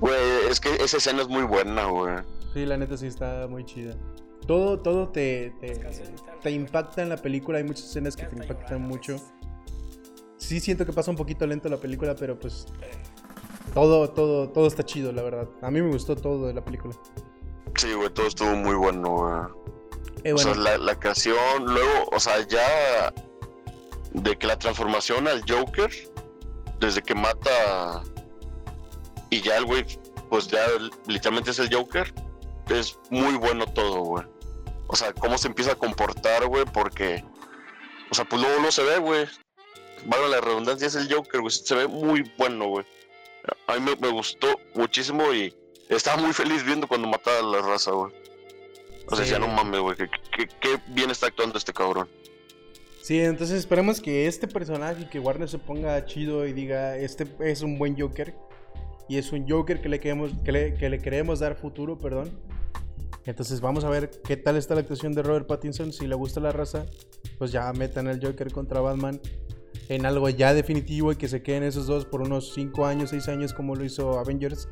[0.01, 2.16] Güey, es que esa escena es muy buena, güey.
[2.55, 3.95] Sí, la neta sí está muy chida.
[4.47, 5.81] Todo, todo te, te,
[6.43, 7.59] te impacta en la película.
[7.59, 9.16] Hay muchas escenas que te impactan mucho.
[10.39, 12.66] Sí siento que pasa un poquito lento la película, pero pues
[13.74, 15.48] todo, todo, todo está chido, la verdad.
[15.62, 16.94] A mí me gustó todo de la película.
[17.76, 19.34] Sí, güey, todo estuvo muy bueno, güey.
[20.24, 23.12] Eh, O bueno, sea, la, la canción, luego, o sea, ya
[24.12, 25.90] de que la transformación al Joker,
[26.80, 28.02] desde que mata
[29.30, 29.84] y ya el güey,
[30.30, 30.60] pues ya
[31.06, 32.12] literalmente es el Joker,
[32.70, 34.24] es muy bueno todo, güey.
[34.88, 37.22] O sea, cómo se empieza a comportar, güey, porque,
[38.10, 39.26] o sea, pues luego no se ve, güey.
[40.06, 42.86] Vale, la redundancia es el Joker, güey, se ve muy bueno, güey.
[43.66, 45.55] A mí me, me gustó muchísimo y
[45.89, 48.12] estaba muy feliz viendo cuando mataba a la raza, güey.
[49.09, 49.31] O sea, Sí.
[49.32, 52.09] ya no mames, güey, que, que- que bien está actuando este cabrón.
[53.02, 57.62] sí, entonces esperemos que este personaje, que Warner se ponga chido y diga, este es
[57.62, 58.35] un buen Joker.
[59.09, 62.36] Y es un Joker que le queremos, que le, que le queremos dar futuro, perdón.
[63.24, 65.93] Entonces vamos a ver qué tal está la actuación de Robert Pattinson.
[65.93, 66.86] Si le gusta la raza,
[67.39, 69.20] pues ya metan al Joker contra Batman
[69.88, 73.28] en algo ya definitivo y que se queden esos dos por unos 5 años, 6
[73.28, 74.68] años como lo hizo Avengers.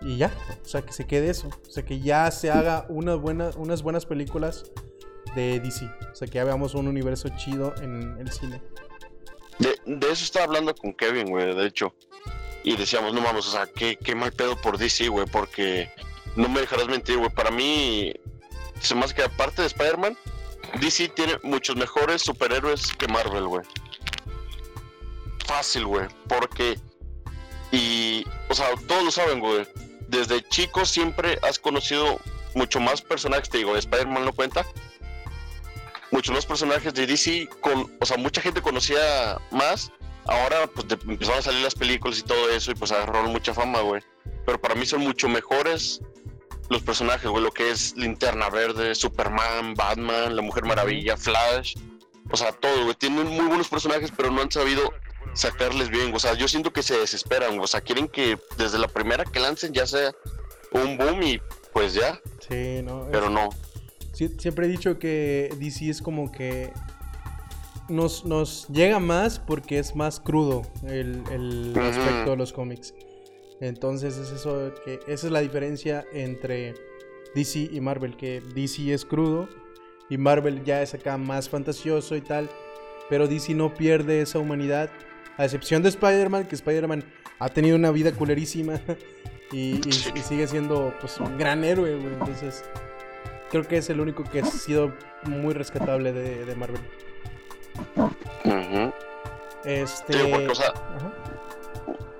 [0.00, 0.32] Y ya,
[0.64, 1.48] o sea, que se quede eso.
[1.48, 4.70] O sea, que ya se haga una buena, unas buenas películas
[5.34, 5.90] de DC.
[6.12, 8.62] O sea, que ya veamos un universo chido en el cine.
[9.58, 9.76] De,
[10.08, 11.94] eso estaba hablando con Kevin, güey, de hecho.
[12.62, 15.90] Y decíamos, no mames, o sea, qué, qué mal pedo por DC, güey, porque
[16.36, 17.30] no me dejarás mentir, güey.
[17.30, 18.12] Para mí,
[18.80, 20.16] se más que aparte de Spider-Man,
[20.80, 23.62] DC tiene muchos mejores superhéroes que Marvel, güey.
[25.48, 26.78] Fácil, güey, porque.
[27.72, 29.66] Y, o sea, todos lo saben, güey.
[30.08, 32.20] Desde chico siempre has conocido
[32.54, 34.64] mucho más personajes, te digo, Spider-Man no cuenta,
[36.10, 39.90] muchos más personajes de DC, con, o sea, mucha gente conocía más.
[40.26, 43.54] Ahora, pues de- empezaron a salir las películas y todo eso, y pues agarraron mucha
[43.54, 44.02] fama, güey.
[44.44, 46.00] Pero para mí son mucho mejores
[46.68, 51.76] los personajes, güey, lo que es Linterna Verde, Superman, Batman, La Mujer Maravilla, Flash.
[52.30, 52.94] O sea, todo, güey.
[52.94, 54.92] Tienen muy buenos personajes, pero no han sabido
[55.34, 56.14] sacarles bien.
[56.14, 57.58] O sea, yo siento que se desesperan.
[57.60, 60.12] O sea, quieren que desde la primera que lancen ya sea
[60.72, 61.40] un boom y
[61.72, 62.20] pues ya.
[62.48, 63.02] Sí, ¿no?
[63.04, 63.48] Es- Pero no.
[64.12, 66.72] Sie- siempre he dicho que DC es como que
[67.88, 71.80] nos, nos llega más porque es más crudo el, el Ujú.
[71.80, 72.94] aspecto de los cómics.
[73.60, 76.74] Entonces es eso que esa es la diferencia entre
[77.34, 79.48] DC y Marvel, que DC es crudo
[80.10, 82.48] y Marvel ya es acá más fantasioso y tal,
[83.08, 84.90] pero DC no pierde esa humanidad,
[85.38, 87.04] a excepción de Spider-Man, que Spider-Man
[87.38, 88.80] ha tenido una vida culerísima
[89.52, 90.10] y, y- Sí.
[90.14, 92.12] y sigue siendo pues un gran héroe, güey.
[92.12, 92.64] Entonces
[93.50, 94.94] creo que es el único que ha sido
[95.24, 96.80] muy rescatable de, de Marvel.
[99.64, 100.12] Este.
[100.12, 101.12] Sí, porque, o sea, ajá.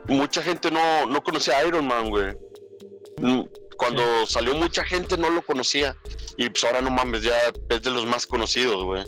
[0.09, 2.37] mucha gente no, no conocía a Iron Man, güey.
[3.21, 3.43] Mm,
[3.77, 5.97] Cuando salió mucha gente no lo conocía.
[6.37, 7.35] Y pues ahora no mames, ya
[7.69, 9.05] es de los más conocidos, güey.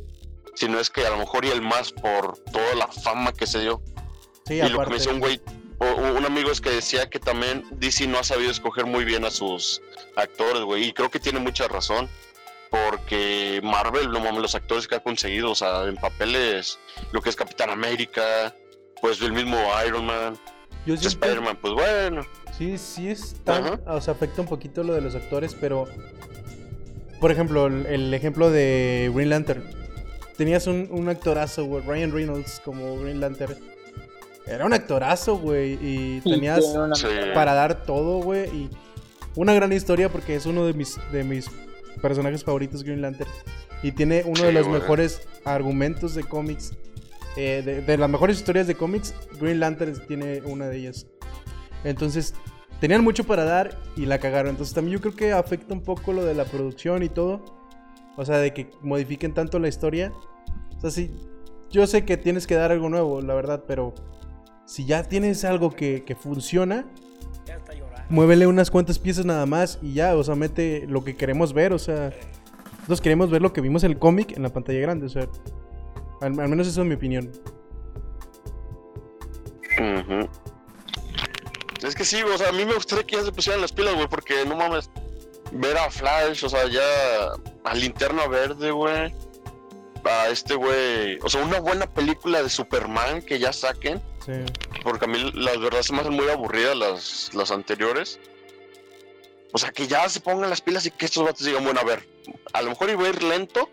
[0.54, 3.46] Si no es que a lo mejor y el más por toda la fama que
[3.46, 3.80] se dio.
[4.50, 5.40] Sí, y lo que me decía un güey,
[5.78, 9.30] un amigo es que decía que también DC no ha sabido escoger muy bien a
[9.30, 9.80] sus
[10.16, 10.88] actores, güey.
[10.88, 12.08] Y creo que tiene mucha razón.
[12.70, 16.78] Porque Marvel, no mames, los actores que ha conseguido, o sea, en papeles,
[17.12, 18.54] lo que es Capitán América,
[19.00, 19.56] pues el mismo
[19.86, 20.38] Iron Man,
[20.86, 22.26] Spider-Man, pues bueno.
[22.56, 23.80] Sí, sí es tan, Ajá.
[23.86, 25.88] o sea, afecta un poquito lo de los actores, pero
[27.20, 29.64] por ejemplo, el, el ejemplo de Green Lantern.
[30.36, 33.69] Tenías un, un actorazo, Ryan Reynolds como Green Lantern.
[34.50, 36.94] Era un actorazo, güey, y tenías una-
[37.34, 38.70] para dar todo, güey, y
[39.36, 41.46] una gran historia porque es uno de mis de mis
[42.02, 43.30] personajes favoritos Green Lantern
[43.82, 44.80] y tiene uno de los güey.
[44.80, 46.72] mejores argumentos de cómics
[47.36, 51.06] eh, de, de las mejores historias de cómics, Green Lantern tiene una de ellas.
[51.84, 52.34] Entonces,
[52.80, 54.50] tenían mucho para dar y la cagaron.
[54.50, 57.44] Entonces, también yo creo que afecta un poco lo de la producción y todo.
[58.16, 60.12] O sea, de que modifiquen tanto la historia.
[60.76, 61.10] O sea, sí,
[61.70, 63.94] yo sé que tienes que dar algo nuevo, la verdad, pero
[64.70, 66.84] si ya tienes algo que, que funciona,
[68.08, 71.72] muévele unas cuantas piezas nada más y ya, o sea, mete lo que queremos ver,
[71.72, 72.12] o sea,
[72.76, 75.26] nosotros queremos ver lo que vimos en el cómic en la pantalla grande, o sea,
[76.20, 77.32] al, al menos eso es mi opinión.
[81.82, 83.94] Es que sí, o sea, a mí me gustaría que ya se pusieran las pilas,
[83.94, 84.88] güey, porque no mames,
[85.50, 87.32] ver a Flash, o sea, ya
[87.64, 89.12] a Linterna Verde, güey,
[90.04, 94.00] a este güey, o sea, una buena película de Superman que ya saquen,
[94.82, 98.18] Porque a mí las verdad se me hacen muy aburridas las, las anteriores.
[99.52, 101.84] O sea, que ya se pongan las pilas y que estos vatos digan, bueno, a
[101.84, 102.08] ver,
[102.52, 103.68] a lo mejor iba a ir lento,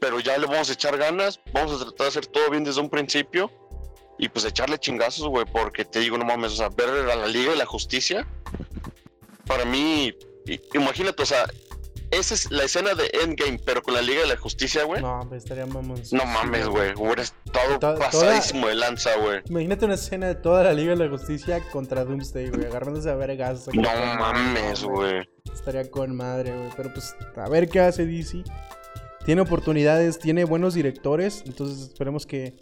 [0.00, 2.80] pero ya le vamos a echar ganas, vamos a tratar de hacer todo bien desde
[2.80, 3.50] un principio
[4.18, 7.26] y pues echarle chingazos, güey, porque te digo, no mames, o sea, ver a la
[7.26, 8.26] Liga de la Justicia,
[9.46, 10.14] para mí,
[10.74, 11.46] imagínate, o sea,
[12.12, 15.02] esa es la escena de Endgame, pero con la Liga de la Justicia, güey.
[15.02, 16.00] No, No, pues estaría mamón.
[16.12, 19.40] mames, güey, hubiera estado To- toda- pasadísimo de lanza, güey.
[19.48, 23.14] Imagínate una escena de toda la Liga de la Justicia contra Doomsday, güey, agarrándose a
[23.16, 23.66] vergas.
[23.72, 25.28] No con- mames, güey.
[25.52, 26.70] Estaría con madre, güey.
[26.76, 28.44] Pero pues, a ver qué hace DC.
[29.24, 31.42] Tiene oportunidades, tiene buenos directores.
[31.46, 32.54] Entonces esperemos que.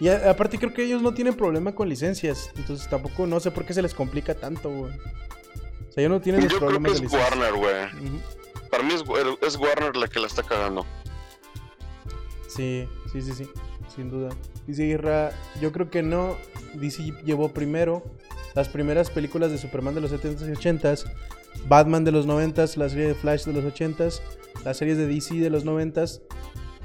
[0.00, 2.50] Y aparte, creo que ellos no tienen problema con licencias.
[2.56, 4.92] Entonces tampoco, no sé por qué se les complica tanto, güey.
[4.92, 7.12] O sea, ellos no tienen los Yo creo que problemas es.
[7.12, 7.84] Warner, güey.
[8.06, 8.20] Ujú.
[8.72, 9.04] Para mí es,
[9.46, 10.86] es Warner la que la está cagando.
[12.48, 13.50] Sí, sí, sí, sí.
[13.94, 14.30] Sin duda.
[14.66, 15.30] Dice Irra,
[15.60, 16.36] yo creo que no.
[16.72, 18.02] DC llevó primero
[18.54, 21.04] las primeras películas de Superman de los 70s y 80s,
[21.68, 24.22] Batman de los 90s, la serie de Flash de los 80s,
[24.64, 26.22] las series de DC de los 90s.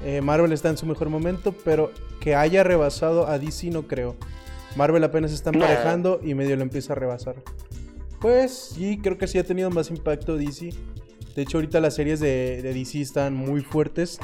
[0.04, 1.90] Eh, Marvel está en su mejor momento, pero
[2.20, 4.14] que haya rebasado a DC no creo.
[4.76, 7.36] Marvel apenas está emparejando y medio lo empieza a rebasar.
[8.20, 10.74] Pues sí, creo que sí ha tenido más impacto DC.
[11.38, 14.18] De hecho, ahorita las series de, de DC están muy fuertes.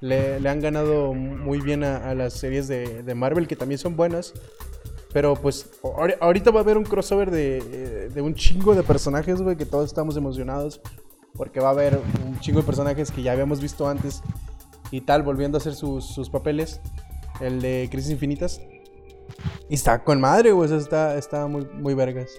[0.00, 4.34] Le, han ganado muy bien a, las series de, Marvel, que también son buenas.
[5.14, 8.82] Pero pues ahori- ahorita va a haber un crossover de, eh, de un chingo de
[8.82, 10.82] personajes, güey, que todos estamos emocionados.
[11.32, 14.20] Porque va a haber un chingo de personajes que ya habíamos visto antes
[14.90, 16.82] y tal, volviendo a hacer sus, papeles.
[17.40, 18.60] El de Crisis Infinitas.
[19.70, 22.30] Y está con madre, güey, está, muy, vergas.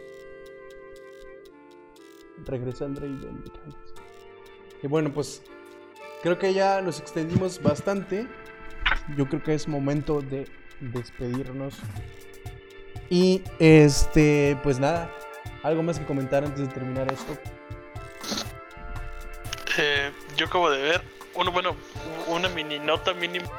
[2.45, 2.85] Regresa
[4.84, 5.41] Y bueno, pues
[6.22, 8.27] creo que ya nos extendimos bastante.
[9.18, 10.45] Yo creo que es momento de
[10.81, 11.76] despedirnos.
[13.10, 15.10] Y este, pues nada,
[15.64, 17.38] algo más que comentar antes de terminar esto.
[19.77, 21.01] Eh, yo acabo de ver,
[21.35, 21.76] uno, bueno,
[22.27, 23.49] una mini nota mínima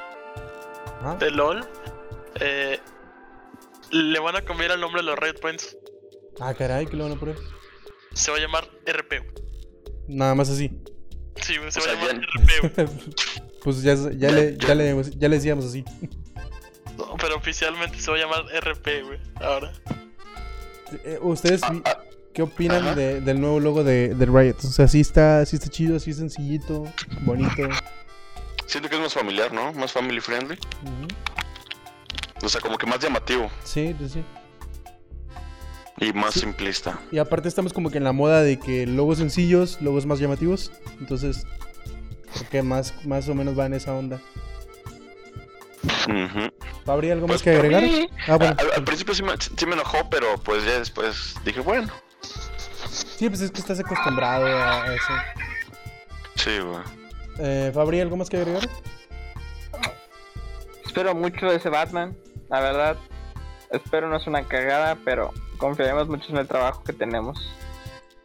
[1.18, 1.66] de LOL.
[2.40, 2.78] Eh,
[3.90, 5.76] le van a cambiar el nombre de los Red Points.
[6.40, 7.36] Ah, caray, que lo van a poner.
[8.12, 9.24] Se va a llamar RP.
[10.09, 10.70] Nada más así.
[11.45, 12.89] Sí, se va a llamar RP.
[13.62, 15.85] pues ya, ya, le, ya, le, ya le decíamos así.
[16.97, 19.19] No, pero oficialmente se va a llamar RP, güey.
[19.37, 19.73] Ahora.
[21.05, 21.99] Eh, ¿Ustedes vi- Ah,
[22.33, 22.95] qué opinan ajá.
[22.95, 24.57] de- del nuevo logo de, del Riot?
[24.65, 26.85] O sea, sí está, sí está chido, así sencillito,
[27.23, 27.69] bonito.
[28.66, 29.73] Siento que es más familiar, ¿no?
[29.75, 30.57] Más family friendly.
[32.43, 34.25] O sea, como que más llamativo Sí, sí, sí.
[35.99, 36.41] Y más Sí.
[36.41, 36.99] simplista.
[37.12, 40.73] Y aparte estamos como que en la moda de que logos sencillos, logos más llamativos.
[41.01, 41.47] Entonces,
[42.35, 44.21] creo que más, más o menos va en esa onda.
[46.09, 46.51] Ujú.
[46.85, 47.83] ¿Fabri, algo más Pues que agregar?
[47.83, 48.57] mí, Ah, bueno.
[48.59, 51.89] al, al principio sí me, sí me enojó, pero pues ya después dije, bueno.
[52.91, 55.12] Sí, pues es que estás acostumbrado a eso.
[56.37, 56.83] Sí, güey.
[57.39, 58.69] Eh, Fabri, ¿algo más que agregar?
[60.85, 62.16] Espero mucho de ese Batman,
[62.51, 62.97] la verdad.
[63.71, 67.39] Espero no es una cagada, pero confiaremos mucho en el trabajo que tenemos.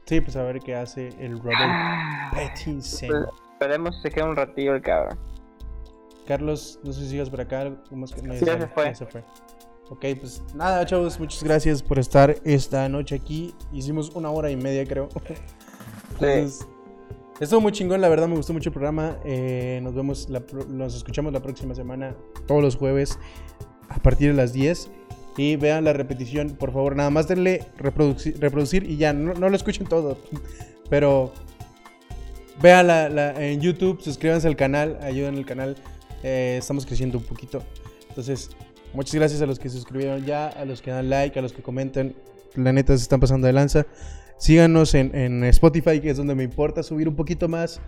[0.06, 3.10] Sí, pues a ver qué hace el Robert Ah, Pattinson.
[3.10, 3.24] pues,
[3.54, 5.20] esperemos que se quede un ratillo el cabrón.
[6.28, 7.72] Carlos, no sé si sigas por acá.
[7.92, 8.96] más que- no, Sí, ya se fue.
[8.96, 9.24] se fue.
[9.90, 13.56] Ok, pues nada, chavos, muchas gracias por estar esta noche aquí.
[13.72, 15.10] Hicimos una hora y media, creo.
[16.12, 16.68] Entonces,
[17.40, 19.16] Estuvo muy chingón, la verdad me gustó mucho el programa.
[19.24, 22.14] Eh, nos vemos, la nos escuchamos la próxima semana,
[22.48, 23.18] todos los jueves,
[23.88, 24.92] a partir de las 10.
[25.40, 29.48] Y vean la repetición, por favor, nada más denle reproduci- reproducir y ya, no, no
[29.50, 30.18] lo escuchen todo.
[30.90, 31.32] Pero
[32.62, 35.76] vean la, la- en YouTube, suscríbanse al canal, ayuden al canal.
[36.24, 37.64] eh, estamos creciendo un poquito.
[38.10, 38.50] Entonces,
[38.94, 41.54] muchas gracias a los que se suscribieron ya, a los que dan like, a los
[41.54, 42.14] que comentan.
[42.56, 43.86] La neta se están pasando de lanza.
[44.38, 47.80] Síganos en, en Spotify, que es donde me importa subir un poquito más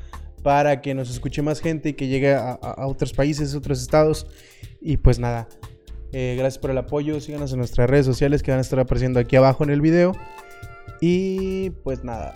[0.43, 3.81] para que nos escuche más gente y que llegue a, a- a otros países, otros
[3.81, 4.27] estados.
[4.79, 5.49] Y pues nada,
[6.11, 7.19] eh, gracias por el apoyo.
[7.19, 10.13] Síganos en nuestras redes sociales que van a estar apareciendo aquí abajo en el video.
[10.99, 12.35] Y pues nada,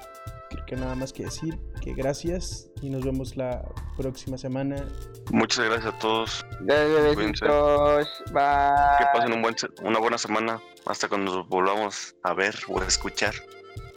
[0.49, 3.64] creo que nada más que decir que gracias y nos vemos la
[3.97, 4.88] próxima semana.
[5.31, 6.45] Muchas gracias a todos.
[6.61, 7.45] Gracias, Cuídense.
[7.45, 8.23] besitos.
[8.31, 8.97] Bye.
[8.97, 12.85] Que pasen un buen una buena semana hasta cuando nos volvamos a ver o a
[12.85, 13.34] escuchar.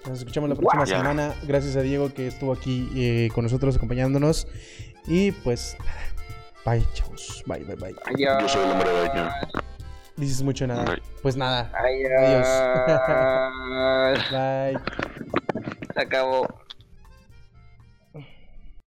[0.07, 1.35] Nos escuchamos la próxima semana.
[1.47, 4.47] Gracias a Diego que estuvo aquí eh, con nosotros acompañándonos.
[5.07, 6.15] Y pues nada,
[6.67, 7.43] bye, chavos.
[7.47, 7.95] Bye, bye, bye.
[8.07, 8.43] Adiós.
[8.43, 9.68] Yo soy el hombre de.
[10.19, 10.85] Dices mucho nada.
[10.85, 11.03] Bye.
[11.23, 12.47] Pues nada, Adiós.
[14.33, 14.79] bye.
[15.95, 16.47] Se acabó.